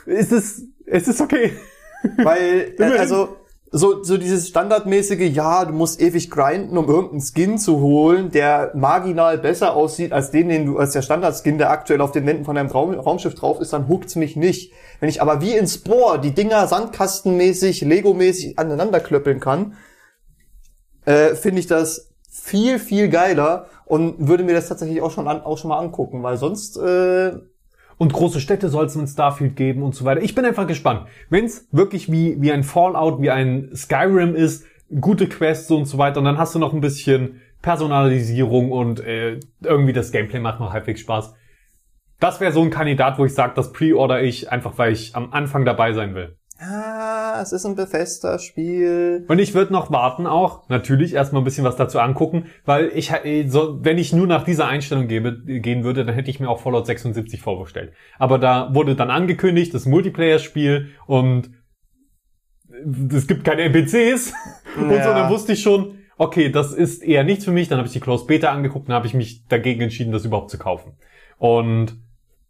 ist 0.06 0.32
es 0.32 0.66
es 0.90 1.08
ist 1.08 1.20
okay. 1.20 1.52
Weil, 2.16 2.74
äh, 2.78 2.98
also, 2.98 3.36
so, 3.70 4.02
so 4.02 4.16
dieses 4.16 4.48
standardmäßige, 4.48 5.35
ja, 5.35 5.64
du 5.64 5.72
musst 5.72 6.00
ewig 6.00 6.31
grinden, 6.31 6.78
um 6.78 6.88
irgendeinen 6.88 7.20
Skin 7.20 7.59
zu 7.59 7.81
holen, 7.81 8.31
der 8.31 8.72
marginal 8.74 9.37
besser 9.38 9.74
aussieht 9.74 10.12
als 10.12 10.31
den, 10.31 10.48
den 10.48 10.66
du, 10.66 10.78
als 10.78 10.92
der 10.92 11.02
Standardskin, 11.02 11.59
der 11.59 11.70
aktuell 11.70 12.00
auf 12.00 12.12
den 12.12 12.24
Wänden 12.26 12.44
von 12.44 12.54
deinem 12.54 12.70
Raum, 12.70 12.94
Raumschiff 12.94 13.35
drauf 13.35 13.61
ist, 13.61 13.72
dann 13.72 13.88
huckt's 13.88 14.16
mich 14.16 14.37
nicht. 14.37 14.72
Wenn 15.00 15.09
ich 15.09 15.20
aber 15.20 15.42
wie 15.42 15.52
in 15.52 15.66
Spore 15.66 16.18
die 16.18 16.35
Dinger 16.35 16.66
sandkastenmäßig, 16.66 17.83
Lego-mäßig 17.83 18.59
aneinander 18.59 19.00
klöppeln 19.00 19.38
kann, 19.38 19.76
äh, 21.04 21.35
finde 21.35 21.61
ich 21.61 21.66
das 21.66 22.09
viel, 22.31 22.78
viel 22.78 23.09
geiler 23.09 23.66
und 23.85 24.28
würde 24.28 24.44
mir 24.44 24.54
das 24.54 24.68
tatsächlich 24.68 25.02
auch 25.02 25.11
schon, 25.11 25.28
an, 25.28 25.42
auch 25.42 25.59
schon 25.59 25.68
mal 25.68 25.78
angucken, 25.78 26.22
weil 26.22 26.38
sonst, 26.38 26.78
äh, 26.78 27.33
Und 27.98 28.12
große 28.12 28.40
Städte 28.40 28.68
soll 28.68 28.87
es 28.87 28.96
in 28.96 29.06
Starfield 29.06 29.56
geben 29.56 29.82
und 29.82 29.94
so 29.94 30.04
weiter. 30.04 30.22
Ich 30.22 30.34
bin 30.34 30.44
einfach 30.44 30.68
gespannt. 30.68 31.08
Wenn 31.28 31.44
es 31.44 31.68
wirklich 31.72 32.11
wie, 32.11 32.40
wie 32.40 32.52
ein 32.52 32.62
Fallout, 32.62 33.20
wie 33.20 33.30
ein 33.30 33.70
Skyrim 33.74 34.37
ist, 34.37 34.64
gute 35.00 35.28
Quests 35.28 35.70
und 35.70 35.84
so 35.84 35.98
weiter, 35.98 36.20
und 36.20 36.24
dann 36.24 36.38
hast 36.38 36.54
du 36.54 36.61
noch 36.61 36.72
ein 36.72 36.80
bisschen 36.80 37.40
Personalisierung 37.61 38.70
und 38.70 39.00
äh, 39.00 39.40
irgendwie 39.62 39.92
das 39.92 40.12
Gameplay 40.12 40.38
macht 40.38 40.61
noch 40.61 40.72
halbwegs 40.72 41.00
Spaß. 41.00 41.34
Das 42.20 42.40
wäre 42.40 42.52
so 42.52 42.62
ein 42.62 42.70
Kandidat, 42.70 43.18
wo 43.18 43.24
ich 43.24 43.34
sage, 43.34 43.52
das 43.56 43.72
pre-order 43.72 44.22
ich, 44.22 44.50
einfach 44.50 44.78
weil 44.78 44.92
ich 44.92 45.14
am 45.16 45.32
Anfang 45.32 45.64
dabei 45.64 45.92
sein 45.92 46.14
will. 46.14 46.37
Ah, 46.58 47.40
es 47.40 47.52
ist 47.52 47.64
ein 47.64 47.76
Bethesda-Spiel. 47.76 49.24
Und 49.28 49.38
ich 49.38 49.54
würde 49.54 49.72
noch 49.72 49.90
warten 49.90 50.26
auch, 50.26 50.68
natürlich 50.68 51.14
erstmal 51.14 51.42
ein 51.42 51.44
bisschen 51.44 51.64
was 51.64 51.76
dazu 51.76 52.00
angucken, 52.00 52.46
weil 52.64 52.90
ich, 52.94 53.10
äh, 53.10 53.46
so, 53.48 53.78
wenn 53.84 53.98
ich 53.98 54.12
nur 54.12 54.26
nach 54.26 54.44
dieser 54.44 54.66
Einstellung 54.68 55.08
gebe, 55.08 55.38
gehen 55.60 55.84
würde, 55.84 56.04
dann 56.04 56.14
hätte 56.14 56.30
ich 56.30 56.40
mir 56.40 56.48
auch 56.48 56.60
Fallout 56.60 56.86
76 56.86 57.40
vorgestellt. 57.40 57.92
Aber 58.18 58.38
da 58.38 58.74
wurde 58.74 58.94
dann 58.96 59.10
angekündigt, 59.10 59.72
das 59.74 59.86
Multiplayer-Spiel 59.86 60.90
und 61.06 61.50
es 63.12 63.26
gibt 63.26 63.44
keine 63.44 63.62
NPCs 63.62 64.32
und 64.76 64.88
so, 64.88 64.94
Ja. 64.94 65.14
dann 65.14 65.30
wusste 65.30 65.52
ich 65.52 65.62
schon, 65.62 65.98
okay, 66.16 66.50
das 66.50 66.72
ist 66.72 67.02
eher 67.02 67.24
nichts 67.24 67.44
für 67.44 67.52
mich, 67.52 67.68
dann 67.68 67.78
habe 67.78 67.86
ich 67.86 67.92
die 67.92 68.00
Closed 68.00 68.26
Beta 68.26 68.50
angeguckt 68.50 68.88
und 68.88 68.94
habe 68.94 69.06
ich 69.06 69.14
mich 69.14 69.46
dagegen 69.46 69.80
entschieden, 69.82 70.12
das 70.12 70.24
überhaupt 70.24 70.50
zu 70.50 70.58
kaufen. 70.58 70.96
Und 71.38 71.96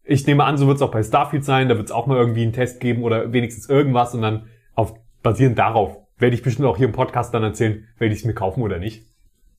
ich 0.08 0.26
nehme 0.26 0.44
an, 0.44 0.56
so 0.56 0.66
wird 0.66 0.76
es 0.76 0.82
auch 0.82 0.90
bei 0.90 1.02
Starfield 1.02 1.44
sein, 1.44 1.68
da 1.68 1.76
wird 1.76 1.86
es 1.86 1.92
auch 1.92 2.06
mal 2.06 2.16
irgendwie 2.16 2.42
einen 2.42 2.54
Test 2.54 2.80
geben 2.80 3.02
oder 3.02 3.32
wenigstens 3.32 3.68
irgendwas 3.68 4.14
und 4.14 4.22
dann 4.22 4.46
auf 4.74 4.94
basierend 5.22 5.58
darauf 5.58 5.98
werde 6.16 6.34
ich 6.34 6.42
bestimmt 6.42 6.66
auch 6.66 6.76
hier 6.76 6.86
im 6.86 6.92
Podcast 6.92 7.32
dann 7.34 7.42
erzählen, 7.42 7.86
werde 7.98 8.12
ich 8.12 8.20
es 8.20 8.26
mir 8.26 8.34
kaufen 8.34 8.62
oder 8.62 8.78
nicht. 8.78 9.06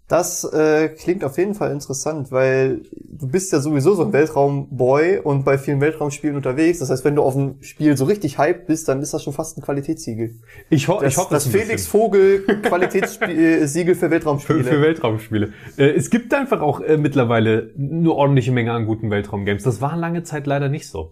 Das 0.10 0.44
äh, 0.44 0.90
klingt 0.90 1.24
auf 1.24 1.38
jeden 1.38 1.54
Fall 1.54 1.72
interessant, 1.72 2.32
weil 2.32 2.82
du 2.92 3.28
bist 3.28 3.54
ja 3.54 3.60
sowieso 3.60 3.94
so 3.94 4.06
ein 4.06 4.12
Weltraumboy 4.12 5.20
und 5.20 5.46
bei 5.46 5.60
vielen 5.60 5.82
Weltraumspielen 5.82 6.36
unterwegs. 6.36 6.80
Das 6.80 6.90
heißt, 6.90 7.06
wenn 7.06 7.16
du 7.16 7.22
auf 7.22 7.36
ein 7.36 7.58
Spiel 7.62 7.96
so 7.96 8.06
richtig 8.06 8.40
hyped 8.40 8.66
bist, 8.66 8.88
dann 8.88 9.04
ist 9.04 9.14
das 9.14 9.24
schon 9.24 9.34
fast 9.34 9.60
ein 9.60 9.62
Qualitätssiegel. 9.62 10.34
Ich, 10.72 10.88
ho 10.88 11.00
Das, 11.00 11.14
ich 11.14 11.18
hoffe, 11.20 11.36
das 11.36 11.46
ein 11.46 11.52
Felix 11.52 11.84
bisschen. 11.84 11.92
Vogel 11.92 12.40
Qualitätssiegel 12.40 13.68
für 13.68 13.96
für, 13.96 14.10
Weltraumspiele. 14.10 14.64
für 14.64 14.82
Weltraumspiele. 14.82 15.54
Äh, 15.78 15.90
es 15.92 16.10
gibt 16.10 16.34
einfach 16.34 16.62
auch 16.62 16.82
äh, 16.82 16.98
mittlerweile 16.98 17.70
eine 17.78 18.12
ordentliche 18.12 18.52
Menge 18.52 18.72
an 18.72 18.88
guten 18.88 19.12
Weltraumgames. 19.12 19.62
Das 19.62 19.80
war 19.80 19.96
lange 19.96 20.24
Zeit 20.24 20.48
leider 20.48 20.70
nicht 20.70 20.88
so. 20.88 21.12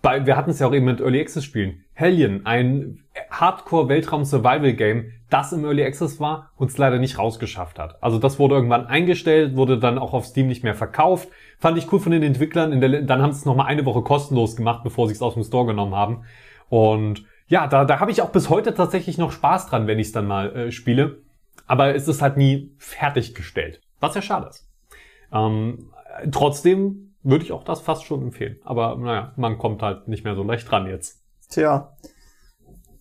Bei, 0.00 0.24
wir 0.26 0.36
hatten 0.36 0.50
es 0.50 0.60
ja 0.60 0.68
auch 0.68 0.74
eben 0.74 0.84
mit 0.84 1.00
Early 1.00 1.20
Access 1.20 1.44
Spielen. 1.44 1.84
Hellion, 1.92 2.46
ein 2.46 3.00
Hardcore 3.30 3.88
Weltraum 3.88 4.24
Survival 4.24 4.72
Game, 4.74 5.12
das 5.28 5.52
im 5.52 5.64
Early 5.64 5.84
Access 5.84 6.20
war 6.20 6.52
und 6.56 6.70
es 6.70 6.78
leider 6.78 6.98
nicht 6.98 7.18
rausgeschafft 7.18 7.78
hat. 7.78 8.00
Also 8.02 8.18
das 8.18 8.38
wurde 8.38 8.54
irgendwann 8.54 8.86
eingestellt, 8.86 9.56
wurde 9.56 9.78
dann 9.78 9.98
auch 9.98 10.14
auf 10.14 10.26
Steam 10.26 10.46
nicht 10.46 10.62
mehr 10.62 10.76
verkauft. 10.76 11.28
Fand 11.58 11.76
ich 11.76 11.92
cool 11.92 11.98
von 11.98 12.12
den 12.12 12.22
Entwicklern. 12.22 12.80
Der, 12.80 13.02
dann 13.02 13.22
haben 13.22 13.32
sie 13.32 13.40
es 13.40 13.44
nochmal 13.44 13.66
eine 13.66 13.84
Woche 13.84 14.02
kostenlos 14.02 14.54
gemacht, 14.54 14.84
bevor 14.84 15.08
sie 15.08 15.14
es 15.14 15.22
aus 15.22 15.34
dem 15.34 15.42
Store 15.42 15.66
genommen 15.66 15.96
haben. 15.96 16.24
Und 16.68 17.24
ja, 17.48 17.66
da, 17.66 17.84
da 17.84 17.98
habe 17.98 18.12
ich 18.12 18.22
auch 18.22 18.30
bis 18.30 18.50
heute 18.50 18.74
tatsächlich 18.74 19.18
noch 19.18 19.32
Spaß 19.32 19.68
dran, 19.68 19.88
wenn 19.88 19.98
ich 19.98 20.08
es 20.08 20.12
dann 20.12 20.26
mal 20.26 20.54
äh, 20.54 20.70
spiele. 20.70 21.22
Aber 21.66 21.94
es 21.94 22.06
ist 22.06 22.22
halt 22.22 22.36
nie 22.36 22.72
fertiggestellt. 22.78 23.80
Was 23.98 24.14
ja 24.14 24.22
schade 24.22 24.48
ist. 24.48 24.68
Ähm, 25.32 25.90
äh, 26.22 26.28
trotzdem 26.30 27.07
würde 27.28 27.44
ich 27.44 27.52
auch 27.52 27.64
das 27.64 27.80
fast 27.80 28.04
schon 28.04 28.22
empfehlen. 28.22 28.56
Aber 28.64 28.96
naja, 28.96 29.32
man 29.36 29.58
kommt 29.58 29.82
halt 29.82 30.08
nicht 30.08 30.24
mehr 30.24 30.34
so 30.34 30.42
leicht 30.42 30.70
dran 30.70 30.86
jetzt. 30.86 31.22
Tja. 31.50 31.92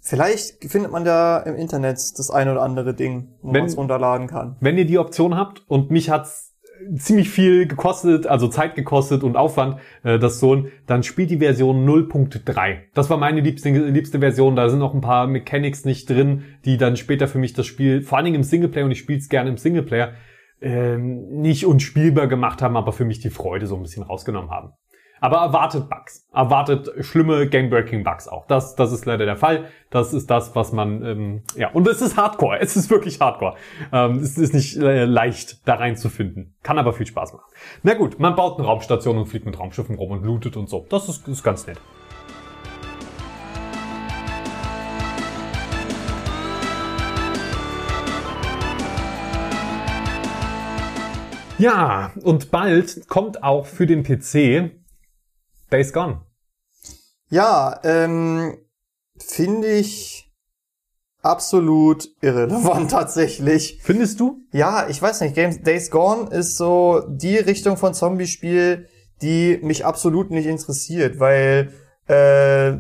Vielleicht 0.02 0.64
findet 0.72 0.92
man 0.92 1.04
da 1.04 1.40
im 1.40 1.56
Internet 1.56 1.98
das 1.98 2.30
ein 2.32 2.48
oder 2.48 2.62
andere 2.62 2.94
Ding, 2.94 3.30
wo 3.42 3.48
Wenn- 3.54 3.62
man 3.62 3.68
es 3.70 3.78
runterladen 3.78 4.28
kann. 4.28 4.56
Wenn 4.62 4.78
ihr 4.78 4.86
die 4.86 5.00
Option 5.00 5.36
habt 5.36 5.64
und 5.68 5.92
mich 5.92 6.10
hat's 6.10 6.54
ziemlich 6.96 7.30
viel 7.30 7.68
gekostet, 7.68 8.28
also 8.28 8.48
Zeit 8.48 8.76
gekostet 8.76 9.24
und 9.24 9.36
Aufwand, 9.36 9.80
äh, 10.04 10.20
das 10.20 10.40
so, 10.40 10.66
dann 10.86 11.02
spielt 11.04 11.32
die 11.32 11.40
Version 11.40 11.86
0.3. 11.86 12.78
Das 12.94 13.10
war 13.10 13.18
meine 13.18 13.42
liebste, 13.42 13.70
liebste 13.70 14.20
Version. 14.20 14.56
Da 14.56 14.70
sind 14.70 14.80
noch 14.80 14.94
ein 14.94 15.02
paar 15.02 15.26
Mechanics 15.28 15.86
nicht 15.86 16.08
drin, 16.10 16.44
die 16.66 16.78
dann 16.78 16.96
später 16.96 17.28
für 17.28 17.40
mich 17.40 17.54
das 17.54 17.66
Spiel, 17.66 18.04
vor 18.04 18.18
allen 18.18 18.26
Dingen 18.26 18.36
im 18.38 18.44
Singleplayer, 18.44 18.86
und 18.86 18.92
ich 18.92 19.00
spiele 19.00 19.18
es 19.20 19.28
gerne 19.28 19.50
im 19.50 19.58
Singleplayer, 19.58 20.12
ähm, 20.62 21.42
nicht 21.42 21.66
unspielbar 21.66 22.28
gemacht 22.28 22.62
haben, 22.62 22.78
aber 22.78 22.92
für 22.92 23.06
mich 23.06 23.20
die 23.20 23.30
Freude 23.30 23.68
so 23.68 23.76
ein 23.76 23.84
bisschen 23.84 24.04
rausgenommen 24.04 24.52
haben. 24.52 24.74
Aber 25.20 25.38
erwartet 25.38 25.90
Bugs. 25.90 26.28
Erwartet 26.34 26.90
schlimme 27.04 27.48
Game-Breaking-Bugs 27.48 28.28
auch. 28.28 28.46
Das, 28.48 28.76
das 28.76 28.92
ist 28.92 29.06
leider 29.06 29.26
der 29.26 29.36
Fall. 29.36 29.66
Das 29.90 30.14
ist 30.14 30.30
das, 30.30 30.56
was 30.56 30.72
man, 30.72 31.04
ähm, 31.04 31.44
ja, 31.56 31.72
und 31.72 31.88
es 31.88 32.02
ist 32.02 32.18
Hardcore. 32.18 32.60
Es 32.60 32.76
ist 32.76 32.90
wirklich 32.90 33.20
Hardcore. 33.20 33.56
Ähm, 33.92 34.18
es 34.18 34.38
ist 34.38 34.54
nicht 34.54 34.78
äh, 34.78 35.06
leicht, 35.06 35.68
da 35.68 35.76
reinzufinden. 35.76 36.56
Kann 36.62 36.78
aber 36.78 36.94
viel 36.94 37.08
Spaß 37.08 37.34
machen. 37.34 37.46
Na 37.84 37.96
gut, 37.96 38.20
man 38.20 38.36
baut 38.36 38.60
eine 38.60 38.68
Raumstation 38.68 39.18
und 39.18 39.26
fliegt 39.26 39.46
mit 39.46 39.60
Raumschiffen 39.60 39.96
rum 39.96 40.12
und 40.12 40.24
lootet 40.24 40.56
und 40.56 40.70
so. 40.70 40.86
Das 40.90 41.10
ist, 41.10 41.28
ist 41.28 41.44
ganz 41.44 41.66
nett. 41.66 41.80
Ja, 51.58 52.12
und 52.22 52.52
bald 52.52 53.08
kommt 53.08 53.44
auch 53.44 53.66
für 53.66 53.88
den 53.88 54.04
PC 54.04 54.72
Days 55.72 55.92
Gone. 55.92 56.22
Ja, 57.30 57.80
ähm, 57.84 58.58
finde 59.18 59.68
ich 59.68 60.32
absolut 61.22 62.10
irrelevant 62.22 62.92
tatsächlich. 62.92 63.80
Findest 63.82 64.20
du? 64.20 64.42
Ja, 64.52 64.88
ich 64.88 65.02
weiß 65.02 65.22
nicht, 65.22 65.36
Games 65.36 65.62
Days 65.62 65.92
Gone 65.92 66.30
ist 66.30 66.58
so 66.58 67.04
die 67.08 67.38
Richtung 67.38 67.78
von 67.78 67.94
Zombie-Spiel, 67.94 68.88
die 69.22 69.60
mich 69.62 69.86
absolut 69.86 70.30
nicht 70.30 70.46
interessiert, 70.46 71.20
weil 71.20 71.74
äh, 72.08 72.78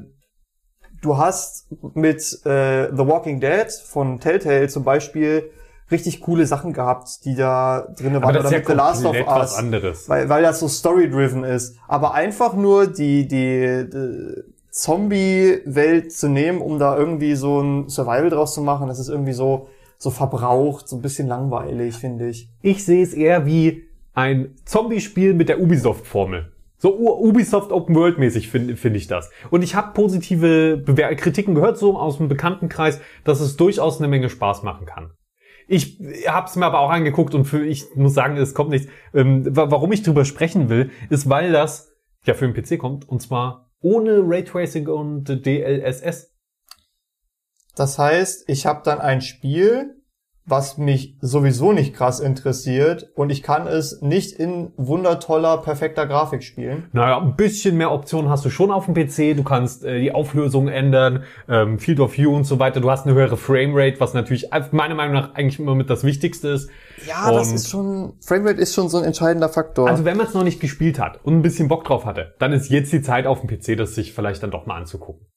du 1.02 1.18
hast 1.18 1.68
mit 1.96 2.22
äh, 2.46 2.90
The 2.96 3.08
Walking 3.08 3.40
Dead 3.40 3.72
von 3.72 4.20
Telltale 4.20 4.70
zum 4.70 4.84
Beispiel 4.84 5.52
richtig 5.92 6.22
coole 6.22 6.46
Sachen 6.46 6.74
gehabt, 6.74 7.26
die 7.26 7.36
da 7.36 7.88
drinnen 7.98 8.16
waren. 8.16 8.24
Aber 8.24 8.34
das 8.34 8.46
ist 8.46 8.52
ja 8.52 8.58
mit 8.60 8.68
The 8.68 8.74
Last 8.74 9.06
of 9.06 9.16
Us. 9.16 9.56
anderes. 9.56 10.10
Weil, 10.10 10.30
weil 10.30 10.44
das 10.44 10.60
so 10.60 10.68
story-driven 10.68 11.44
ist. 11.44 11.78
Aber 11.88 12.14
einfach 12.14 12.54
nur 12.54 12.88
die, 12.88 13.28
die, 13.28 13.90
die 13.92 14.44
Zombie-Welt 14.72 16.12
zu 16.12 16.30
nehmen, 16.30 16.62
um 16.62 16.80
da 16.80 16.98
irgendwie 16.98 17.36
so 17.36 17.62
ein 17.62 17.90
Survival 17.90 18.30
draus 18.30 18.54
zu 18.54 18.62
machen, 18.62 18.88
das 18.88 19.00
ist 19.00 19.10
irgendwie 19.10 19.34
so, 19.34 19.68
so 19.98 20.12
verbraucht, 20.12 20.88
so 20.88 20.98
ein 20.98 21.02
bisschen 21.02 21.28
langweilig, 21.28 21.96
finde 21.96 22.30
ich. 22.30 22.50
Ich 22.62 22.86
sehe 22.86 23.04
es 23.04 23.14
eher 23.14 23.46
wie 23.46 23.88
ein 24.14 24.56
Zombie-Spiel 24.66 25.34
mit 25.34 25.50
der 25.50 25.62
Ubisoft-Formel. 25.62 26.52
So 26.80 26.96
Ubisoft 26.96 27.72
Open 27.72 27.96
World 27.96 28.20
mäßig 28.20 28.50
finde 28.50 28.76
find 28.76 28.96
ich 28.96 29.08
das. 29.08 29.32
Und 29.50 29.64
ich 29.64 29.74
habe 29.74 29.94
positive 29.94 30.78
Bewer 30.78 31.16
Kritiken 31.16 31.56
gehört, 31.56 31.80
so 31.80 31.98
aus 31.98 32.18
dem 32.18 32.28
Bekanntenkreis, 32.28 33.00
dass 33.24 33.40
es 33.40 33.58
durchaus 33.58 33.98
eine 33.98 34.08
Menge 34.08 34.30
Spaß 34.30 34.62
machen 34.62 34.86
kann. 34.86 35.12
Ich 35.68 36.00
habe 36.28 36.48
es 36.48 36.56
mir 36.56 36.66
aber 36.66 36.80
auch 36.80 36.90
angeguckt 36.90 37.36
und 37.36 37.46
für, 37.46 37.66
ich 37.66 37.86
muss 37.96 38.14
sagen, 38.14 38.38
es 38.38 38.54
kommt 38.54 38.70
nichts. 38.70 38.90
Ähm, 39.14 39.56
wa- 39.56 39.70
warum 39.70 39.92
ich 39.92 40.02
drüber 40.04 40.24
sprechen 40.26 40.70
will, 40.70 40.92
ist, 41.10 41.30
weil 41.30 41.52
das 41.52 41.92
ja 42.26 42.34
für 42.34 42.50
den 42.50 42.54
PC 42.54 42.80
kommt 42.80 43.08
und 43.08 43.22
zwar 43.22 43.70
ohne 43.82 44.22
Raytracing 44.26 44.88
und 44.88 45.26
DLSS. 45.46 46.34
Das 47.76 48.00
heißt, 48.00 48.50
ich 48.50 48.66
habe 48.66 48.82
dann 48.84 49.00
ein 49.00 49.22
Spiel, 49.22 49.97
was 50.50 50.78
mich 50.78 51.16
sowieso 51.20 51.74
nicht 51.74 51.94
krass 51.94 52.22
interessiert 52.22 53.10
und 53.16 53.30
ich 53.30 53.44
kann 53.44 53.68
es 53.68 54.02
nicht 54.02 54.32
in 54.32 54.72
wundertoller, 54.78 55.58
perfekter 55.58 56.08
Grafik 56.08 56.42
spielen. 56.42 56.86
Naja, 56.94 57.20
ein 57.20 57.36
bisschen 57.36 57.76
mehr 57.76 57.92
Optionen 57.92 58.30
hast 58.32 58.46
du 58.46 58.50
schon 58.50 58.72
auf 58.72 58.86
dem 58.86 58.94
PC. 58.94 59.36
Du 59.36 59.44
kannst 59.44 59.84
äh, 59.84 60.00
die 60.00 60.14
Auflösung 60.14 60.70
ändern, 60.70 61.24
ähm, 61.50 61.80
Field 61.80 62.00
of 62.00 62.18
View 62.18 62.34
und 62.34 62.46
so 62.46 62.60
weiter. 62.60 62.80
Du 62.80 62.90
hast 62.90 63.06
eine 63.06 63.14
höhere 63.14 63.36
Framerate, 63.36 64.00
was 64.00 64.14
natürlich 64.14 64.50
meiner 64.72 64.96
Meinung 64.96 65.14
nach 65.16 65.36
eigentlich 65.36 65.60
immer 65.60 65.76
mit 65.76 65.90
das 65.90 66.06
Wichtigste 66.06 66.48
ist. 66.48 66.70
Ja, 67.06 67.30
das 67.32 67.50
Und- 67.50 67.56
ist 67.56 67.70
schon, 67.70 68.14
Framerate 68.26 68.62
ist 68.62 68.74
schon 68.74 68.88
so 68.88 68.98
ein 69.00 69.04
entscheidender 69.04 69.50
Faktor. 69.50 69.90
Also 69.90 70.06
wenn 70.06 70.16
man 70.16 70.28
es 70.28 70.34
noch 70.34 70.44
nicht 70.46 70.62
gespielt 70.62 70.98
hat 70.98 71.20
und 71.26 71.36
ein 71.36 71.42
bisschen 71.42 71.68
Bock 71.68 71.84
drauf 71.84 72.06
hatte, 72.06 72.36
dann 72.40 72.54
ist 72.54 72.70
jetzt 72.70 72.94
die 72.94 73.02
Zeit 73.02 73.28
auf 73.28 73.42
dem 73.42 73.50
PC, 73.50 73.76
das 73.78 73.96
sich 73.96 74.14
vielleicht 74.14 74.42
dann 74.44 74.52
doch 74.52 74.66
mal 74.66 74.78
anzugucken. 74.78 75.28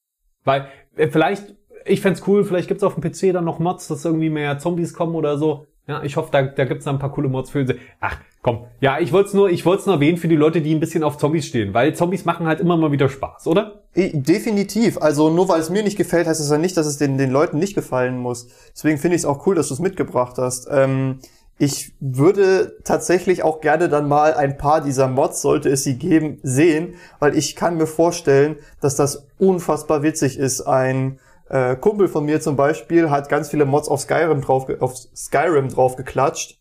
Weil 0.45 0.67
äh, 0.95 1.09
vielleicht, 1.09 1.53
ich 1.85 2.01
fänd's 2.01 2.23
cool, 2.27 2.43
vielleicht 2.43 2.67
gibt's 2.67 2.83
auf 2.83 2.95
dem 2.95 3.03
PC 3.03 3.33
dann 3.33 3.45
noch 3.45 3.59
Mods, 3.59 3.87
dass 3.87 4.05
irgendwie 4.05 4.29
mehr 4.29 4.59
Zombies 4.59 4.93
kommen 4.93 5.15
oder 5.15 5.37
so. 5.37 5.67
Ja, 5.87 6.03
ich 6.03 6.15
hoffe, 6.15 6.29
da, 6.31 6.43
da 6.43 6.65
gibt's 6.65 6.85
dann 6.85 6.95
ein 6.95 6.99
paar 6.99 7.11
coole 7.11 7.27
Mods 7.27 7.49
für 7.49 7.65
sie. 7.65 7.75
Ach, 7.99 8.17
komm. 8.41 8.65
Ja, 8.79 8.99
ich 8.99 9.11
wollte 9.11 9.29
es 9.29 9.33
nur, 9.33 9.49
ich 9.49 9.65
wollte 9.65 9.85
nur 9.87 9.95
erwähnen 9.95 10.17
für 10.17 10.27
die 10.27 10.35
Leute, 10.35 10.61
die 10.61 10.73
ein 10.73 10.79
bisschen 10.79 11.03
auf 11.03 11.17
Zombies 11.17 11.47
stehen, 11.47 11.73
weil 11.73 11.95
Zombies 11.95 12.23
machen 12.23 12.45
halt 12.45 12.59
immer 12.59 12.77
mal 12.77 12.91
wieder 12.91 13.09
Spaß, 13.09 13.47
oder? 13.47 13.81
Definitiv. 13.95 15.01
Also 15.01 15.29
nur 15.29 15.49
weil 15.49 15.59
es 15.59 15.69
mir 15.69 15.83
nicht 15.83 15.97
gefällt, 15.97 16.27
heißt 16.27 16.39
es 16.39 16.49
ja 16.49 16.57
nicht, 16.57 16.77
dass 16.77 16.85
es 16.85 16.97
den, 16.97 17.17
den 17.17 17.31
Leuten 17.31 17.57
nicht 17.57 17.73
gefallen 17.73 18.17
muss. 18.19 18.47
Deswegen 18.73 18.99
finde 18.99 19.15
ich 19.15 19.23
es 19.23 19.25
auch 19.25 19.45
cool, 19.47 19.55
dass 19.55 19.69
du 19.69 19.73
es 19.73 19.79
mitgebracht 19.79 20.37
hast. 20.37 20.67
Ähm, 20.71 21.19
ich 21.57 21.93
würde 21.99 22.77
tatsächlich 22.83 23.43
auch 23.43 23.61
gerne 23.61 23.89
dann 23.89 24.07
mal 24.07 24.33
ein 24.33 24.57
paar 24.57 24.81
dieser 24.81 25.07
Mods, 25.07 25.41
sollte 25.41 25.69
es 25.69 25.83
sie 25.83 25.95
geben, 25.95 26.39
sehen, 26.41 26.95
weil 27.19 27.37
ich 27.37 27.55
kann 27.55 27.77
mir 27.77 27.85
vorstellen, 27.85 28.55
dass 28.79 28.95
das 28.95 29.27
unfassbar 29.37 30.03
witzig 30.03 30.39
ist. 30.39 30.61
Ein 30.61 31.19
äh, 31.51 31.75
Kumpel 31.75 32.07
von 32.07 32.23
mir 32.23 32.39
zum 32.39 32.55
Beispiel 32.55 33.09
hat 33.09 33.27
ganz 33.27 33.49
viele 33.49 33.65
Mods 33.65 33.89
auf 33.89 33.99
Skyrim 33.99 34.39
drauf, 34.39 34.67
auf 34.79 34.95
Skyrim 34.95 35.67
drauf 35.67 35.97
geklatscht. 35.97 36.59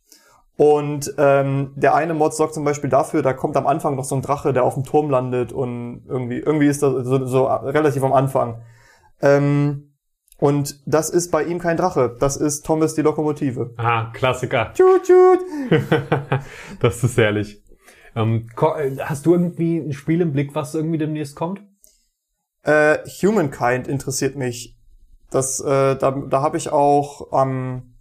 Und 0.57 1.15
ähm, 1.17 1.73
der 1.77 1.95
eine 1.95 2.13
Mod 2.13 2.35
sorgt 2.35 2.55
zum 2.55 2.65
Beispiel 2.65 2.91
dafür, 2.91 3.23
da 3.23 3.33
kommt 3.33 3.57
am 3.57 3.67
Anfang 3.67 3.95
noch 3.95 4.05
so 4.05 4.17
ein 4.17 4.21
Drache, 4.21 4.53
der 4.53 4.65
auf 4.65 4.75
dem 4.75 4.85
Turm 4.85 5.09
landet 5.09 5.53
und 5.53 6.05
irgendwie, 6.07 6.39
irgendwie 6.39 6.67
ist 6.67 6.83
das 6.83 7.07
so, 7.07 7.25
so 7.25 7.45
relativ 7.47 8.03
am 8.03 8.13
Anfang. 8.13 8.61
Ähm, 9.23 9.95
und 10.39 10.83
das 10.87 11.09
ist 11.09 11.31
bei 11.31 11.45
ihm 11.45 11.61
kein 11.61 11.77
Drache, 11.77 12.15
das 12.19 12.37
ist 12.37 12.67
Thomas 12.67 12.95
die 12.95 13.03
Lokomotive. 13.03 13.73
Ah, 13.77 14.11
Klassiker. 14.13 14.73
Tschut, 14.75 15.05
tschut. 15.05 15.39
das 16.81 17.03
ist 17.05 17.17
herrlich. 17.17 17.63
Ähm, 18.17 18.49
äh, 18.61 18.97
hast 18.99 19.25
du 19.25 19.33
irgendwie 19.33 19.79
ein 19.79 19.93
Spiel 19.93 20.21
im 20.21 20.33
Blick, 20.33 20.55
was 20.55 20.75
irgendwie 20.75 20.99
demnächst 20.99 21.37
kommt? 21.37 21.63
Äh, 22.65 22.99
Humankind 23.23 23.89
interessiert 23.89 24.37
mich. 24.37 24.80
Das, 25.31 25.61
äh, 25.61 25.97
da, 25.97 26.11
da 26.11 26.43
habe 26.43 26.57
ich 26.57 26.71
auch 26.71 27.33
am 27.33 27.95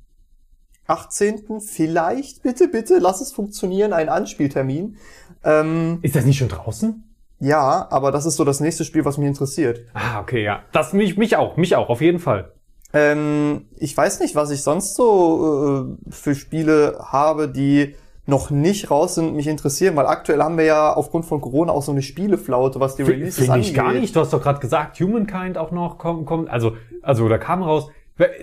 18. 0.88 1.62
vielleicht, 1.62 2.42
bitte, 2.42 2.68
bitte, 2.68 2.98
lass 3.00 3.22
es 3.22 3.32
funktionieren, 3.32 3.94
einen 3.94 4.10
Anspieltermin. 4.10 4.98
Ähm, 5.44 6.00
Ist 6.02 6.16
das 6.16 6.26
nicht 6.26 6.40
schon 6.40 6.50
draußen? 6.50 7.04
ja, 7.40 7.88
aber 7.90 8.12
das 8.12 8.26
ist 8.26 8.36
so 8.36 8.44
das 8.44 8.60
nächste 8.60 8.84
Spiel, 8.84 9.06
was 9.06 9.18
mich 9.18 9.28
interessiert. 9.28 9.82
Ah, 9.94 10.20
okay, 10.20 10.44
ja. 10.44 10.64
Das 10.72 10.94
mich, 10.94 11.18
mich 11.18 11.38
auch, 11.38 11.56
mich 11.56 11.76
auch, 11.76 11.90
auf 11.90 12.02
jeden 12.02 12.20
Fall. 12.20 12.52
Ähm, 12.92 13.68
ich 13.78 13.96
weiß 13.96 14.20
nicht, 14.20 14.36
was 14.36 14.52
ich 14.52 14.62
sonst 14.62 14.96
so 14.96 15.96
äh, 16.08 16.12
für 16.12 16.36
Spiele 16.36 17.00
habe, 17.00 17.48
die 17.48 17.96
noch 18.30 18.50
nicht 18.50 18.90
raus 18.90 19.16
sind 19.16 19.28
und 19.28 19.36
mich 19.36 19.48
interessieren, 19.48 19.96
weil 19.96 20.06
aktuell 20.06 20.42
haben 20.42 20.58
wir 20.58 20.66
ja 20.66 20.94
aufgrund 20.94 21.26
von 21.26 21.42
Corona 21.42 21.72
auch 21.72 21.82
so 21.82 21.92
eine 21.92 22.02
Spieleflaute, 22.02 22.80
was 22.80 22.96
die 22.96 23.04
Releases 23.04 23.36
Finde 23.36 23.54
angeht. 23.54 23.70
ich 23.70 23.74
gar 23.74 23.92
nicht. 23.92 24.16
Du 24.16 24.20
hast 24.20 24.32
doch 24.32 24.42
gerade 24.42 24.60
gesagt, 24.60 25.00
Humankind 25.00 25.58
auch 25.58 25.72
noch 25.72 25.98
kommt, 25.98 26.26
kommt. 26.26 26.50
Also, 26.50 26.78
also 27.02 27.28
da 27.28 27.38
kam 27.38 27.64
raus. 27.64 27.90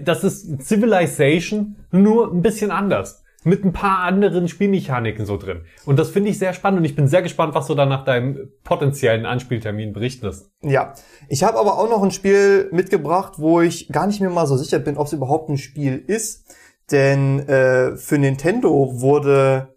Das 0.02 0.24
ist 0.24 0.62
Civilization, 0.62 1.76
nur 1.90 2.32
ein 2.32 2.42
bisschen 2.42 2.70
anders. 2.70 3.22
Mit 3.44 3.64
ein 3.64 3.72
paar 3.72 4.00
anderen 4.00 4.48
Spielmechaniken 4.48 5.24
so 5.24 5.36
drin. 5.36 5.60
Und 5.84 6.00
das 6.00 6.10
finde 6.10 6.30
ich 6.30 6.38
sehr 6.38 6.52
spannend 6.52 6.80
und 6.80 6.84
ich 6.84 6.96
bin 6.96 7.06
sehr 7.06 7.22
gespannt, 7.22 7.54
was 7.54 7.68
du 7.68 7.74
da 7.74 7.86
nach 7.86 8.04
deinem 8.04 8.50
potenziellen 8.64 9.24
Anspieltermin 9.24 9.92
berichtest. 9.92 10.50
Ja, 10.62 10.94
ich 11.28 11.44
habe 11.44 11.56
aber 11.58 11.78
auch 11.78 11.88
noch 11.88 12.02
ein 12.02 12.10
Spiel 12.10 12.68
mitgebracht, 12.72 13.34
wo 13.36 13.60
ich 13.60 13.88
gar 13.88 14.08
nicht 14.08 14.20
mehr 14.20 14.30
mal 14.30 14.48
so 14.48 14.56
sicher 14.56 14.80
bin, 14.80 14.96
ob 14.96 15.06
es 15.06 15.12
überhaupt 15.12 15.48
ein 15.48 15.58
Spiel 15.58 16.02
ist. 16.04 16.44
Denn 16.90 17.40
äh, 17.48 17.96
für 17.96 18.18
Nintendo 18.18 19.00
wurde, 19.00 19.75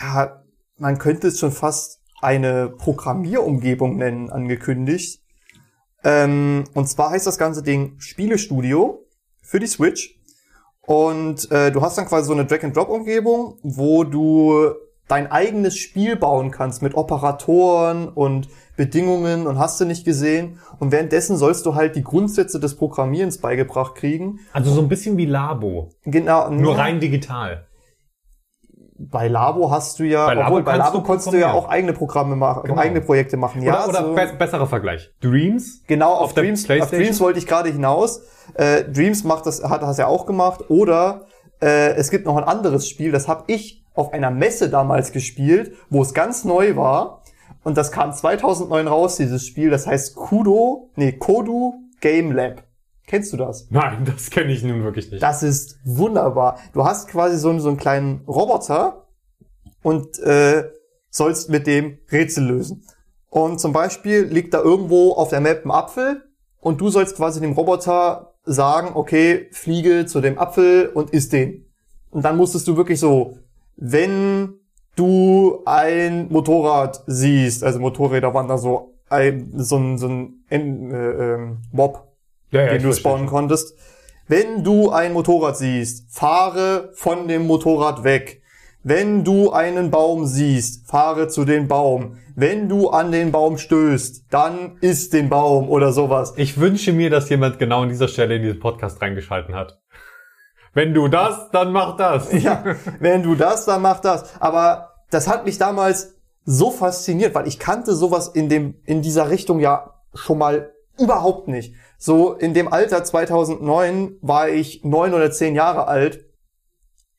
ja, 0.00 0.42
man 0.78 0.98
könnte 0.98 1.28
es 1.28 1.38
schon 1.38 1.52
fast 1.52 2.00
eine 2.20 2.68
Programmierumgebung 2.68 3.96
nennen, 3.96 4.30
angekündigt. 4.30 5.22
Ähm, 6.04 6.64
und 6.74 6.88
zwar 6.88 7.10
heißt 7.10 7.26
das 7.26 7.38
ganze 7.38 7.62
Ding 7.62 7.94
Spielestudio 7.98 9.06
für 9.42 9.60
die 9.60 9.66
Switch. 9.66 10.18
Und 10.80 11.50
äh, 11.50 11.70
du 11.70 11.80
hast 11.80 11.98
dann 11.98 12.06
quasi 12.06 12.26
so 12.26 12.32
eine 12.32 12.44
Drag-and-Drop-Umgebung, 12.44 13.58
wo 13.62 14.04
du 14.04 14.72
dein 15.08 15.30
eigenes 15.30 15.76
Spiel 15.76 16.16
bauen 16.16 16.50
kannst 16.50 16.82
mit 16.82 16.94
Operatoren 16.94 18.08
und 18.08 18.48
Bedingungen 18.76 19.46
und 19.46 19.58
hast 19.58 19.80
du 19.80 19.84
nicht 19.84 20.04
gesehen. 20.04 20.58
Und 20.78 20.90
währenddessen 20.90 21.36
sollst 21.36 21.66
du 21.66 21.74
halt 21.74 21.96
die 21.96 22.02
Grundsätze 22.02 22.58
des 22.58 22.76
Programmierens 22.76 23.38
beigebracht 23.38 23.94
kriegen. 23.94 24.40
Also 24.52 24.72
so 24.72 24.80
ein 24.80 24.88
bisschen 24.88 25.16
wie 25.18 25.26
Labo. 25.26 25.90
Genau. 26.04 26.50
Nur 26.50 26.78
rein 26.78 26.98
digital. 26.98 27.66
Bei 29.10 29.26
Labo 29.28 29.70
hast 29.70 29.98
du 29.98 30.04
ja, 30.04 30.26
Bei 30.26 30.34
Labo 30.34 30.46
obwohl, 30.48 30.62
bei 30.62 30.76
Labo 30.76 30.98
du 30.98 31.04
konntest 31.04 31.32
du 31.32 31.36
ja 31.38 31.52
auch 31.52 31.68
eigene 31.68 31.92
Programme 31.92 32.36
machen, 32.36 32.62
Genau. 32.64 32.80
eigene 32.80 33.00
Projekte 33.00 33.36
machen. 33.36 33.62
Ja, 33.62 33.84
oder 33.84 33.88
oder 33.88 34.08
so- 34.08 34.14
be 34.14 34.32
besserer 34.38 34.66
Vergleich. 34.66 35.10
Dreams? 35.20 35.82
Genau, 35.86 36.12
auf, 36.12 36.20
Auf 36.24 36.34
Dreams, 36.34 36.68
auf? 36.70 36.90
Dreams 36.90 37.20
wollte 37.20 37.38
ich 37.38 37.46
gerade 37.46 37.70
hinaus. 37.70 38.22
Äh, 38.54 38.84
Dreams 38.84 39.24
macht 39.24 39.46
das, 39.46 39.62
hat 39.64 39.82
das 39.82 39.98
ja 39.98 40.06
auch 40.06 40.26
gemacht. 40.26 40.64
Oder 40.70 41.26
äh, 41.60 41.94
es 41.94 42.10
gibt 42.10 42.26
noch 42.26 42.36
ein 42.36 42.44
anderes 42.44 42.88
Spiel, 42.88 43.10
das 43.12 43.28
habe 43.28 43.44
ich 43.48 43.84
auf 43.94 44.12
einer 44.12 44.30
Messe 44.30 44.70
damals 44.70 45.12
gespielt, 45.12 45.72
wo 45.90 46.02
es 46.02 46.14
ganz 46.14 46.44
neu 46.44 46.76
war. 46.76 47.22
Und 47.64 47.76
das 47.76 47.92
kam 47.92 48.12
2009 48.12 48.88
raus, 48.88 49.16
dieses 49.16 49.46
Spiel. 49.46 49.70
Das 49.70 49.86
heißt 49.86 50.16
Kudo, 50.16 50.90
nee, 50.96 51.12
Kodu 51.12 51.74
Game 52.00 52.32
Lab. 52.32 52.62
Kennst 53.12 53.30
du 53.30 53.36
das? 53.36 53.66
Nein, 53.68 54.06
das 54.06 54.30
kenne 54.30 54.50
ich 54.54 54.62
nun 54.62 54.84
wirklich 54.84 55.10
nicht. 55.10 55.22
Das 55.22 55.42
ist 55.42 55.78
wunderbar. 55.84 56.58
Du 56.72 56.82
hast 56.86 57.08
quasi 57.08 57.36
so, 57.36 57.50
einen- 57.50 57.60
so 57.60 57.68
einen 57.68 57.76
kleinen 57.76 58.22
Roboter 58.26 59.06
und 59.82 60.18
äh, 60.20 60.64
sollst 61.10 61.50
mit 61.50 61.66
dem 61.66 61.98
Rätsel 62.10 62.46
lösen. 62.46 62.86
Und 63.28 63.60
zum 63.60 63.74
Beispiel 63.74 64.22
liegt 64.22 64.54
da 64.54 64.62
irgendwo 64.62 65.12
auf 65.12 65.28
der 65.28 65.40
Map 65.42 65.62
ein 65.66 65.70
Apfel 65.70 66.22
und 66.58 66.80
du 66.80 66.88
sollst 66.88 67.16
quasi 67.16 67.38
dem 67.42 67.52
Roboter 67.52 68.32
sagen, 68.46 68.92
okay, 68.94 69.48
fliege 69.52 70.06
zu 70.06 70.22
dem 70.22 70.38
Apfel 70.38 70.86
und 70.88 71.10
isst 71.10 71.34
den. 71.34 71.66
Und 72.12 72.24
dann 72.24 72.38
musstest 72.38 72.66
du 72.66 72.78
wirklich 72.78 72.98
so, 72.98 73.36
wenn 73.76 74.54
du 74.96 75.60
ein 75.66 76.28
Motorrad 76.30 77.04
siehst, 77.06 77.62
also 77.62 77.78
Motorräder 77.78 78.32
waren 78.32 78.48
da 78.48 78.56
so 78.56 78.94
ein, 79.10 79.50
so 79.54 79.76
ein, 79.76 79.98
so 79.98 80.08
ein 80.08 80.44
äh, 80.50 80.54
ähm, 80.96 81.58
Mob, 81.72 82.08
ja, 82.52 82.66
ja, 82.66 82.72
den 82.72 82.82
du 82.82 82.92
spawnen 82.92 83.26
konntest. 83.26 83.76
Wenn 84.28 84.62
du 84.62 84.90
ein 84.90 85.12
Motorrad 85.12 85.56
siehst, 85.56 86.14
fahre 86.14 86.90
von 86.94 87.26
dem 87.26 87.46
Motorrad 87.46 88.04
weg. 88.04 88.42
Wenn 88.84 89.24
du 89.24 89.52
einen 89.52 89.90
Baum 89.90 90.26
siehst, 90.26 90.88
fahre 90.88 91.28
zu 91.28 91.44
dem 91.44 91.68
Baum. 91.68 92.18
Wenn 92.34 92.68
du 92.68 92.88
an 92.88 93.12
den 93.12 93.30
Baum 93.30 93.58
stößt, 93.58 94.26
dann 94.30 94.78
isst 94.80 95.12
den 95.12 95.28
Baum 95.28 95.68
oder 95.68 95.92
sowas. 95.92 96.34
Ich 96.36 96.58
wünsche 96.58 96.92
mir, 96.92 97.10
dass 97.10 97.28
jemand 97.28 97.58
genau 97.58 97.82
an 97.82 97.88
dieser 97.88 98.08
Stelle 98.08 98.36
in 98.36 98.42
diesen 98.42 98.60
Podcast 98.60 99.02
reingeschalten 99.02 99.54
hat. 99.54 99.80
Wenn 100.72 100.94
du 100.94 101.08
das, 101.08 101.50
dann 101.50 101.72
mach 101.72 101.96
das. 101.96 102.32
Ja, 102.42 102.64
wenn 103.00 103.22
du 103.22 103.34
das, 103.34 103.66
dann 103.66 103.82
mach 103.82 104.00
das. 104.00 104.40
Aber 104.40 104.94
das 105.10 105.28
hat 105.28 105.44
mich 105.44 105.58
damals 105.58 106.14
so 106.44 106.70
fasziniert, 106.70 107.34
weil 107.34 107.46
ich 107.46 107.58
kannte 107.58 107.94
sowas 107.94 108.28
in 108.28 108.48
dem, 108.48 108.74
in 108.84 109.02
dieser 109.02 109.30
Richtung 109.30 109.60
ja 109.60 109.94
schon 110.14 110.38
mal 110.38 110.72
überhaupt 110.98 111.48
nicht. 111.48 111.74
So 111.98 112.32
in 112.32 112.54
dem 112.54 112.72
Alter 112.72 113.04
2009 113.04 114.16
war 114.20 114.48
ich 114.48 114.84
neun 114.84 115.14
oder 115.14 115.30
zehn 115.30 115.54
Jahre 115.54 115.86
alt. 115.88 116.24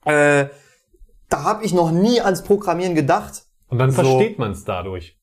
Äh, 0.05 0.47
da 1.30 1.43
habe 1.43 1.63
ich 1.65 1.74
noch 1.74 1.91
nie 1.91 2.21
ans 2.21 2.43
Programmieren 2.43 2.95
gedacht. 2.95 3.43
Und 3.67 3.80
dann 3.80 3.91
So. 3.91 4.03
versteht 4.03 4.38
man 4.39 4.51
es 4.51 4.65
dadurch. 4.65 5.17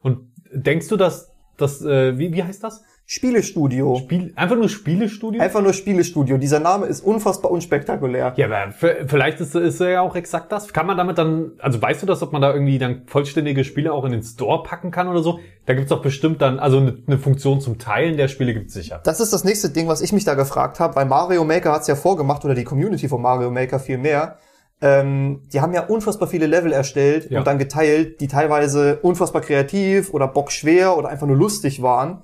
Und 0.00 0.32
denkst 0.52 0.88
du, 0.88 0.96
dass 0.96 1.30
das, 1.56 1.82
äh, 1.82 2.18
wie, 2.18 2.32
wie 2.32 2.42
heißt 2.42 2.62
das? 2.64 2.82
Spielestudio. 3.06 3.96
Spiel, 3.96 4.32
einfach 4.34 4.56
nur 4.56 4.68
Spielestudio? 4.70 5.40
Einfach 5.42 5.60
nur 5.60 5.74
Spielestudio. 5.74 6.38
Dieser 6.38 6.58
Name 6.58 6.86
ist 6.86 7.02
unfassbar 7.02 7.50
unspektakulär. 7.50 8.32
Ja, 8.36 8.46
aber 8.46 8.72
vielleicht 8.72 9.40
ist, 9.40 9.54
ist 9.54 9.80
er 9.80 9.90
ja 9.90 10.00
auch 10.00 10.16
exakt 10.16 10.50
das. 10.52 10.72
Kann 10.72 10.86
man 10.86 10.96
damit 10.96 11.18
dann, 11.18 11.52
also 11.58 11.80
weißt 11.80 12.02
du 12.02 12.06
das, 12.06 12.22
ob 12.22 12.32
man 12.32 12.40
da 12.40 12.52
irgendwie 12.54 12.78
dann 12.78 13.02
vollständige 13.06 13.64
Spiele 13.64 13.92
auch 13.92 14.04
in 14.04 14.12
den 14.12 14.22
Store 14.22 14.62
packen 14.62 14.90
kann 14.90 15.08
oder 15.08 15.22
so? 15.22 15.38
Da 15.66 15.74
gibt's 15.74 15.90
doch 15.90 16.00
bestimmt 16.00 16.40
dann, 16.40 16.58
also 16.58 16.78
eine, 16.78 16.96
eine 17.06 17.18
Funktion 17.18 17.60
zum 17.60 17.78
Teilen 17.78 18.16
der 18.16 18.28
Spiele 18.28 18.54
gibt's 18.54 18.72
sicher. 18.72 19.00
Das 19.04 19.20
ist 19.20 19.32
das 19.34 19.44
nächste 19.44 19.68
Ding, 19.68 19.86
was 19.86 20.00
ich 20.00 20.12
mich 20.12 20.24
da 20.24 20.34
gefragt 20.34 20.80
habe, 20.80 20.96
weil 20.96 21.04
Mario 21.04 21.44
Maker 21.44 21.72
hat's 21.72 21.86
ja 21.88 21.96
vorgemacht 21.96 22.44
oder 22.44 22.54
die 22.54 22.64
Community 22.64 23.08
von 23.08 23.20
Mario 23.20 23.50
Maker 23.50 23.78
viel 23.80 23.98
mehr. 23.98 24.38
Ähm, 24.80 25.42
die 25.52 25.60
haben 25.60 25.72
ja 25.72 25.84
unfassbar 25.86 26.26
viele 26.28 26.46
Level 26.46 26.72
erstellt 26.72 27.30
Ja. 27.30 27.38
und 27.38 27.46
dann 27.46 27.58
geteilt, 27.58 28.20
die 28.20 28.28
teilweise 28.28 28.98
unfassbar 29.02 29.42
kreativ 29.42 30.12
oder 30.12 30.26
bockschwer 30.26 30.96
oder 30.96 31.08
einfach 31.10 31.26
nur 31.26 31.36
lustig 31.36 31.80
waren. 31.82 32.22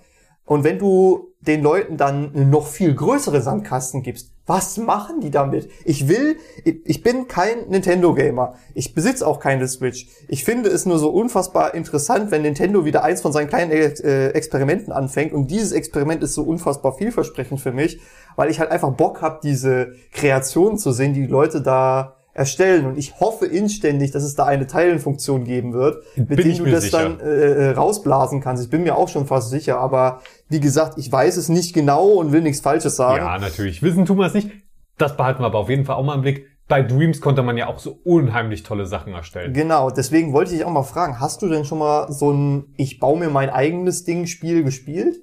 Und 0.51 0.65
wenn 0.65 0.81
du 0.81 1.29
den 1.43 1.63
Leuten 1.63 1.97
dann 1.97 2.51
noch 2.51 2.67
viel 2.67 2.93
größere 2.93 3.41
Sandkasten 3.41 4.03
gibst, 4.03 4.33
was 4.47 4.79
machen 4.79 5.21
die 5.21 5.31
damit? 5.31 5.71
Ich 5.85 6.09
will, 6.09 6.39
ich 6.65 6.81
ich 6.85 7.03
bin 7.05 7.29
kein 7.29 7.69
Nintendo-Gamer. 7.69 8.57
Ich 8.75 8.93
besitze 8.93 9.29
auch 9.29 9.39
keine 9.39 9.69
Switch. 9.69 10.09
Ich 10.27 10.45
finde 10.45 10.69
es 10.69 10.87
nur 10.87 10.99
so 10.99 11.11
unfassbar 11.11 11.75
interessant, 11.75 12.33
wenn 12.33 12.43
Nintendo 12.43 12.85
wieder 12.85 13.05
eins 13.05 13.21
von 13.21 13.33
seinen 13.33 13.47
kleinen 13.47 13.71
äh, 13.71 14.31
Experimenten 14.31 14.93
anfängt. 14.93 15.33
Und 15.33 15.53
dieses 15.53 15.71
Experiment 15.71 16.21
ist 16.25 16.35
so 16.35 16.43
unfassbar 16.43 16.95
vielversprechend 16.95 17.61
für 17.61 17.71
mich, 17.71 18.01
weil 18.35 18.51
ich 18.51 18.59
halt 18.59 18.73
einfach 18.73 18.91
Bock 18.91 19.23
habe, 19.23 19.39
diese 19.45 19.93
Kreationen 20.11 20.79
zu 20.79 20.91
sehen, 20.91 21.15
die 21.15 21.21
die 21.21 21.27
Leute 21.29 21.63
da 21.63 22.17
erstellen. 22.41 22.87
Und 22.87 22.99
ich 22.99 23.21
hoffe 23.21 23.47
inständig, 23.47 24.11
dass 24.11 24.25
es 24.25 24.35
da 24.35 24.47
eine 24.47 24.67
Teilenfunktion 24.67 25.45
geben 25.45 25.75
wird, 25.75 26.03
mit 26.17 26.29
Bin 26.29 26.39
der 26.39 26.57
du 26.57 26.65
das 26.65 26.85
sicher. 26.85 27.03
dann 27.03 27.21
äh, 27.21 27.25
äh, 27.25 27.71
rausblasen 27.73 28.41
kannst. 28.41 28.65
Ich 28.65 28.71
bin 28.71 28.83
mir 28.83 28.97
auch 28.97 29.09
schon 29.09 29.27
fast 29.27 29.51
sicher, 29.51 29.79
aber 29.79 30.23
wie 30.49 30.59
gesagt, 30.59 30.99
ich 30.99 31.13
weiß 31.13 31.37
es 31.37 31.51
nicht 31.51 31.75
genau 31.75 32.07
und 32.15 32.33
will 32.33 32.41
nichts 32.41 32.61
Falsches 32.61 32.97
sagen. 32.97 33.25
Ja, 33.25 33.39
natürlich. 33.39 33.83
Wissen 33.83 34.07
tun 34.07 34.17
wir 34.19 34.27
es 34.27 34.35
nicht. 34.35 34.51
Das 34.97 35.17
behalten 35.17 35.43
wir 35.43 35.47
aber 35.47 35.59
auf 35.59 35.69
jeden 35.69 35.85
Fall 35.85 35.97
auch 35.97 36.05
mal 36.05 36.15
im 36.15 36.23
Blick. 36.23 36.47
Bei 36.67 36.83
Dreams 36.83 37.21
konnte 37.21 37.43
man 37.43 37.57
ja 37.57 37.67
auch 37.67 37.79
so 37.79 37.99
unheimlich 38.05 38.63
tolle 38.63 38.87
Sachen 38.87 39.13
erstellen. 39.13 39.53
Genau, 39.53 39.91
deswegen 39.91 40.33
wollte 40.33 40.55
ich 40.55 40.65
auch 40.65 40.71
mal 40.71 40.83
fragen, 40.83 41.21
hast 41.21 41.43
du 41.43 41.49
denn 41.49 41.65
schon 41.65 41.79
mal 41.79 42.11
so 42.11 42.33
ein 42.33 42.73
Ich 42.77 43.01
baue 43.01 43.19
mir 43.19 43.29
mein 43.29 43.51
eigenes 43.51 44.05
Ding 44.05 44.27
Spiel 44.27 44.65
gespielt? 44.65 45.17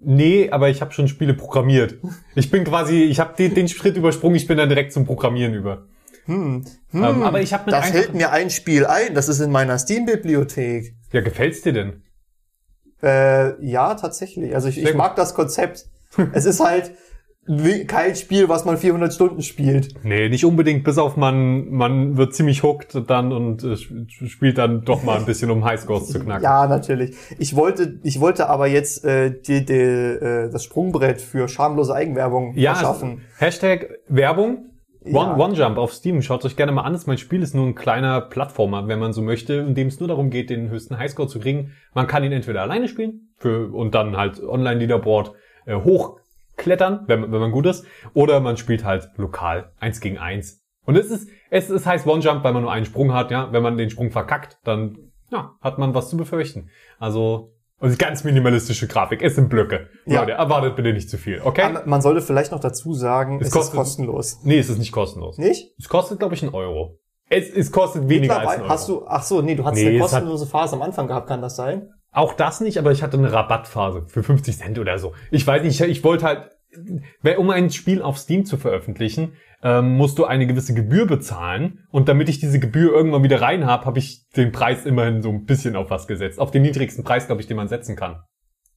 Nee, 0.00 0.50
aber 0.50 0.68
ich 0.70 0.80
habe 0.80 0.92
schon 0.92 1.08
Spiele 1.08 1.34
programmiert. 1.34 1.96
Ich 2.36 2.50
bin 2.50 2.64
quasi, 2.64 3.02
ich 3.02 3.18
habe 3.18 3.34
den, 3.36 3.54
den 3.54 3.68
Schritt 3.68 3.96
übersprungen, 3.96 4.36
ich 4.36 4.46
bin 4.46 4.56
dann 4.56 4.68
direkt 4.68 4.92
zum 4.92 5.04
Programmieren 5.04 5.52
über. 5.54 5.88
Hm, 6.28 6.64
hm, 6.90 7.04
Ähm, 7.04 7.22
aber 7.22 7.40
ich 7.40 7.52
habe 7.52 7.64
mit 7.66 7.72
das 7.74 7.86
einfach- 7.86 7.98
hält 7.98 8.14
mir 8.14 8.30
ein 8.30 8.50
Spiel 8.50 8.86
ein, 8.86 9.14
das 9.14 9.28
ist 9.28 9.40
in 9.40 9.50
meiner 9.50 9.78
Steam-Bibliothek. 9.78 10.94
Ja, 11.12 11.20
gefällt's 11.22 11.62
dir 11.62 11.72
denn? 11.72 12.02
Äh, 13.02 13.64
ja, 13.64 13.94
tatsächlich. 13.94 14.54
Also 14.54 14.68
ich, 14.68 14.82
ich 14.82 14.94
mag 14.94 15.16
das 15.16 15.34
Konzept. 15.34 15.86
es 16.32 16.44
ist 16.44 16.60
halt 16.60 16.92
wie- 17.46 17.86
kein 17.86 18.14
Spiel, 18.14 18.48
was 18.50 18.64
man 18.66 18.76
400 18.76 19.14
Stunden 19.14 19.40
spielt. 19.40 19.94
Nee, 20.04 20.28
nicht 20.28 20.44
unbedingt, 20.44 20.84
bis 20.84 20.98
auf 20.98 21.16
man, 21.16 21.70
man 21.70 22.16
wird 22.18 22.34
ziemlich 22.34 22.62
hooked 22.62 23.08
dann 23.08 23.32
und 23.32 23.64
äh, 23.64 23.72
sp- 23.78 24.04
spielt 24.26 24.58
dann 24.58 24.84
doch 24.84 25.02
mal 25.02 25.16
ein 25.18 25.24
bisschen, 25.24 25.50
um 25.50 25.64
Highscores 25.64 26.08
zu 26.08 26.18
knacken. 26.24 26.42
Ja, 26.44 26.66
natürlich. 26.66 27.16
Ich 27.38 27.56
wollte, 27.56 28.00
ich 28.02 28.20
wollte 28.20 28.50
aber 28.50 28.66
jetzt 28.66 29.02
äh, 29.04 29.30
die, 29.30 29.64
die, 29.64 29.72
äh, 29.72 30.50
das 30.50 30.64
Sprungbrett 30.64 31.22
für 31.22 31.48
schamlose 31.48 31.94
Eigenwerbung 31.94 32.52
Ja, 32.54 32.74
verschaffen. 32.74 33.22
Hashtag 33.38 33.98
Werbung. 34.08 34.67
One, 35.04 35.12
Ja. 35.14 35.36
One 35.36 35.54
Jump 35.54 35.78
auf 35.78 35.92
Steam. 35.92 36.20
Schaut 36.22 36.44
euch 36.44 36.56
gerne 36.56 36.72
mal 36.72 36.82
an. 36.82 36.98
Mein 37.06 37.18
Spiel 37.18 37.42
ist 37.42 37.54
nur 37.54 37.66
ein 37.66 37.74
kleiner 37.74 38.20
Plattformer, 38.20 38.88
wenn 38.88 38.98
man 38.98 39.12
so 39.12 39.22
möchte, 39.22 39.54
in 39.54 39.74
dem 39.74 39.88
es 39.88 40.00
nur 40.00 40.08
darum 40.08 40.30
geht, 40.30 40.50
den 40.50 40.68
höchsten 40.70 40.98
Highscore 40.98 41.28
zu 41.28 41.38
kriegen. 41.40 41.72
Man 41.94 42.06
kann 42.06 42.24
ihn 42.24 42.32
entweder 42.32 42.62
alleine 42.62 42.88
spielen 42.88 43.28
für, 43.36 43.72
und 43.72 43.94
dann 43.94 44.16
halt 44.16 44.42
Online-Leaderboard 44.42 45.32
äh, 45.66 45.74
hochklettern, 45.76 47.04
wenn, 47.06 47.20
man- 47.20 47.32
wenn 47.32 47.40
man 47.40 47.52
gut 47.52 47.66
ist, 47.66 47.86
oder 48.14 48.40
man 48.40 48.56
spielt 48.56 48.84
halt 48.84 49.08
lokal 49.16 49.70
eins 49.78 50.00
gegen 50.00 50.18
eins. 50.18 50.64
Und 50.84 50.96
es 50.96 51.10
ist, 51.10 51.28
es, 51.50 51.70
es 51.70 51.86
heißt 51.86 52.06
One 52.06 52.20
Jump, 52.22 52.42
weil 52.44 52.52
man 52.52 52.62
nur 52.62 52.72
einen 52.72 52.86
Sprung 52.86 53.12
hat, 53.12 53.30
ja. 53.30 53.52
Wenn 53.52 53.62
man 53.62 53.76
den 53.76 53.90
Sprung 53.90 54.10
verkackt, 54.10 54.58
dann 54.64 54.98
ja, 55.30 55.52
hat 55.60 55.78
man 55.78 55.94
was 55.94 56.08
zu 56.08 56.16
befürchten. 56.16 56.70
Also 56.98 57.52
und 57.80 57.98
ganz 57.98 58.24
minimalistische 58.24 58.86
Grafik. 58.88 59.22
Es 59.22 59.34
sind 59.36 59.48
Blöcke. 59.48 59.88
Ja. 60.06 60.20
Leute, 60.20 60.32
erwartet 60.32 60.76
bitte 60.76 60.92
nicht 60.92 61.08
zu 61.10 61.16
viel, 61.18 61.40
okay? 61.42 61.62
Aber 61.62 61.82
man 61.86 62.00
sollte 62.02 62.20
vielleicht 62.20 62.52
noch 62.52 62.60
dazu 62.60 62.92
sagen, 62.94 63.38
Es 63.40 63.48
es, 63.48 63.52
kostet- 63.52 63.74
ist 63.74 63.78
kostenlos. 63.78 64.40
Nee, 64.44 64.58
es 64.58 64.68
ist 64.68 64.78
nicht 64.78 64.92
kostenlos. 64.92 65.38
Nicht? 65.38 65.72
Es 65.78 65.88
kostet, 65.88 66.18
glaube 66.18 66.34
ich, 66.34 66.42
einen 66.42 66.54
Euro. 66.54 66.98
Es, 67.30 67.48
es 67.50 67.70
kostet 67.70 68.08
weniger 68.08 68.40
als 68.40 68.48
einen 68.50 68.62
Euro. 68.62 68.70
hast 68.72 68.88
du, 68.88 69.06
ach 69.06 69.22
so, 69.22 69.42
nee, 69.42 69.54
du 69.54 69.64
hast 69.64 69.74
Nee, 69.74 69.86
eine 69.88 69.96
es 69.96 70.02
hat- 70.04 70.10
kostenlose 70.10 70.46
Phase 70.46 70.76
am 70.76 70.82
Anfang 70.82 71.06
gehabt, 71.06 71.28
kann 71.28 71.42
das 71.42 71.56
sein? 71.56 71.90
Auch 72.10 72.32
das 72.32 72.60
nicht, 72.62 72.78
aber 72.78 72.90
ich 72.90 73.02
hatte 73.02 73.18
eine 73.18 73.30
Rabattphase 73.32 74.04
für 74.06 74.22
50 74.22 74.56
Cent 74.58 74.78
oder 74.78 74.98
so. 74.98 75.12
Ich 75.30 75.46
weiß 75.46 75.62
nicht, 75.62 75.78
ich, 75.80 75.88
ich 75.88 76.04
wollte 76.04 76.24
halt, 76.24 76.48
um 77.36 77.50
ein 77.50 77.70
Spiel 77.70 78.02
auf 78.02 78.18
Steam 78.18 78.44
zu 78.44 78.56
veröffentlichen, 78.56 79.34
ähm, 79.62 79.96
musst 79.96 80.18
du 80.18 80.24
eine 80.24 80.46
gewisse 80.46 80.74
Gebühr 80.74 81.06
bezahlen. 81.06 81.86
Und 81.90 82.08
damit 82.08 82.28
ich 82.28 82.40
diese 82.40 82.58
Gebühr 82.58 82.92
irgendwann 82.92 83.22
wieder 83.22 83.40
rein 83.40 83.66
habe, 83.66 83.84
habe 83.86 83.98
ich 83.98 84.28
den 84.36 84.52
Preis 84.52 84.86
immerhin 84.86 85.22
so 85.22 85.30
ein 85.30 85.44
bisschen 85.44 85.76
auf 85.76 85.90
was 85.90 86.06
gesetzt. 86.06 86.38
Auf 86.38 86.50
den 86.50 86.62
niedrigsten 86.62 87.04
Preis, 87.04 87.26
glaube 87.26 87.40
ich, 87.40 87.46
den 87.46 87.56
man 87.56 87.68
setzen 87.68 87.96
kann. 87.96 88.22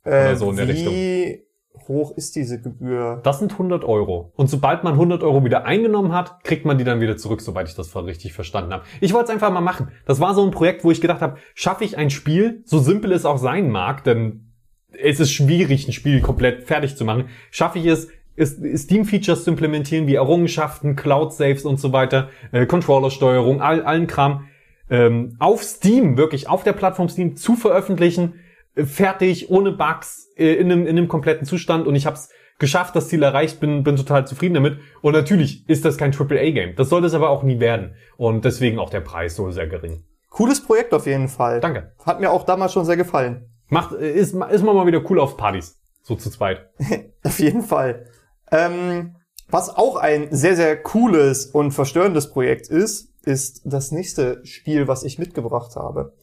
Äh, 0.03 0.35
so 0.35 0.49
in 0.49 0.57
der 0.57 0.67
wie 0.67 1.45
hoch 1.87 2.15
ist 2.15 2.35
diese 2.35 2.61
Gebühr? 2.61 3.21
Das 3.23 3.39
sind 3.39 3.53
100 3.53 3.83
Euro. 3.83 4.33
Und 4.35 4.49
sobald 4.49 4.83
man 4.83 4.93
100 4.93 5.23
Euro 5.23 5.43
wieder 5.43 5.65
eingenommen 5.65 6.13
hat, 6.13 6.43
kriegt 6.43 6.65
man 6.65 6.77
die 6.77 6.83
dann 6.83 7.01
wieder 7.01 7.17
zurück, 7.17 7.41
soweit 7.41 7.67
ich 7.67 7.75
das 7.75 7.87
voll 7.87 8.05
richtig 8.05 8.33
verstanden 8.33 8.73
habe. 8.73 8.83
Ich 8.99 9.13
wollte 9.13 9.25
es 9.25 9.29
einfach 9.31 9.51
mal 9.51 9.61
machen. 9.61 9.91
Das 10.05 10.19
war 10.19 10.33
so 10.33 10.43
ein 10.43 10.51
Projekt, 10.51 10.83
wo 10.83 10.91
ich 10.91 11.01
gedacht 11.01 11.21
habe, 11.21 11.37
schaffe 11.53 11.83
ich 11.83 11.97
ein 11.97 12.09
Spiel, 12.09 12.61
so 12.65 12.79
simpel 12.79 13.11
es 13.11 13.25
auch 13.25 13.37
sein 13.37 13.69
mag, 13.69 14.03
denn 14.03 14.51
es 14.91 15.19
ist 15.19 15.31
schwierig, 15.31 15.87
ein 15.87 15.93
Spiel 15.93 16.21
komplett 16.21 16.63
fertig 16.63 16.97
zu 16.97 17.05
machen. 17.05 17.29
Schaffe 17.49 17.79
ich 17.79 17.85
es, 17.85 18.09
Steam-Features 18.39 19.43
zu 19.43 19.51
implementieren, 19.51 20.07
wie 20.07 20.15
Errungenschaften, 20.15 20.95
Cloud-Saves 20.95 21.65
und 21.65 21.79
so 21.79 21.91
weiter, 21.93 22.29
äh, 22.51 22.65
Controller-Steuerung, 22.65 23.61
all, 23.61 23.83
allen 23.83 24.07
Kram, 24.07 24.47
ähm, 24.89 25.35
auf 25.39 25.63
Steam, 25.63 26.17
wirklich 26.17 26.49
auf 26.49 26.63
der 26.63 26.73
Plattform 26.73 27.09
Steam 27.09 27.35
zu 27.35 27.55
veröffentlichen, 27.55 28.35
äh, 28.75 28.85
fertig, 28.85 29.49
ohne 29.49 29.71
Bugs, 29.71 30.29
äh, 30.37 30.53
in, 30.53 30.71
einem, 30.71 30.87
in 30.87 30.97
einem 30.97 31.07
kompletten 31.07 31.45
Zustand 31.45 31.87
und 31.87 31.95
ich 31.95 32.05
habe 32.05 32.15
es 32.15 32.29
geschafft, 32.59 32.95
das 32.95 33.09
Ziel 33.09 33.23
erreicht, 33.23 33.59
bin, 33.59 33.83
bin 33.83 33.95
total 33.95 34.25
zufrieden 34.27 34.53
damit. 34.53 34.79
Und 35.01 35.13
natürlich 35.13 35.67
ist 35.67 35.83
das 35.83 35.97
kein 35.97 36.13
AAA-Game. 36.13 36.75
Das 36.75 36.89
sollte 36.89 37.07
es 37.07 37.13
aber 37.13 37.29
auch 37.29 37.43
nie 37.43 37.59
werden. 37.59 37.95
Und 38.17 38.45
deswegen 38.45 38.79
auch 38.79 38.91
der 38.91 39.01
Preis 39.01 39.35
so 39.35 39.49
sehr 39.51 39.67
gering. 39.67 40.03
Cooles 40.29 40.63
Projekt 40.63 40.93
auf 40.93 41.07
jeden 41.07 41.27
Fall. 41.27 41.59
Danke. 41.59 41.91
Hat 42.05 42.21
mir 42.21 42.31
auch 42.31 42.45
damals 42.45 42.71
schon 42.71 42.85
sehr 42.85 42.97
gefallen. 42.97 43.49
Macht, 43.67 43.93
äh, 43.93 44.11
ist, 44.11 44.33
ist 44.33 44.63
man 44.63 44.75
mal 44.75 44.85
wieder 44.85 45.01
cool 45.09 45.19
auf 45.19 45.37
Partys. 45.37 45.81
So 46.03 46.15
zu 46.15 46.29
zweit. 46.29 46.69
Auf 47.23 47.37
jeden 47.39 47.61
Fall. 47.61 48.07
Ähm, 48.51 49.15
was 49.49 49.69
auch 49.69 49.95
ein 49.95 50.27
sehr, 50.31 50.55
sehr 50.55 50.81
cooles 50.81 51.45
und 51.47 51.71
verstörendes 51.71 52.31
Projekt 52.31 52.67
ist, 52.67 53.09
ist 53.23 53.61
das 53.65 53.91
nächste 53.91 54.45
Spiel, 54.45 54.87
was 54.87 55.03
ich 55.03 55.19
mitgebracht 55.19 55.75
habe. 55.75 56.13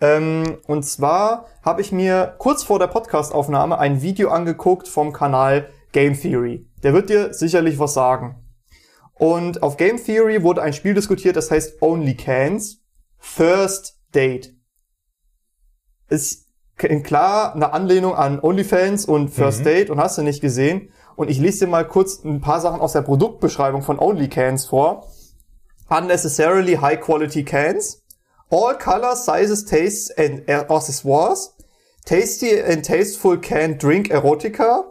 Ähm, 0.00 0.58
und 0.66 0.84
zwar 0.84 1.46
habe 1.62 1.80
ich 1.80 1.92
mir 1.92 2.34
kurz 2.38 2.62
vor 2.64 2.78
der 2.78 2.88
Podcastaufnahme 2.88 3.78
ein 3.78 4.02
Video 4.02 4.30
angeguckt 4.30 4.88
vom 4.88 5.12
Kanal 5.12 5.68
Game 5.92 6.18
Theory. 6.18 6.68
Der 6.82 6.92
wird 6.92 7.10
dir 7.10 7.32
sicherlich 7.32 7.78
was 7.78 7.94
sagen. 7.94 8.40
Und 9.14 9.62
auf 9.62 9.76
Game 9.76 10.02
Theory 10.02 10.42
wurde 10.42 10.62
ein 10.62 10.72
Spiel 10.72 10.94
diskutiert, 10.94 11.36
das 11.36 11.50
heißt 11.50 11.80
Only 11.80 12.16
Cans. 12.16 12.82
First 13.18 14.00
Date. 14.14 14.54
Ist 16.08 16.48
klar 16.76 17.54
eine 17.54 17.72
Anlehnung 17.72 18.14
an 18.14 18.40
OnlyFans 18.40 19.06
und 19.06 19.28
First 19.28 19.60
Mhm. 19.60 19.64
Date 19.64 19.90
und 19.90 20.00
hast 20.00 20.18
du 20.18 20.22
nicht 20.22 20.40
gesehen. 20.40 20.90
Und 21.16 21.30
ich 21.30 21.38
lese 21.38 21.64
dir 21.64 21.70
mal 21.70 21.86
kurz 21.86 22.24
ein 22.24 22.40
paar 22.40 22.60
Sachen 22.60 22.80
aus 22.80 22.92
der 22.92 23.02
Produktbeschreibung 23.02 23.82
von 23.82 23.98
OnlyCans 23.98 24.66
vor. 24.66 25.08
Unnecessarily 25.88 26.76
high 26.76 27.00
quality 27.00 27.44
cans. 27.44 28.02
All 28.50 28.76
colors, 28.78 29.24
sizes, 29.24 29.64
tastes 29.64 30.10
and 30.16 30.48
accessoires. 30.48 31.54
Tasty 32.04 32.60
and 32.60 32.84
tasteful 32.84 33.38
canned 33.38 33.82
drink 33.82 34.10
erotica. 34.10 34.84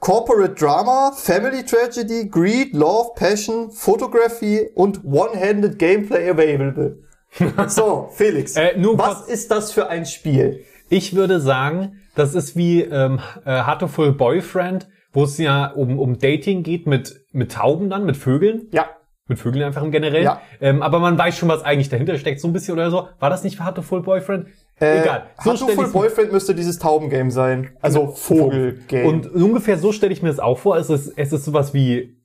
Corporate 0.00 0.54
Drama, 0.54 1.12
Family 1.16 1.64
Tragedy, 1.64 2.24
Greed, 2.24 2.72
Love, 2.72 3.14
Passion, 3.16 3.70
Photography 3.72 4.68
und 4.76 5.04
One-Handed 5.04 5.78
Gameplay 5.78 6.28
available. 6.28 6.98
So, 7.68 8.08
Felix, 8.14 8.56
Äh, 8.56 8.74
was 8.76 9.28
ist 9.28 9.50
das 9.50 9.72
für 9.72 9.88
ein 9.88 10.06
Spiel? 10.06 10.64
Ich 10.88 11.14
würde 11.14 11.40
sagen, 11.40 12.00
das 12.14 12.34
ist 12.34 12.56
wie 12.56 12.80
ähm, 12.82 13.20
äh, 13.44 13.50
Heartful 13.50 14.12
Boyfriend, 14.12 14.88
wo 15.18 15.24
es 15.24 15.36
ja 15.36 15.66
um, 15.72 15.98
um 15.98 16.16
Dating 16.20 16.62
geht 16.62 16.86
mit, 16.86 17.24
mit 17.32 17.50
Tauben 17.50 17.90
dann, 17.90 18.06
mit 18.06 18.16
Vögeln. 18.16 18.68
Ja, 18.70 18.86
Mit 19.26 19.40
Vögeln 19.40 19.64
einfach 19.64 19.82
im 19.82 19.90
Generell. 19.90 20.22
Ja. 20.22 20.40
Ähm, 20.60 20.80
aber 20.80 21.00
man 21.00 21.18
weiß 21.18 21.36
schon, 21.36 21.48
was 21.48 21.64
eigentlich 21.64 21.88
dahinter 21.88 22.16
steckt, 22.18 22.40
so 22.40 22.46
ein 22.46 22.52
bisschen 22.52 22.74
oder 22.74 22.88
so. 22.92 23.08
War 23.18 23.28
das 23.28 23.42
nicht 23.42 23.56
für 23.56 23.64
Heartful 23.64 24.02
Boyfriend? 24.02 24.46
äh, 24.80 25.00
Egal. 25.00 25.24
So 25.42 25.56
stell 25.56 25.74
Full 25.74 25.88
Boyfriend 25.88 26.30
müsste 26.30 26.54
dieses 26.54 26.78
Taubengame 26.78 27.32
sein. 27.32 27.70
Also 27.80 28.12
Vogelgame. 28.12 29.08
Und 29.08 29.26
ungefähr 29.26 29.76
so 29.76 29.90
stelle 29.90 30.12
ich 30.12 30.22
mir 30.22 30.28
das 30.28 30.38
auch 30.38 30.58
vor. 30.58 30.76
Es 30.76 30.88
ist, 30.88 31.12
es 31.16 31.32
ist 31.32 31.44
sowas 31.44 31.74
wie 31.74 32.16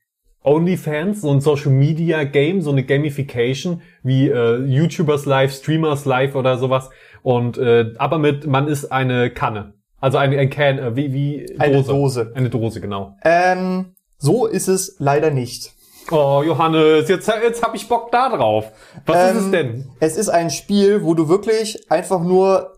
OnlyFans, 0.43 1.21
so 1.21 1.31
ein 1.31 1.41
Social 1.41 1.71
Media 1.71 2.25
Game, 2.25 2.61
so 2.61 2.71
eine 2.71 2.83
Gamification, 2.83 3.81
wie 4.03 4.29
äh, 4.29 4.57
YouTubers 4.57 5.25
Live, 5.25 5.51
Streamers 5.51 6.05
Live 6.05 6.35
oder 6.35 6.59
sowas. 6.59 6.91
Und 7.23 7.57
äh, 7.57 7.91
aber 7.97 8.19
mit, 8.19 8.45
man 8.45 8.67
ist 8.67 8.91
eine 8.91 9.31
Kanne 9.31 9.73
Also 10.03 10.17
ein, 10.17 10.37
ein 10.37 10.49
Can, 10.49 10.79
äh, 10.79 10.97
wie, 10.97 11.13
wie 11.13 11.45
Dose. 11.45 11.61
Eine 11.61 11.83
Dose. 11.83 12.31
Eine 12.35 12.49
Dose, 12.49 12.81
genau. 12.81 13.15
Ähm, 13.23 13.95
so 14.17 14.47
ist 14.47 14.67
es 14.67 14.97
leider 14.99 15.31
nicht. 15.31 15.71
Oh, 16.11 16.43
Johannes, 16.45 17.07
jetzt, 17.07 17.29
jetzt 17.29 17.63
hab 17.63 17.73
ich 17.73 17.87
Bock 17.87 18.11
da 18.11 18.27
drauf. 18.27 18.69
Was 19.05 19.31
ist 19.31 19.37
es 19.37 19.45
Ähm, 19.45 19.51
denn? 19.53 19.89
Es 20.01 20.17
ist 20.17 20.27
ein 20.27 20.49
Spiel, 20.49 21.05
wo 21.05 21.13
du 21.13 21.29
wirklich 21.29 21.89
einfach 21.89 22.21
nur 22.21 22.73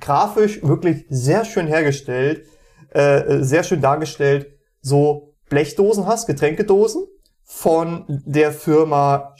grafisch 0.00 0.60
wirklich 0.64 1.04
sehr 1.08 1.44
schön 1.44 1.68
hergestellt, 1.68 2.48
äh, 2.90 3.44
sehr 3.44 3.62
schön 3.62 3.80
dargestellt, 3.80 4.48
so 4.80 5.34
Blechdosen 5.48 6.08
hast, 6.08 6.26
Getränkedosen 6.26 7.06
von 7.44 8.06
der 8.08 8.50
Firma 8.50 9.36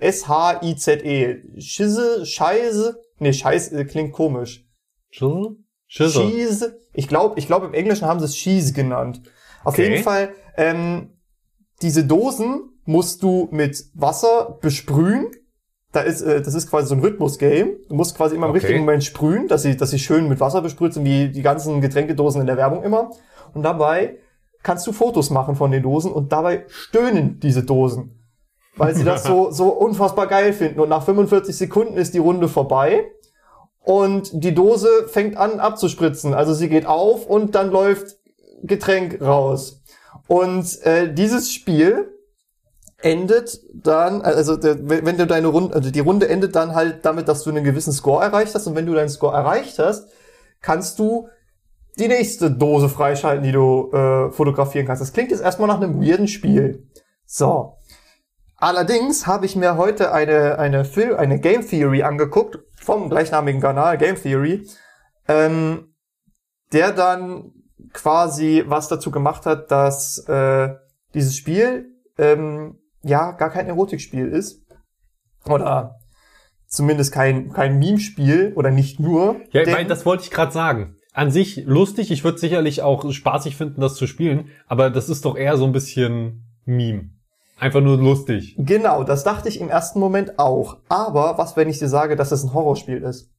S-H-I-Z-E. 0.00 1.60
Schisse, 1.60 2.26
Scheiße, 2.26 3.00
nee, 3.20 3.32
Scheiße 3.32 3.86
klingt 3.86 4.12
komisch. 4.12 4.66
Schissel? 5.10 5.58
Schissel. 5.88 6.30
Cheese. 6.30 6.78
Ich 6.92 7.08
glaube, 7.08 7.38
ich 7.38 7.46
glaube 7.46 7.66
im 7.66 7.74
Englischen 7.74 8.06
haben 8.06 8.20
sie 8.20 8.26
es 8.26 8.34
Cheese 8.34 8.72
genannt. 8.72 9.22
Auf 9.64 9.74
Okay. 9.74 9.90
jeden 9.90 10.04
Fall, 10.04 10.30
ähm, 10.56 11.10
diese 11.82 12.04
Dosen 12.04 12.62
musst 12.84 13.22
du 13.22 13.48
mit 13.50 13.84
Wasser 13.94 14.58
besprühen. 14.60 15.26
Da 15.92 16.00
ist, 16.02 16.20
äh, 16.20 16.42
das 16.42 16.54
ist 16.54 16.68
quasi 16.70 16.88
so 16.88 16.94
ein 16.94 17.00
Rhythmus-Game. 17.00 17.70
Du 17.88 17.94
musst 17.94 18.16
quasi 18.16 18.34
immer 18.36 18.46
im 18.46 18.50
Okay. 18.50 18.58
richtigen 18.60 18.80
Moment 18.80 19.02
sprühen, 19.04 19.48
dass 19.48 19.62
sie, 19.62 19.76
dass 19.76 19.90
sie 19.90 19.98
schön 19.98 20.28
mit 20.28 20.38
Wasser 20.40 20.60
besprüht 20.62 20.92
sind, 20.94 21.04
wie 21.04 21.28
die 21.30 21.42
ganzen 21.42 21.80
Getränkedosen 21.80 22.40
in 22.42 22.46
der 22.46 22.56
Werbung 22.58 22.82
immer. 22.82 23.10
Und 23.54 23.62
dabei 23.62 24.18
kannst 24.62 24.86
du 24.86 24.92
Fotos 24.92 25.30
machen 25.30 25.56
von 25.56 25.70
den 25.70 25.82
Dosen 25.82 26.12
und 26.12 26.30
dabei 26.32 26.64
stöhnen 26.68 27.40
diese 27.40 27.62
Dosen. 27.62 28.14
Weil 28.76 28.94
sie 28.94 29.04
das 29.04 29.24
so, 29.24 29.50
so 29.50 29.68
unfassbar 29.68 30.26
geil 30.26 30.52
finden. 30.52 30.80
Und 30.80 30.90
nach 30.90 31.02
45 31.04 31.56
Sekunden 31.56 31.96
ist 31.96 32.12
die 32.12 32.18
Runde 32.18 32.48
vorbei 32.48 33.06
und 33.88 34.44
die 34.44 34.54
Dose 34.54 35.08
fängt 35.08 35.38
an 35.38 35.60
abzuspritzen. 35.60 36.34
Also 36.34 36.52
sie 36.52 36.68
geht 36.68 36.84
auf 36.84 37.24
und 37.24 37.54
dann 37.54 37.70
läuft 37.70 38.18
Getränk 38.62 39.22
raus. 39.22 39.80
Und 40.26 40.82
äh, 40.82 41.10
dieses 41.14 41.50
Spiel 41.50 42.12
endet 42.98 43.62
dann, 43.72 44.20
also 44.20 44.62
wenn 44.62 45.16
du 45.16 45.26
deine 45.26 45.46
Runde, 45.46 45.74
also 45.74 45.90
die 45.90 46.00
Runde 46.00 46.28
endet 46.28 46.54
dann 46.54 46.74
halt 46.74 47.06
damit, 47.06 47.28
dass 47.28 47.44
du 47.44 47.48
einen 47.48 47.64
gewissen 47.64 47.94
Score 47.94 48.22
erreicht 48.22 48.54
hast. 48.54 48.66
Und 48.66 48.74
wenn 48.74 48.84
du 48.84 48.92
deinen 48.92 49.08
Score 49.08 49.34
erreicht 49.34 49.78
hast, 49.78 50.10
kannst 50.60 50.98
du 50.98 51.30
die 51.98 52.08
nächste 52.08 52.50
Dose 52.50 52.90
freischalten, 52.90 53.42
die 53.42 53.52
du 53.52 53.90
äh, 53.92 54.30
fotografieren 54.32 54.86
kannst. 54.86 55.00
Das 55.00 55.14
klingt 55.14 55.30
jetzt 55.30 55.40
erstmal 55.40 55.68
nach 55.68 55.80
einem 55.80 55.98
weirden 55.98 56.28
Spiel. 56.28 56.86
So. 57.24 57.78
Allerdings 58.58 59.26
habe 59.26 59.46
ich 59.46 59.56
mir 59.56 59.78
heute 59.78 60.12
eine, 60.12 60.58
eine, 60.58 60.86
eine 61.16 61.40
Game 61.40 61.66
Theory 61.66 62.02
angeguckt 62.02 62.58
vom 62.88 63.10
gleichnamigen 63.10 63.60
Kanal 63.60 63.98
Game 63.98 64.16
Theory, 64.16 64.66
ähm, 65.28 65.92
der 66.72 66.92
dann 66.92 67.52
quasi 67.92 68.64
was 68.66 68.88
dazu 68.88 69.10
gemacht 69.10 69.44
hat, 69.44 69.70
dass 69.70 70.26
äh, 70.26 70.70
dieses 71.12 71.36
Spiel 71.36 71.90
ähm, 72.16 72.78
ja 73.02 73.32
gar 73.32 73.50
kein 73.50 73.66
Erotikspiel 73.66 74.28
ist. 74.28 74.64
Oder 75.44 75.98
zumindest 76.66 77.12
kein, 77.12 77.52
kein 77.52 77.78
Meme-Spiel 77.78 78.54
oder 78.56 78.70
nicht 78.70 78.98
nur. 78.98 79.36
Ja, 79.52 79.66
weil 79.66 79.84
das 79.84 80.06
wollte 80.06 80.24
ich 80.24 80.30
gerade 80.30 80.52
sagen. 80.52 80.96
An 81.12 81.30
sich 81.30 81.64
lustig, 81.66 82.10
ich 82.10 82.24
würde 82.24 82.38
sicherlich 82.38 82.80
auch 82.80 83.12
spaßig 83.12 83.54
finden, 83.54 83.82
das 83.82 83.96
zu 83.96 84.06
spielen, 84.06 84.48
aber 84.66 84.88
das 84.88 85.10
ist 85.10 85.26
doch 85.26 85.36
eher 85.36 85.58
so 85.58 85.66
ein 85.66 85.72
bisschen 85.72 86.46
Meme. 86.64 87.10
Einfach 87.58 87.80
nur 87.80 87.96
lustig. 87.96 88.54
Genau, 88.58 89.02
das 89.02 89.24
dachte 89.24 89.48
ich 89.48 89.60
im 89.60 89.68
ersten 89.68 89.98
Moment 89.98 90.38
auch. 90.38 90.76
Aber 90.88 91.38
was, 91.38 91.56
wenn 91.56 91.68
ich 91.68 91.78
dir 91.78 91.88
sage, 91.88 92.14
dass 92.16 92.30
es 92.30 92.44
ein 92.44 92.54
Horrorspiel 92.54 93.02
ist? 93.02 93.30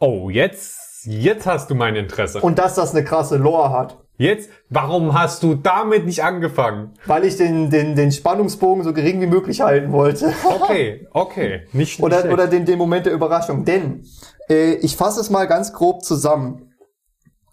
Oh, 0.00 0.30
jetzt, 0.30 1.06
jetzt 1.06 1.46
hast 1.46 1.70
du 1.70 1.74
mein 1.74 1.96
Interesse. 1.96 2.40
Und 2.40 2.58
dass 2.58 2.74
das 2.74 2.94
eine 2.94 3.04
krasse 3.04 3.36
Lore 3.36 3.70
hat. 3.70 3.98
Jetzt, 4.16 4.50
warum 4.68 5.16
hast 5.16 5.44
du 5.44 5.54
damit 5.54 6.04
nicht 6.04 6.24
angefangen? 6.24 6.94
Weil 7.06 7.24
ich 7.24 7.36
den, 7.36 7.70
den, 7.70 7.94
den 7.94 8.10
Spannungsbogen 8.10 8.82
so 8.82 8.92
gering 8.92 9.20
wie 9.20 9.26
möglich 9.26 9.60
halten 9.60 9.92
wollte. 9.92 10.32
Okay, 10.44 11.06
okay, 11.12 11.60
nicht, 11.66 11.74
nicht 11.74 12.02
oder 12.02 12.20
schlecht. 12.20 12.32
oder 12.32 12.48
den, 12.48 12.64
den 12.64 12.78
Moment 12.78 13.06
der 13.06 13.12
Überraschung. 13.12 13.64
Denn 13.64 14.04
äh, 14.50 14.74
ich 14.74 14.96
fasse 14.96 15.20
es 15.20 15.30
mal 15.30 15.46
ganz 15.46 15.72
grob 15.72 16.04
zusammen, 16.04 16.67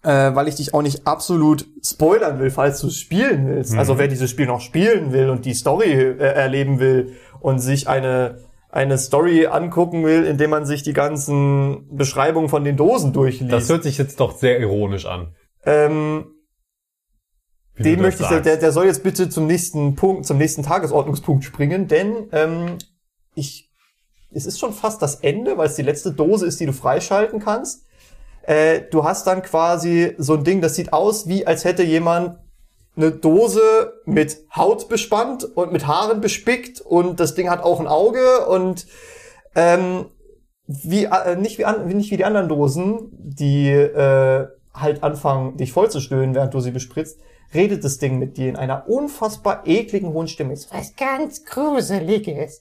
äh, 0.06 0.34
weil 0.36 0.46
ich 0.46 0.54
dich 0.54 0.72
auch 0.72 0.82
nicht 0.82 1.04
absolut 1.04 1.66
spoilern 1.82 2.38
will, 2.38 2.50
falls 2.50 2.80
du 2.80 2.86
es 2.86 2.96
spielen 2.96 3.48
willst. 3.48 3.72
Mhm. 3.72 3.80
Also 3.80 3.98
wer 3.98 4.06
dieses 4.06 4.30
Spiel 4.30 4.46
noch 4.46 4.60
spielen 4.60 5.12
will 5.12 5.30
und 5.30 5.44
die 5.44 5.54
Story 5.54 5.90
äh, 5.92 6.16
erleben 6.18 6.78
will 6.78 7.16
und 7.40 7.58
sich 7.58 7.88
eine 7.88 8.46
eine 8.68 8.98
Story 8.98 9.46
angucken 9.46 10.04
will, 10.04 10.24
indem 10.24 10.50
man 10.50 10.66
sich 10.66 10.82
die 10.82 10.92
ganzen 10.92 11.88
Beschreibungen 11.96 12.50
von 12.50 12.62
den 12.62 12.76
Dosen 12.76 13.14
durchliest. 13.14 13.52
das 13.52 13.68
hört 13.70 13.82
sich 13.84 13.96
jetzt 13.96 14.20
doch 14.20 14.36
sehr 14.36 14.60
ironisch 14.60 15.06
an. 15.06 15.34
ähm, 15.64 16.26
wie 17.74 17.82
den 17.82 18.02
möchte 18.02 18.22
ich, 18.22 18.28
der, 18.28 18.56
der 18.56 18.72
soll 18.72 18.86
jetzt 18.86 19.02
bitte 19.02 19.30
zum 19.30 19.46
nächsten 19.46 19.94
Punkt, 19.94 20.26
zum 20.26 20.36
nächsten 20.36 20.62
Tagesordnungspunkt 20.62 21.44
springen, 21.44 21.88
denn 21.88 22.28
ähm, 22.32 22.78
ich, 23.34 23.70
es 24.30 24.46
ist 24.46 24.58
schon 24.58 24.72
fast 24.72 25.00
das 25.00 25.16
Ende, 25.16 25.56
weil 25.56 25.68
es 25.68 25.76
die 25.76 25.82
letzte 25.82 26.12
Dose 26.12 26.46
ist, 26.46 26.60
die 26.60 26.66
du 26.66 26.72
freischalten 26.72 27.40
kannst. 27.40 27.85
Äh, 28.46 28.82
du 28.90 29.04
hast 29.04 29.26
dann 29.26 29.42
quasi 29.42 30.14
so 30.18 30.34
ein 30.34 30.44
Ding, 30.44 30.60
das 30.60 30.76
sieht 30.76 30.92
aus, 30.92 31.26
wie 31.26 31.46
als 31.46 31.64
hätte 31.64 31.82
jemand 31.82 32.38
eine 32.96 33.10
Dose 33.10 33.92
mit 34.04 34.38
Haut 34.54 34.88
bespannt 34.88 35.44
und 35.44 35.72
mit 35.72 35.86
Haaren 35.86 36.20
bespickt 36.20 36.80
und 36.80 37.20
das 37.20 37.34
Ding 37.34 37.50
hat 37.50 37.62
auch 37.62 37.80
ein 37.80 37.88
Auge 37.88 38.46
und 38.46 38.86
ähm, 39.54 40.06
wie 40.66 41.04
äh, 41.04 41.36
nicht 41.36 41.58
wie 41.58 41.64
an, 41.64 41.88
nicht 41.88 42.10
wie 42.10 42.16
die 42.16 42.24
anderen 42.24 42.48
Dosen, 42.48 43.08
die 43.12 43.70
äh, 43.70 44.46
halt 44.72 45.02
anfangen, 45.02 45.56
dich 45.56 45.72
vollzustöhnen, 45.72 46.34
während 46.34 46.54
du 46.54 46.60
sie 46.60 46.70
bespritzt, 46.70 47.18
redet 47.52 47.84
das 47.84 47.98
Ding 47.98 48.18
mit 48.18 48.36
dir 48.36 48.48
in 48.48 48.56
einer 48.56 48.88
unfassbar 48.88 49.66
ekligen 49.66 50.12
hohen 50.12 50.28
Stimme. 50.28 50.52
Ist 50.52 50.72
was 50.72 50.94
ganz 50.96 51.44
Gruseliges. 51.44 52.60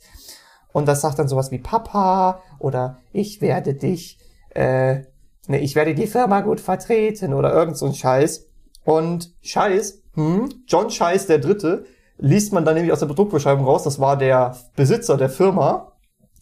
Und 0.72 0.88
das 0.88 1.02
sagt 1.02 1.20
dann 1.20 1.28
sowas 1.28 1.52
wie 1.52 1.60
Papa 1.60 2.42
oder 2.60 2.98
ich 3.14 3.40
werde 3.42 3.76
dich, 3.76 4.20
äh, 4.50 5.04
ne, 5.50 5.60
ich 5.60 5.76
werde 5.76 5.96
die 5.96 6.08
Firma 6.08 6.42
gut 6.42 6.60
vertreten 6.60 7.34
oder 7.34 7.54
irgend 7.54 7.78
so 7.78 7.86
ein 7.86 7.94
Scheiß. 7.94 8.48
Und 8.84 9.34
Scheiß, 9.42 10.02
hm, 10.14 10.50
John 10.68 10.90
Scheiß 10.90 11.28
der 11.28 11.40
Dritte, 11.40 11.86
liest 12.18 12.54
man 12.54 12.64
dann 12.66 12.76
nämlich 12.76 12.94
aus 12.94 13.00
der 13.00 13.08
Produktbeschreibung 13.08 13.66
raus, 13.66 13.84
das 13.84 14.00
war 14.00 14.18
der 14.18 14.56
Besitzer 14.76 15.18
der 15.18 15.30
Firma, 15.30 15.94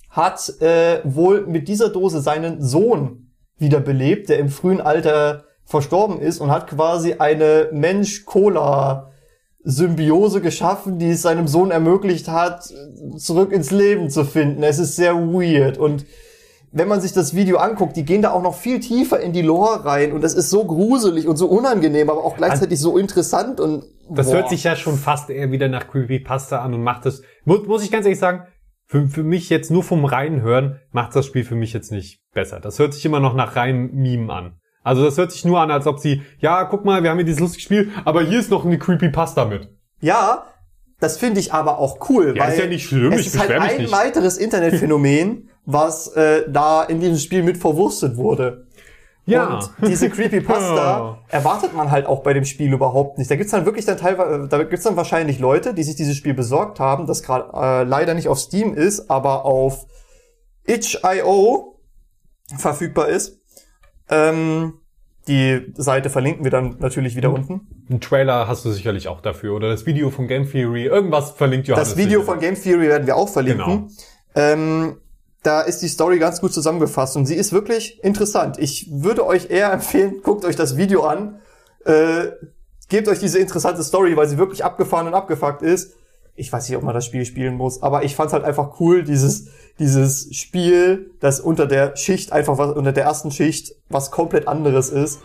hat 0.10 0.62
äh, 0.62 1.00
wohl 1.04 1.48
mit 1.48 1.68
dieser 1.68 1.90
Dose 1.90 2.22
seinen 2.22 2.62
Sohn 2.62 3.32
wiederbelebt, 3.58 4.30
der 4.30 4.38
im 4.40 4.50
frühen 4.50 4.80
Alter 4.82 5.46
verstorben 5.66 6.20
ist 6.20 6.40
und 6.40 6.52
hat 6.52 6.68
quasi 6.68 7.14
eine 7.14 7.70
Mensch-Cola-Symbiose 7.72 10.42
geschaffen, 10.42 11.00
die 11.00 11.10
es 11.12 11.22
seinem 11.24 11.48
Sohn 11.48 11.72
ermöglicht 11.72 12.28
hat, 12.28 12.72
zurück 13.18 13.52
ins 13.52 13.72
Leben 13.72 14.12
zu 14.12 14.26
finden. 14.26 14.62
Es 14.62 14.78
ist 14.78 14.96
sehr 14.96 15.16
weird 15.16 15.80
und 15.80 16.06
wenn 16.76 16.88
man 16.88 17.00
sich 17.02 17.14
das 17.14 17.36
Video 17.36 17.58
anguckt, 17.58 17.96
die 17.96 18.04
gehen 18.04 18.22
da 18.24 18.32
auch 18.32 18.42
noch 18.42 18.56
viel 18.56 18.80
tiefer 18.80 19.20
in 19.20 19.32
die 19.32 19.44
Lore 19.44 19.86
rein 19.86 20.12
und 20.12 20.22
das 20.24 20.34
ist 20.34 20.50
so 20.50 20.66
gruselig 20.66 21.28
und 21.28 21.38
so 21.38 21.48
unangenehm, 21.48 22.10
aber 22.10 22.24
auch 22.24 22.36
gleichzeitig 22.36 22.80
so 22.80 22.98
interessant 22.98 23.60
und 23.60 23.86
Das 24.10 24.28
boah. 24.28 24.38
hört 24.38 24.50
sich 24.50 24.64
ja 24.64 24.76
schon 24.76 24.98
fast 24.98 25.30
eher 25.30 25.52
wieder 25.52 25.68
nach 25.70 25.88
Creepypasta 25.88 26.60
an 26.62 26.74
und 26.74 26.82
macht 26.84 27.06
das, 27.06 27.22
muss, 27.46 27.66
muss 27.68 27.84
ich 27.84 27.92
ganz 27.92 28.06
ehrlich 28.06 28.20
sagen, 28.20 28.48
für, 28.88 29.08
für 29.08 29.24
mich 29.24 29.50
jetzt 29.50 29.72
nur 29.72 29.84
vom 29.84 30.04
Reinhören 30.04 30.80
macht 30.92 31.16
das 31.16 31.26
Spiel 31.28 31.44
für 31.46 31.56
mich 31.56 31.74
jetzt 31.74 31.92
nicht 31.92 32.22
besser. 32.34 32.60
Das 32.60 32.80
hört 32.80 32.94
sich 32.94 33.06
immer 33.06 33.20
noch 33.20 33.34
nach 33.36 33.56
reinem 33.56 33.92
Meme 33.94 34.34
an. 34.34 34.58
Also 34.84 35.06
das 35.06 35.18
hört 35.18 35.32
sich 35.32 35.46
nur 35.46 35.62
an, 35.62 35.72
als 35.72 35.88
ob 35.88 36.00
sie, 36.00 36.24
ja, 36.40 36.66
guck 36.66 36.84
mal, 36.86 37.04
wir 37.04 37.10
haben 37.12 37.18
hier 37.18 37.26
dieses 37.26 37.40
lustige 37.40 37.62
Spiel, 37.64 37.92
aber 38.04 38.22
hier 38.24 38.40
ist 38.40 38.52
noch 38.52 38.66
eine 38.66 38.78
Creepypasta 38.78 39.46
mit. 39.46 39.70
Ja, 40.02 40.44
das 41.00 41.18
finde 41.18 41.40
ich 41.40 41.54
aber 41.54 41.78
auch 41.78 42.10
cool, 42.10 42.34
Ja, 42.36 42.44
weil 42.44 42.54
ist 42.54 42.60
ja 42.60 42.66
nicht 42.68 42.86
schlimm, 42.88 43.14
es 43.14 43.22
ich 43.22 43.28
ist 43.28 43.40
halt 43.40 43.52
ein 43.52 43.78
nicht. 43.78 43.92
weiteres 43.92 44.38
Internetphänomen, 44.38 45.50
was 45.66 46.08
äh, 46.10 46.44
da 46.50 46.84
in 46.84 47.00
diesem 47.00 47.18
Spiel 47.18 47.44
mit 47.44 47.58
verwurstet 47.58 48.18
wurde. 48.18 48.68
Ja. 49.26 49.56
Und 49.56 49.72
diese 49.88 50.10
Creepypasta 50.10 51.20
erwartet 51.30 51.74
man 51.74 51.92
halt 51.92 52.06
auch 52.06 52.24
bei 52.24 52.34
dem 52.34 52.44
Spiel 52.44 52.74
überhaupt 52.74 53.18
nicht. 53.18 53.32
Da 53.32 53.36
gibt's 53.36 53.52
dann 53.52 53.66
wirklich 53.66 53.86
dann 53.86 53.98
teilweise, 53.98 54.48
da 54.50 54.64
gibt's 54.64 54.84
dann 54.84 54.98
wahrscheinlich 54.98 55.40
Leute, 55.40 55.74
die 55.74 55.84
sich 55.84 55.96
dieses 55.96 56.18
Spiel 56.18 56.34
besorgt 56.34 56.80
haben, 56.80 57.08
das 57.08 57.24
gerade 57.24 57.50
äh, 57.54 57.84
leider 57.84 58.14
nicht 58.14 58.28
auf 58.28 58.40
Steam 58.40 58.74
ist, 58.74 59.10
aber 59.10 59.46
auf 59.46 59.88
itch.io 60.66 61.80
verfügbar 62.58 63.08
ist. 63.08 63.40
Ähm, 64.10 64.74
die 65.30 65.74
Seite 65.76 66.10
verlinken 66.10 66.44
wir 66.44 66.52
dann 66.52 66.78
natürlich 66.80 67.16
wieder 67.16 67.32
unten. 67.32 67.62
Ein 67.90 68.02
Trailer 68.02 68.50
hast 68.50 68.66
du 68.66 68.72
sicherlich 68.72 69.08
auch 69.08 69.22
dafür 69.22 69.56
oder 69.56 69.70
das 69.70 69.86
Video 69.86 70.10
von 70.10 70.28
Game 70.28 70.50
Theory, 70.50 70.86
irgendwas 70.86 71.32
verlinkt 71.32 71.70
Johannes. 71.70 71.90
Das 71.92 71.98
Video 71.98 72.20
sicher. 72.20 72.32
von 72.32 72.40
Game 72.42 72.56
Theory 72.56 72.90
werden 72.90 73.08
wir 73.08 73.16
auch 73.16 73.30
verlinken. 73.30 73.66
Genau. 73.66 73.88
Ähm, 74.36 74.98
da 75.44 75.62
ist 75.62 75.82
die 75.82 75.90
Story 75.90 76.20
ganz 76.20 76.42
gut 76.42 76.54
zusammengefasst 76.54 77.16
und 77.18 77.26
sie 77.26 77.36
ist 77.36 77.52
wirklich 77.52 78.04
interessant. 78.04 78.58
Ich 78.58 78.90
würde 78.92 79.26
euch 79.26 79.50
eher 79.50 79.72
empfehlen, 79.74 80.22
guckt 80.24 80.46
euch 80.46 80.56
das 80.56 80.78
Video 80.78 81.04
an, 81.04 81.40
äh, 81.86 82.32
gebt 82.90 83.08
euch 83.08 83.20
diese 83.20 83.40
interessante 83.40 83.84
Story, 83.84 84.16
weil 84.18 84.28
sie 84.28 84.38
wirklich 84.38 84.64
abgefahren 84.64 85.08
und 85.08 85.14
abgefuckt 85.14 85.62
ist. 85.62 85.94
ich 86.36 86.52
weiß 86.52 86.68
nicht, 86.68 86.78
ob 86.78 86.84
man 86.84 86.96
das 86.96 87.06
Spiel 87.06 87.26
spielen 87.26 87.56
muss, 87.56 87.84
aber 87.84 88.04
ich 88.04 88.16
fand 88.16 88.28
es 88.28 88.34
halt 88.34 88.44
einfach 88.44 88.80
cool, 88.80 89.04
dieses, 89.04 89.50
dieses 89.78 90.36
Spiel, 90.36 91.12
das 91.20 91.40
unter 91.40 91.68
der 91.68 91.96
Schicht 91.96 92.32
einfach 92.32 92.58
was, 92.58 92.76
unter 92.76 92.92
der 92.92 93.04
ersten 93.04 93.30
Schicht 93.30 93.76
was 93.90 94.10
komplett 94.10 94.48
anderes 94.48 94.90
ist. 94.90 95.20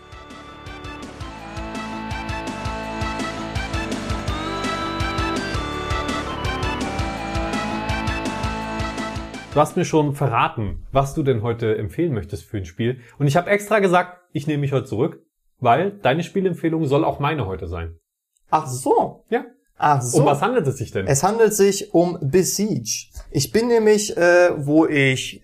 Du 9.55 9.61
hast 9.61 9.76
mir 9.76 9.86
schon 9.86 10.14
verraten, 10.14 10.86
was 10.92 11.14
du 11.14 11.22
denn 11.22 11.42
heute 11.42 11.76
empfehlen 11.78 12.12
möchtest 12.12 12.44
für 12.44 12.59
ein 12.59 12.66
Spiel. 12.66 13.01
Und 13.18 13.26
ich 13.26 13.36
habe 13.36 13.49
extra 13.49 13.78
gesagt, 13.78 14.18
ich 14.32 14.46
nehme 14.46 14.61
mich 14.61 14.72
heute 14.72 14.84
zurück, 14.84 15.22
weil 15.59 15.92
deine 16.03 16.22
Spielempfehlung 16.22 16.86
soll 16.86 17.03
auch 17.03 17.18
meine 17.18 17.46
heute 17.46 17.66
sein. 17.66 17.96
Ach 18.51 18.66
so. 18.66 19.24
Ja. 19.30 19.46
Ach 19.78 20.03
so. 20.03 20.18
Um 20.18 20.26
was 20.26 20.42
handelt 20.42 20.66
es 20.66 20.76
sich 20.76 20.90
denn? 20.90 21.07
Es 21.07 21.22
handelt 21.22 21.55
sich 21.55 21.94
um 21.94 22.18
Besiege. 22.20 23.07
Ich 23.30 23.51
bin 23.51 23.68
nämlich, 23.68 24.16
äh, 24.16 24.51
wo 24.57 24.86
ich 24.86 25.42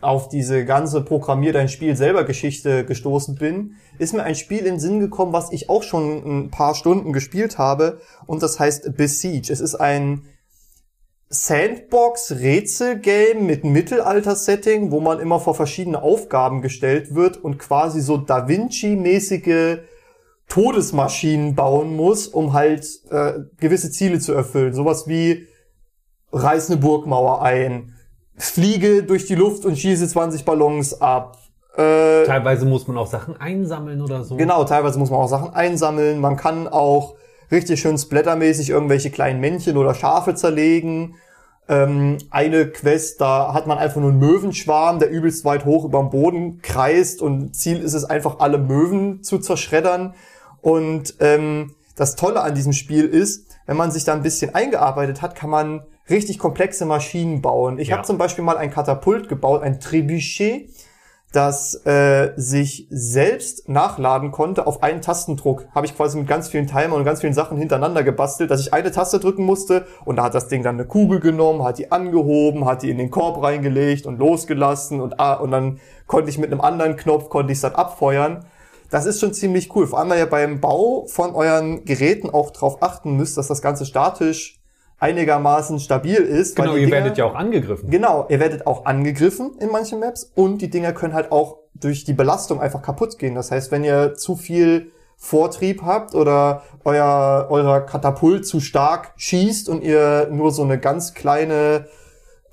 auf 0.00 0.28
diese 0.28 0.64
ganze 0.64 1.02
Programmier 1.02 1.52
dein 1.52 1.68
Spiel 1.68 1.94
selber 1.94 2.24
Geschichte 2.24 2.84
gestoßen 2.84 3.36
bin, 3.36 3.74
ist 3.98 4.14
mir 4.14 4.24
ein 4.24 4.34
Spiel 4.34 4.60
in 4.60 4.64
den 4.64 4.80
Sinn 4.80 4.98
gekommen, 4.98 5.32
was 5.32 5.52
ich 5.52 5.68
auch 5.68 5.82
schon 5.82 6.24
ein 6.24 6.50
paar 6.50 6.74
Stunden 6.74 7.12
gespielt 7.12 7.58
habe 7.58 8.00
und 8.26 8.42
das 8.42 8.58
heißt 8.58 8.96
Besiege. 8.96 9.52
Es 9.52 9.60
ist 9.60 9.76
ein 9.76 10.22
Sandbox-Rätsel-Game 11.32 13.46
mit 13.46 13.64
Mittelalter-Setting, 13.64 14.92
wo 14.92 15.00
man 15.00 15.18
immer 15.18 15.40
vor 15.40 15.54
verschiedene 15.54 16.02
Aufgaben 16.02 16.60
gestellt 16.60 17.14
wird 17.14 17.38
und 17.38 17.58
quasi 17.58 18.02
so 18.02 18.18
Da 18.18 18.48
Vinci-mäßige 18.48 19.78
Todesmaschinen 20.48 21.54
bauen 21.54 21.96
muss, 21.96 22.28
um 22.28 22.52
halt 22.52 22.86
äh, 23.10 23.32
gewisse 23.58 23.90
Ziele 23.90 24.18
zu 24.18 24.34
erfüllen. 24.34 24.74
Sowas 24.74 25.08
wie 25.08 25.46
reiß 26.32 26.70
eine 26.70 26.78
Burgmauer 26.78 27.40
ein, 27.40 27.94
fliege 28.36 29.02
durch 29.02 29.24
die 29.24 29.34
Luft 29.34 29.64
und 29.64 29.78
schieße 29.78 30.06
20 30.06 30.44
Ballons 30.44 31.00
ab. 31.00 31.38
Äh, 31.76 32.24
Teilweise 32.24 32.66
muss 32.66 32.86
man 32.86 32.98
auch 32.98 33.06
Sachen 33.06 33.40
einsammeln 33.40 34.02
oder 34.02 34.22
so. 34.24 34.36
Genau, 34.36 34.64
teilweise 34.64 34.98
muss 34.98 35.08
man 35.08 35.20
auch 35.20 35.28
Sachen 35.28 35.54
einsammeln. 35.54 36.20
Man 36.20 36.36
kann 36.36 36.68
auch 36.68 37.14
richtig 37.52 37.80
schön 37.80 37.96
splattermäßig 37.98 38.70
irgendwelche 38.70 39.10
kleinen 39.10 39.40
Männchen 39.40 39.76
oder 39.76 39.94
Schafe 39.94 40.34
zerlegen. 40.34 41.14
Ähm, 41.68 42.18
eine 42.30 42.66
Quest, 42.66 43.20
da 43.20 43.54
hat 43.54 43.66
man 43.68 43.78
einfach 43.78 44.00
nur 44.00 44.10
einen 44.10 44.18
Möwenschwarm, 44.18 44.98
der 44.98 45.10
übelst 45.10 45.44
weit 45.44 45.64
hoch 45.64 45.84
über 45.84 46.00
dem 46.00 46.10
Boden 46.10 46.60
kreist 46.60 47.22
und 47.22 47.54
Ziel 47.54 47.80
ist 47.80 47.94
es 47.94 48.04
einfach, 48.04 48.40
alle 48.40 48.58
Möwen 48.58 49.22
zu 49.22 49.38
zerschreddern. 49.38 50.14
Und 50.60 51.14
ähm, 51.20 51.74
das 51.94 52.16
Tolle 52.16 52.40
an 52.40 52.54
diesem 52.54 52.72
Spiel 52.72 53.04
ist, 53.04 53.46
wenn 53.66 53.76
man 53.76 53.92
sich 53.92 54.04
da 54.04 54.12
ein 54.12 54.22
bisschen 54.22 54.54
eingearbeitet 54.54 55.22
hat, 55.22 55.36
kann 55.36 55.50
man 55.50 55.82
richtig 56.10 56.38
komplexe 56.40 56.84
Maschinen 56.84 57.42
bauen. 57.42 57.78
Ich 57.78 57.88
Ja. 57.88 57.96
habe 57.98 58.06
zum 58.06 58.18
Beispiel 58.18 58.42
mal 58.42 58.56
ein 58.56 58.70
Katapult 58.70 59.28
gebaut, 59.28 59.62
ein 59.62 59.78
Trebuchet, 59.78 60.68
das 61.32 61.74
äh, 61.86 62.32
sich 62.36 62.86
selbst 62.90 63.68
nachladen 63.68 64.32
konnte 64.32 64.66
auf 64.66 64.82
einen 64.82 65.00
Tastendruck. 65.00 65.66
Habe 65.74 65.86
ich 65.86 65.96
quasi 65.96 66.18
mit 66.18 66.28
ganz 66.28 66.48
vielen 66.48 66.66
Timern 66.66 66.92
und 66.92 67.04
ganz 67.04 67.22
vielen 67.22 67.32
Sachen 67.32 67.56
hintereinander 67.56 68.02
gebastelt, 68.02 68.50
dass 68.50 68.60
ich 68.60 68.74
eine 68.74 68.92
Taste 68.92 69.18
drücken 69.18 69.44
musste 69.44 69.86
und 70.04 70.16
da 70.16 70.24
hat 70.24 70.34
das 70.34 70.48
Ding 70.48 70.62
dann 70.62 70.76
eine 70.76 70.86
Kugel 70.86 71.20
genommen, 71.20 71.64
hat 71.64 71.78
die 71.78 71.90
angehoben, 71.90 72.66
hat 72.66 72.82
die 72.82 72.90
in 72.90 72.98
den 72.98 73.10
Korb 73.10 73.42
reingelegt 73.42 74.06
und 74.06 74.18
losgelassen 74.18 75.00
und, 75.00 75.18
ah, 75.18 75.34
und 75.34 75.50
dann 75.50 75.80
konnte 76.06 76.28
ich 76.28 76.36
mit 76.36 76.52
einem 76.52 76.60
anderen 76.60 76.96
Knopf, 76.96 77.30
konnte 77.30 77.52
ich 77.52 77.60
dann 77.60 77.74
abfeuern. 77.74 78.44
Das 78.90 79.06
ist 79.06 79.20
schon 79.20 79.32
ziemlich 79.32 79.74
cool. 79.74 79.86
Vor 79.86 79.98
allem, 79.98 80.10
weil 80.10 80.18
ihr 80.18 80.26
beim 80.26 80.60
Bau 80.60 81.06
von 81.06 81.34
euren 81.34 81.86
Geräten 81.86 82.28
auch 82.28 82.50
darauf 82.50 82.82
achten 82.82 83.16
müsst, 83.16 83.38
dass 83.38 83.48
das 83.48 83.62
Ganze 83.62 83.86
statisch 83.86 84.61
einigermaßen 85.02 85.80
stabil 85.80 86.16
ist. 86.16 86.56
Genau, 86.56 86.74
ihr 86.74 86.86
Dinger- 86.86 86.92
werdet 86.92 87.18
ja 87.18 87.24
auch 87.26 87.34
angegriffen. 87.34 87.90
Genau, 87.90 88.26
ihr 88.28 88.40
werdet 88.40 88.66
auch 88.66 88.84
angegriffen 88.86 89.52
in 89.60 89.70
manchen 89.70 90.00
Maps 90.00 90.30
und 90.34 90.62
die 90.62 90.70
Dinger 90.70 90.92
können 90.92 91.12
halt 91.12 91.32
auch 91.32 91.58
durch 91.74 92.04
die 92.04 92.12
Belastung 92.12 92.60
einfach 92.60 92.80
kaputt 92.82 93.18
gehen. 93.18 93.34
Das 93.34 93.50
heißt, 93.50 93.70
wenn 93.72 93.84
ihr 93.84 94.14
zu 94.14 94.36
viel 94.36 94.92
Vortrieb 95.16 95.82
habt 95.82 96.14
oder 96.14 96.62
euer, 96.84 97.46
euer 97.50 97.80
Katapult 97.80 98.46
zu 98.46 98.60
stark 98.60 99.12
schießt 99.16 99.68
und 99.68 99.82
ihr 99.82 100.28
nur 100.30 100.50
so 100.50 100.62
eine 100.62 100.78
ganz 100.78 101.14
kleine 101.14 101.86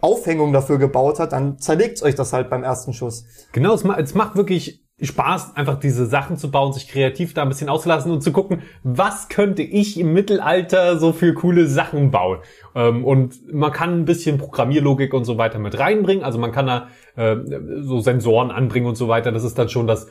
Aufhängung 0.01 0.53
dafür 0.53 0.77
gebaut 0.77 1.19
habt, 1.19 1.33
dann 1.33 1.59
zerlegt 1.59 2.01
euch 2.03 2.15
das 2.15 2.31
halt 2.31 2.49
beim 2.49 2.63
ersten 2.63 2.93
Schuss. 2.93 3.25
Genau, 3.51 3.73
es, 3.73 3.83
ma 3.83 3.97
es 3.97 4.13
macht 4.13 4.35
wirklich 4.35 4.83
Spaß, 5.01 5.55
einfach 5.55 5.79
diese 5.79 6.05
Sachen 6.05 6.37
zu 6.37 6.51
bauen, 6.51 6.73
sich 6.73 6.87
kreativ 6.87 7.33
da 7.33 7.43
ein 7.43 7.49
bisschen 7.49 7.69
auszulassen 7.69 8.11
und 8.11 8.21
zu 8.21 8.31
gucken, 8.31 8.61
was 8.83 9.29
könnte 9.29 9.61
ich 9.61 9.99
im 9.99 10.13
Mittelalter 10.13 10.97
so 10.97 11.13
für 11.13 11.33
coole 11.33 11.67
Sachen 11.67 12.11
bauen. 12.11 12.39
Ähm, 12.75 13.05
und 13.05 13.53
man 13.53 13.71
kann 13.71 14.01
ein 14.01 14.05
bisschen 14.05 14.37
Programmierlogik 14.37 15.13
und 15.13 15.25
so 15.25 15.37
weiter 15.37 15.59
mit 15.59 15.79
reinbringen. 15.79 16.23
Also 16.23 16.39
man 16.39 16.51
kann 16.51 16.67
da 16.67 16.87
äh, 17.15 17.37
so 17.81 18.01
Sensoren 18.01 18.51
anbringen 18.51 18.87
und 18.87 18.95
so 18.95 19.07
weiter. 19.07 19.31
Das 19.31 19.43
ist 19.43 19.57
dann 19.57 19.69
schon 19.69 19.87
das 19.87 20.07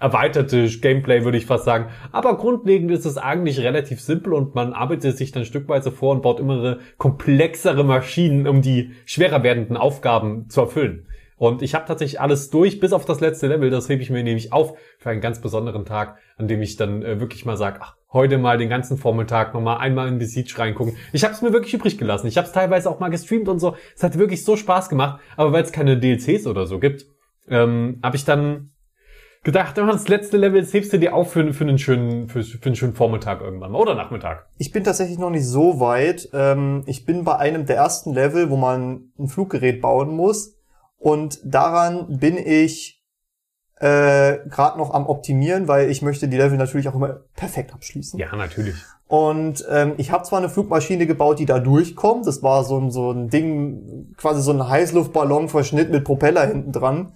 erweiterte 0.00 0.68
Gameplay, 0.68 1.24
würde 1.24 1.38
ich 1.38 1.46
fast 1.46 1.64
sagen. 1.64 1.86
Aber 2.12 2.36
grundlegend 2.36 2.90
ist 2.90 3.04
es 3.04 3.18
eigentlich 3.18 3.60
relativ 3.60 4.00
simpel 4.00 4.32
und 4.32 4.54
man 4.54 4.72
arbeitet 4.72 5.16
sich 5.16 5.32
dann 5.32 5.44
stückweise 5.44 5.90
vor 5.90 6.14
und 6.14 6.22
baut 6.22 6.38
immer 6.38 6.78
komplexere 6.98 7.84
Maschinen, 7.84 8.46
um 8.46 8.62
die 8.62 8.92
schwerer 9.04 9.42
werdenden 9.42 9.76
Aufgaben 9.76 10.48
zu 10.48 10.60
erfüllen. 10.60 11.07
Und 11.38 11.62
ich 11.62 11.74
habe 11.74 11.86
tatsächlich 11.86 12.20
alles 12.20 12.50
durch, 12.50 12.80
bis 12.80 12.92
auf 12.92 13.04
das 13.04 13.20
letzte 13.20 13.46
Level. 13.46 13.70
Das 13.70 13.88
hebe 13.88 14.02
ich 14.02 14.10
mir 14.10 14.22
nämlich 14.22 14.52
auf 14.52 14.76
für 14.98 15.10
einen 15.10 15.20
ganz 15.20 15.40
besonderen 15.40 15.84
Tag, 15.84 16.16
an 16.36 16.48
dem 16.48 16.60
ich 16.60 16.76
dann 16.76 17.02
äh, 17.02 17.20
wirklich 17.20 17.44
mal 17.44 17.56
sage, 17.56 17.78
ach, 17.80 17.96
heute 18.12 18.38
mal 18.38 18.58
den 18.58 18.68
ganzen 18.68 18.96
Vormittag 18.96 19.54
nochmal 19.54 19.78
einmal 19.78 20.08
in 20.08 20.18
Besiege 20.18 20.58
reingucken. 20.58 20.96
Ich 21.12 21.24
habe 21.24 21.34
es 21.34 21.42
mir 21.42 21.52
wirklich 21.52 21.74
übrig 21.74 21.96
gelassen. 21.96 22.26
Ich 22.26 22.36
habe 22.36 22.46
es 22.46 22.52
teilweise 22.52 22.90
auch 22.90 22.98
mal 23.00 23.08
gestreamt 23.08 23.48
und 23.48 23.60
so. 23.60 23.76
Es 23.94 24.02
hat 24.02 24.18
wirklich 24.18 24.44
so 24.44 24.56
Spaß 24.56 24.88
gemacht. 24.88 25.20
Aber 25.36 25.52
weil 25.52 25.62
es 25.62 25.72
keine 25.72 25.98
DLCs 25.98 26.46
oder 26.46 26.66
so 26.66 26.78
gibt, 26.78 27.06
ähm, 27.48 28.00
habe 28.02 28.16
ich 28.16 28.24
dann 28.24 28.70
gedacht, 29.44 29.78
oh, 29.78 29.86
das 29.86 30.08
letzte 30.08 30.36
Level 30.36 30.60
das 30.60 30.74
hebst 30.74 30.92
du 30.92 30.98
dir 30.98 31.14
auf 31.14 31.32
für, 31.32 31.52
für, 31.52 31.64
einen 31.64 31.78
schönen, 31.78 32.28
für, 32.28 32.42
für 32.42 32.66
einen 32.66 32.76
schönen 32.76 32.94
Vormittag 32.94 33.40
irgendwann 33.40 33.72
mal 33.72 33.80
oder 33.80 33.94
Nachmittag. 33.94 34.46
Ich 34.58 34.72
bin 34.72 34.84
tatsächlich 34.84 35.18
noch 35.18 35.30
nicht 35.30 35.46
so 35.46 35.80
weit. 35.80 36.28
Ähm, 36.32 36.82
ich 36.86 37.04
bin 37.04 37.24
bei 37.24 37.36
einem 37.36 37.64
der 37.64 37.76
ersten 37.76 38.12
Level, 38.12 38.50
wo 38.50 38.56
man 38.56 39.12
ein 39.18 39.28
Fluggerät 39.28 39.80
bauen 39.80 40.10
muss. 40.10 40.57
Und 40.98 41.40
daran 41.44 42.18
bin 42.18 42.36
ich 42.36 42.98
äh, 43.76 44.38
gerade 44.48 44.76
noch 44.78 44.92
am 44.92 45.06
Optimieren, 45.06 45.68
weil 45.68 45.90
ich 45.90 46.02
möchte 46.02 46.28
die 46.28 46.36
Level 46.36 46.58
natürlich 46.58 46.88
auch 46.88 46.94
immer 46.94 47.20
perfekt 47.36 47.72
abschließen. 47.72 48.18
Ja, 48.18 48.34
natürlich. 48.34 48.74
Und 49.06 49.64
ähm, 49.70 49.94
ich 49.96 50.10
habe 50.10 50.24
zwar 50.24 50.38
eine 50.38 50.50
Flugmaschine 50.50 51.06
gebaut, 51.06 51.38
die 51.38 51.46
da 51.46 51.60
durchkommt. 51.60 52.26
Das 52.26 52.42
war 52.42 52.64
so 52.64 52.78
ein, 52.78 52.90
so 52.90 53.10
ein 53.10 53.30
Ding, 53.30 54.14
quasi 54.16 54.42
so 54.42 54.52
ein 54.52 54.68
Heißluftballon-Verschnitt 54.68 55.90
mit 55.90 56.04
Propeller 56.04 56.46
hinten 56.46 56.72
dran. 56.72 57.12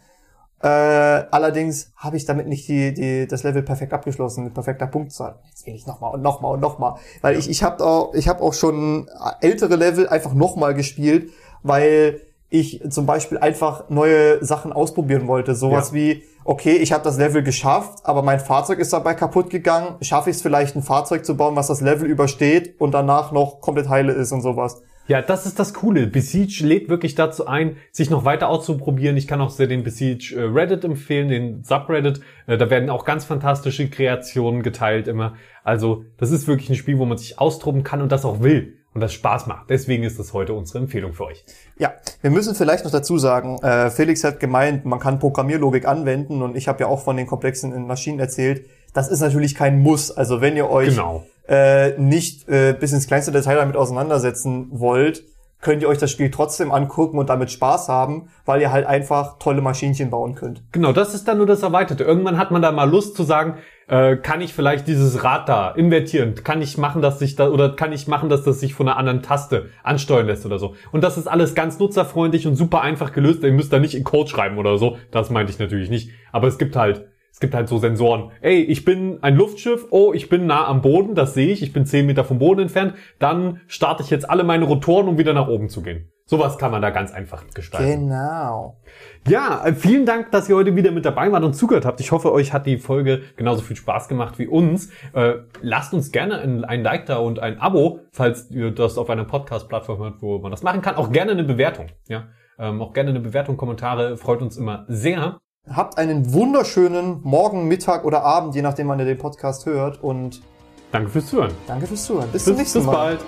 Äh, 0.63 0.69
allerdings 0.69 1.93
habe 1.97 2.17
ich 2.17 2.25
damit 2.25 2.47
nicht 2.47 2.69
die, 2.69 2.95
die, 2.95 3.27
das 3.27 3.43
Level 3.43 3.63
perfekt 3.63 3.93
abgeschlossen 3.93 4.45
mit 4.45 4.55
perfekter 4.55 4.87
Punktzahl. 4.87 5.41
Jetzt 5.49 5.67
will 5.67 5.75
ich 5.75 5.87
nochmal 5.87 6.15
und 6.15 6.23
nochmal 6.23 6.55
und 6.55 6.61
nochmal. 6.61 6.95
Weil 7.21 7.37
ich, 7.37 7.51
ich 7.51 7.63
habe 7.65 7.85
auch, 7.85 8.15
ich 8.15 8.29
hab 8.29 8.41
auch 8.41 8.55
schon 8.55 9.11
ältere 9.41 9.75
Level 9.75 10.09
einfach 10.09 10.33
nochmal 10.33 10.75
gespielt, 10.75 11.33
weil 11.65 12.21
ich 12.53 12.81
zum 12.91 13.07
Beispiel 13.07 13.39
einfach 13.39 13.89
neue 13.89 14.45
Sachen 14.45 14.73
ausprobieren 14.73 15.27
wollte. 15.27 15.55
Sowas 15.55 15.89
Ja. 15.91 15.95
wie, 15.95 16.23
okay, 16.45 16.77
ich 16.77 16.93
habe 16.93 17.03
das 17.03 17.19
Level 17.19 17.43
geschafft, 17.43 18.01
aber 18.05 18.23
mein 18.23 18.41
Fahrzeug 18.41 18.79
ist 18.79 18.93
dabei 18.93 19.15
kaputt 19.15 19.51
gegangen. 19.51 19.97
Schaffe 20.03 20.31
ich 20.31 20.37
es 20.37 20.43
vielleicht, 20.43 20.77
ein 20.77 20.83
Fahrzeug 20.83 21.25
zu 21.25 21.37
bauen, 21.37 21.57
was 21.57 21.67
das 21.69 21.81
Level 21.81 22.09
übersteht 22.09 22.75
und 22.79 22.93
danach 22.93 23.33
noch 23.33 23.61
komplett 23.61 23.89
heile 23.89 24.13
ist 24.13 24.33
und 24.33 24.43
sowas. 24.43 24.83
Ja, 25.09 25.21
das 25.21 25.47
ist 25.47 25.59
das 25.59 25.75
Coole. 25.75 26.07
Besiege 26.07 26.65
lädt 26.65 26.89
wirklich 26.89 27.17
dazu 27.17 27.47
ein, 27.47 27.77
sich 27.91 28.09
noch 28.09 28.25
weiter 28.25 28.49
auszuprobieren. 28.49 29.17
Ich 29.17 29.27
kann 29.27 29.41
auch 29.41 29.51
sehr 29.51 29.67
den 29.67 29.83
Besiege 29.83 30.37
äh, 30.37 30.45
Reddit 30.45 30.85
empfehlen, 30.85 31.29
den 31.29 31.65
Subreddit. 31.65 32.21
Äh, 32.47 32.57
Da 32.57 32.71
werden 32.71 32.89
auch 32.89 33.05
ganz 33.05 33.25
fantastische 33.25 33.89
Kreationen 33.91 34.63
geteilt 34.63 35.09
immer. 35.09 35.35
Also, 35.65 36.05
das 36.19 36.31
ist 36.31 36.47
wirklich 36.47 36.71
ein 36.71 36.77
Spiel, 36.77 36.99
wo 36.99 37.05
man 37.05 37.19
sich 37.19 37.41
austoben 37.41 37.83
kann 37.83 38.01
und 38.01 38.13
das 38.13 38.25
auch 38.25 38.43
will 38.43 38.77
und 38.95 39.01
das 39.01 39.13
Spaß 39.13 39.47
macht. 39.47 39.71
Deswegen 39.71 40.03
ist 40.05 40.19
das 40.19 40.33
heute 40.33 40.53
unsere 40.55 40.79
Empfehlung 40.81 41.13
für 41.15 41.25
euch. 41.27 41.45
Ja, 41.79 41.93
wir 42.21 42.31
müssen 42.31 42.55
vielleicht 42.55 42.85
noch 42.85 42.93
dazu 42.93 43.19
sagen, 43.19 43.59
äh, 43.63 43.91
Felix 43.91 44.23
hat 44.25 44.39
gemeint, 44.41 44.85
man 44.85 44.99
kann 45.01 45.19
Programmierlogik 45.19 45.87
anwenden 45.87 46.43
und 46.43 46.57
ich 46.57 46.69
habe 46.69 46.81
ja 46.81 46.87
auch 46.89 47.03
von 47.03 47.17
den 47.17 47.27
komplexen 47.27 47.87
Maschinen 47.87 48.21
erzählt. 48.21 48.67
Das 48.93 49.09
ist 49.09 49.21
natürlich 49.21 49.55
kein 49.55 49.81
Muss. 49.81 50.11
Also 50.11 50.41
wenn 50.41 50.57
ihr 50.57 50.69
euch 50.71 50.91
Genau. 50.91 51.25
äh, 51.49 51.99
nicht 51.99 52.49
äh, 52.49 52.75
bis 52.79 52.93
ins 52.93 53.07
kleinste 53.07 53.33
Detail 53.33 53.57
damit 53.57 53.77
auseinandersetzen 53.77 54.69
wollt, 54.71 55.25
könnt 55.63 55.81
ihr 55.81 55.89
euch 55.89 55.99
das 55.99 56.11
Spiel 56.11 56.31
trotzdem 56.31 56.73
angucken 56.73 57.19
und 57.19 57.31
damit 57.31 57.51
Spaß 57.53 57.89
haben, 57.89 58.29
weil 58.45 58.61
ihr 58.61 58.73
halt 58.73 58.85
einfach 58.85 59.39
tolle 59.39 59.63
Maschinchen 59.63 60.11
bauen 60.11 60.35
könnt. 60.35 60.63
Genau, 60.73 60.93
das 60.93 61.15
ist 61.15 61.27
dann 61.29 61.39
nur 61.39 61.47
das 61.47 61.63
Erweiterte. 61.63 62.03
Irgendwann 62.03 62.37
hat 62.37 62.51
man 62.51 62.61
da 62.61 62.73
mal 62.73 62.91
Lust 62.91 63.17
zu 63.17 63.23
sagen, 63.23 63.59
äh, 63.93 64.17
kann 64.17 64.41
ich 64.41 64.55
vielleicht 64.55 64.89
dieses 64.89 65.23
Rad 65.23 65.51
da 65.51 65.71
invertieren? 65.71 66.35
Kann 66.35 66.63
ich 66.63 66.79
machen, 66.79 67.03
dass 67.03 67.19
sich 67.19 67.37
da, 67.37 67.51
oder 67.51 67.77
kann 67.77 67.93
ich 67.93 68.09
machen, 68.09 68.31
dass 68.31 68.43
das 68.43 68.59
sich 68.59 68.73
von 68.73 68.89
einer 68.89 68.97
anderen 68.97 69.23
Taste 69.23 69.67
ansteuern 69.83 70.27
lässt 70.27 70.47
oder 70.47 70.59
so? 70.59 70.75
Und 70.93 71.05
das 71.05 71.19
ist 71.19 71.27
alles 71.27 71.55
ganz 71.55 71.79
nutzerfreundlich 71.79 72.47
und 72.47 72.57
super 72.57 72.81
einfach 72.81 73.13
gelöst. 73.13 73.43
Ihr 73.43 73.53
müsst 73.53 73.71
da 73.71 73.79
nicht 73.79 73.95
in 73.95 74.03
Code 74.03 74.31
schreiben 74.31 74.57
oder 74.57 74.79
so. 74.79 74.97
Das 75.11 75.29
meinte 75.29 75.53
ich 75.53 75.59
natürlich 75.59 75.91
nicht. 75.91 76.11
Aber 76.33 76.49
es 76.49 76.57
gibt 76.57 76.75
halt 76.75 77.05
Es 77.33 77.41
gibt 77.41 77.55
halt 77.55 77.67
so 77.69 77.79
Sensoren. 77.79 78.31
Ey, 78.43 78.63
ich 78.63 78.85
bin 78.85 79.19
ein 79.23 79.35
Luftschiff. 79.35 79.87
Oh, 79.91 80.13
ich 80.13 80.29
bin 80.29 80.47
nah 80.47 80.67
am 80.67 80.83
Boden. 80.83 81.15
Das 81.15 81.33
sehe 81.33 81.53
ich. 81.53 81.63
Ich 81.63 81.73
bin 81.73 81.87
10 81.87 82.07
Meter 82.07 82.25
vom 82.25 82.39
Boden 82.39 82.61
entfernt. 82.61 82.95
Dann 83.19 83.61
starte 83.67 84.03
ich 84.03 84.11
jetzt 84.11 84.29
alle 84.29 84.45
meine 84.45 84.67
Rotoren, 84.67 85.09
um 85.09 85.19
wieder 85.19 85.33
nach 85.33 85.49
oben 85.49 85.69
zu 85.71 85.83
gehen. 85.83 86.13
Sowas 86.27 86.57
kann 86.57 86.71
man 86.71 86.81
da 86.83 86.91
ganz 86.91 87.13
einfach 87.13 87.45
gestalten. 87.53 88.09
Genau. 88.09 88.81
Ja, 89.27 89.65
äh, 89.65 89.75
vielen 89.75 90.07
Dank, 90.07 90.31
dass 90.31 90.49
ihr 90.49 90.57
heute 90.57 90.77
wieder 90.77 90.91
mit 90.91 91.05
dabei 91.05 91.33
wart 91.33 91.43
und 91.43 91.55
zugehört 91.55 91.85
habt. 91.85 92.01
Ich 92.01 92.13
hoffe, 92.13 92.33
euch 92.33 92.53
hat 92.53 92.67
die 92.67 92.79
Folge 92.79 93.23
genauso 93.37 93.63
viel 93.63 93.77
Spaß 93.77 94.09
gemacht 94.09 94.39
wie 94.39 94.47
uns. 94.47 94.91
Äh, 95.13 95.35
lasst 95.63 95.93
uns 95.95 96.13
gerne 96.13 96.39
ein, 96.39 96.65
ein 96.65 96.83
Like 96.83 97.07
da 97.07 97.17
und 97.17 97.39
ein 97.39 97.61
Abo, 97.61 98.01
falls 98.13 98.51
ihr 98.51 98.71
das 98.71 98.99
auf 98.99 99.11
einer 99.11 99.25
Podcast-Plattform 99.25 99.99
hört, 99.99 100.23
wo 100.23 100.39
man 100.39 100.51
das 100.51 100.63
machen 100.63 100.81
kann. 100.81 100.95
Auch 100.97 101.13
gerne 101.13 101.33
eine 101.33 101.45
Bewertung. 101.45 101.87
Ja, 102.09 102.29
ähm, 102.59 102.81
auch 102.81 102.93
gerne 102.93 103.11
eine 103.11 103.21
Bewertung, 103.21 103.57
Kommentare 103.57 104.17
freut 104.17 104.43
uns 104.43 104.57
immer 104.57 104.85
sehr. 104.89 105.41
Habt 105.71 105.97
einen 105.97 106.33
wunderschönen 106.33 107.21
Morgen, 107.23 107.69
Mittag 107.69 108.05
oder 108.05 108.25
Abend, 108.25 108.57
je 108.57 108.63
nachdem, 108.63 108.89
wann 108.89 108.99
ihr 108.99 109.05
den 109.05 109.19
Podcast 109.19 109.65
hört. 109.65 110.03
Und 110.03 110.43
Danke 110.91 111.09
fürs 111.09 111.27
Zuhören. 111.27 111.53
danke 111.69 111.87
fürs 111.87 112.05
Zuhören. 112.05 112.25
Bis, 112.33 112.33
Bis, 112.33 112.45
zum 112.45 112.57
nächsten 112.57 112.79
bis 112.81 112.87
Mal. 112.87 112.93
bald. 112.93 113.21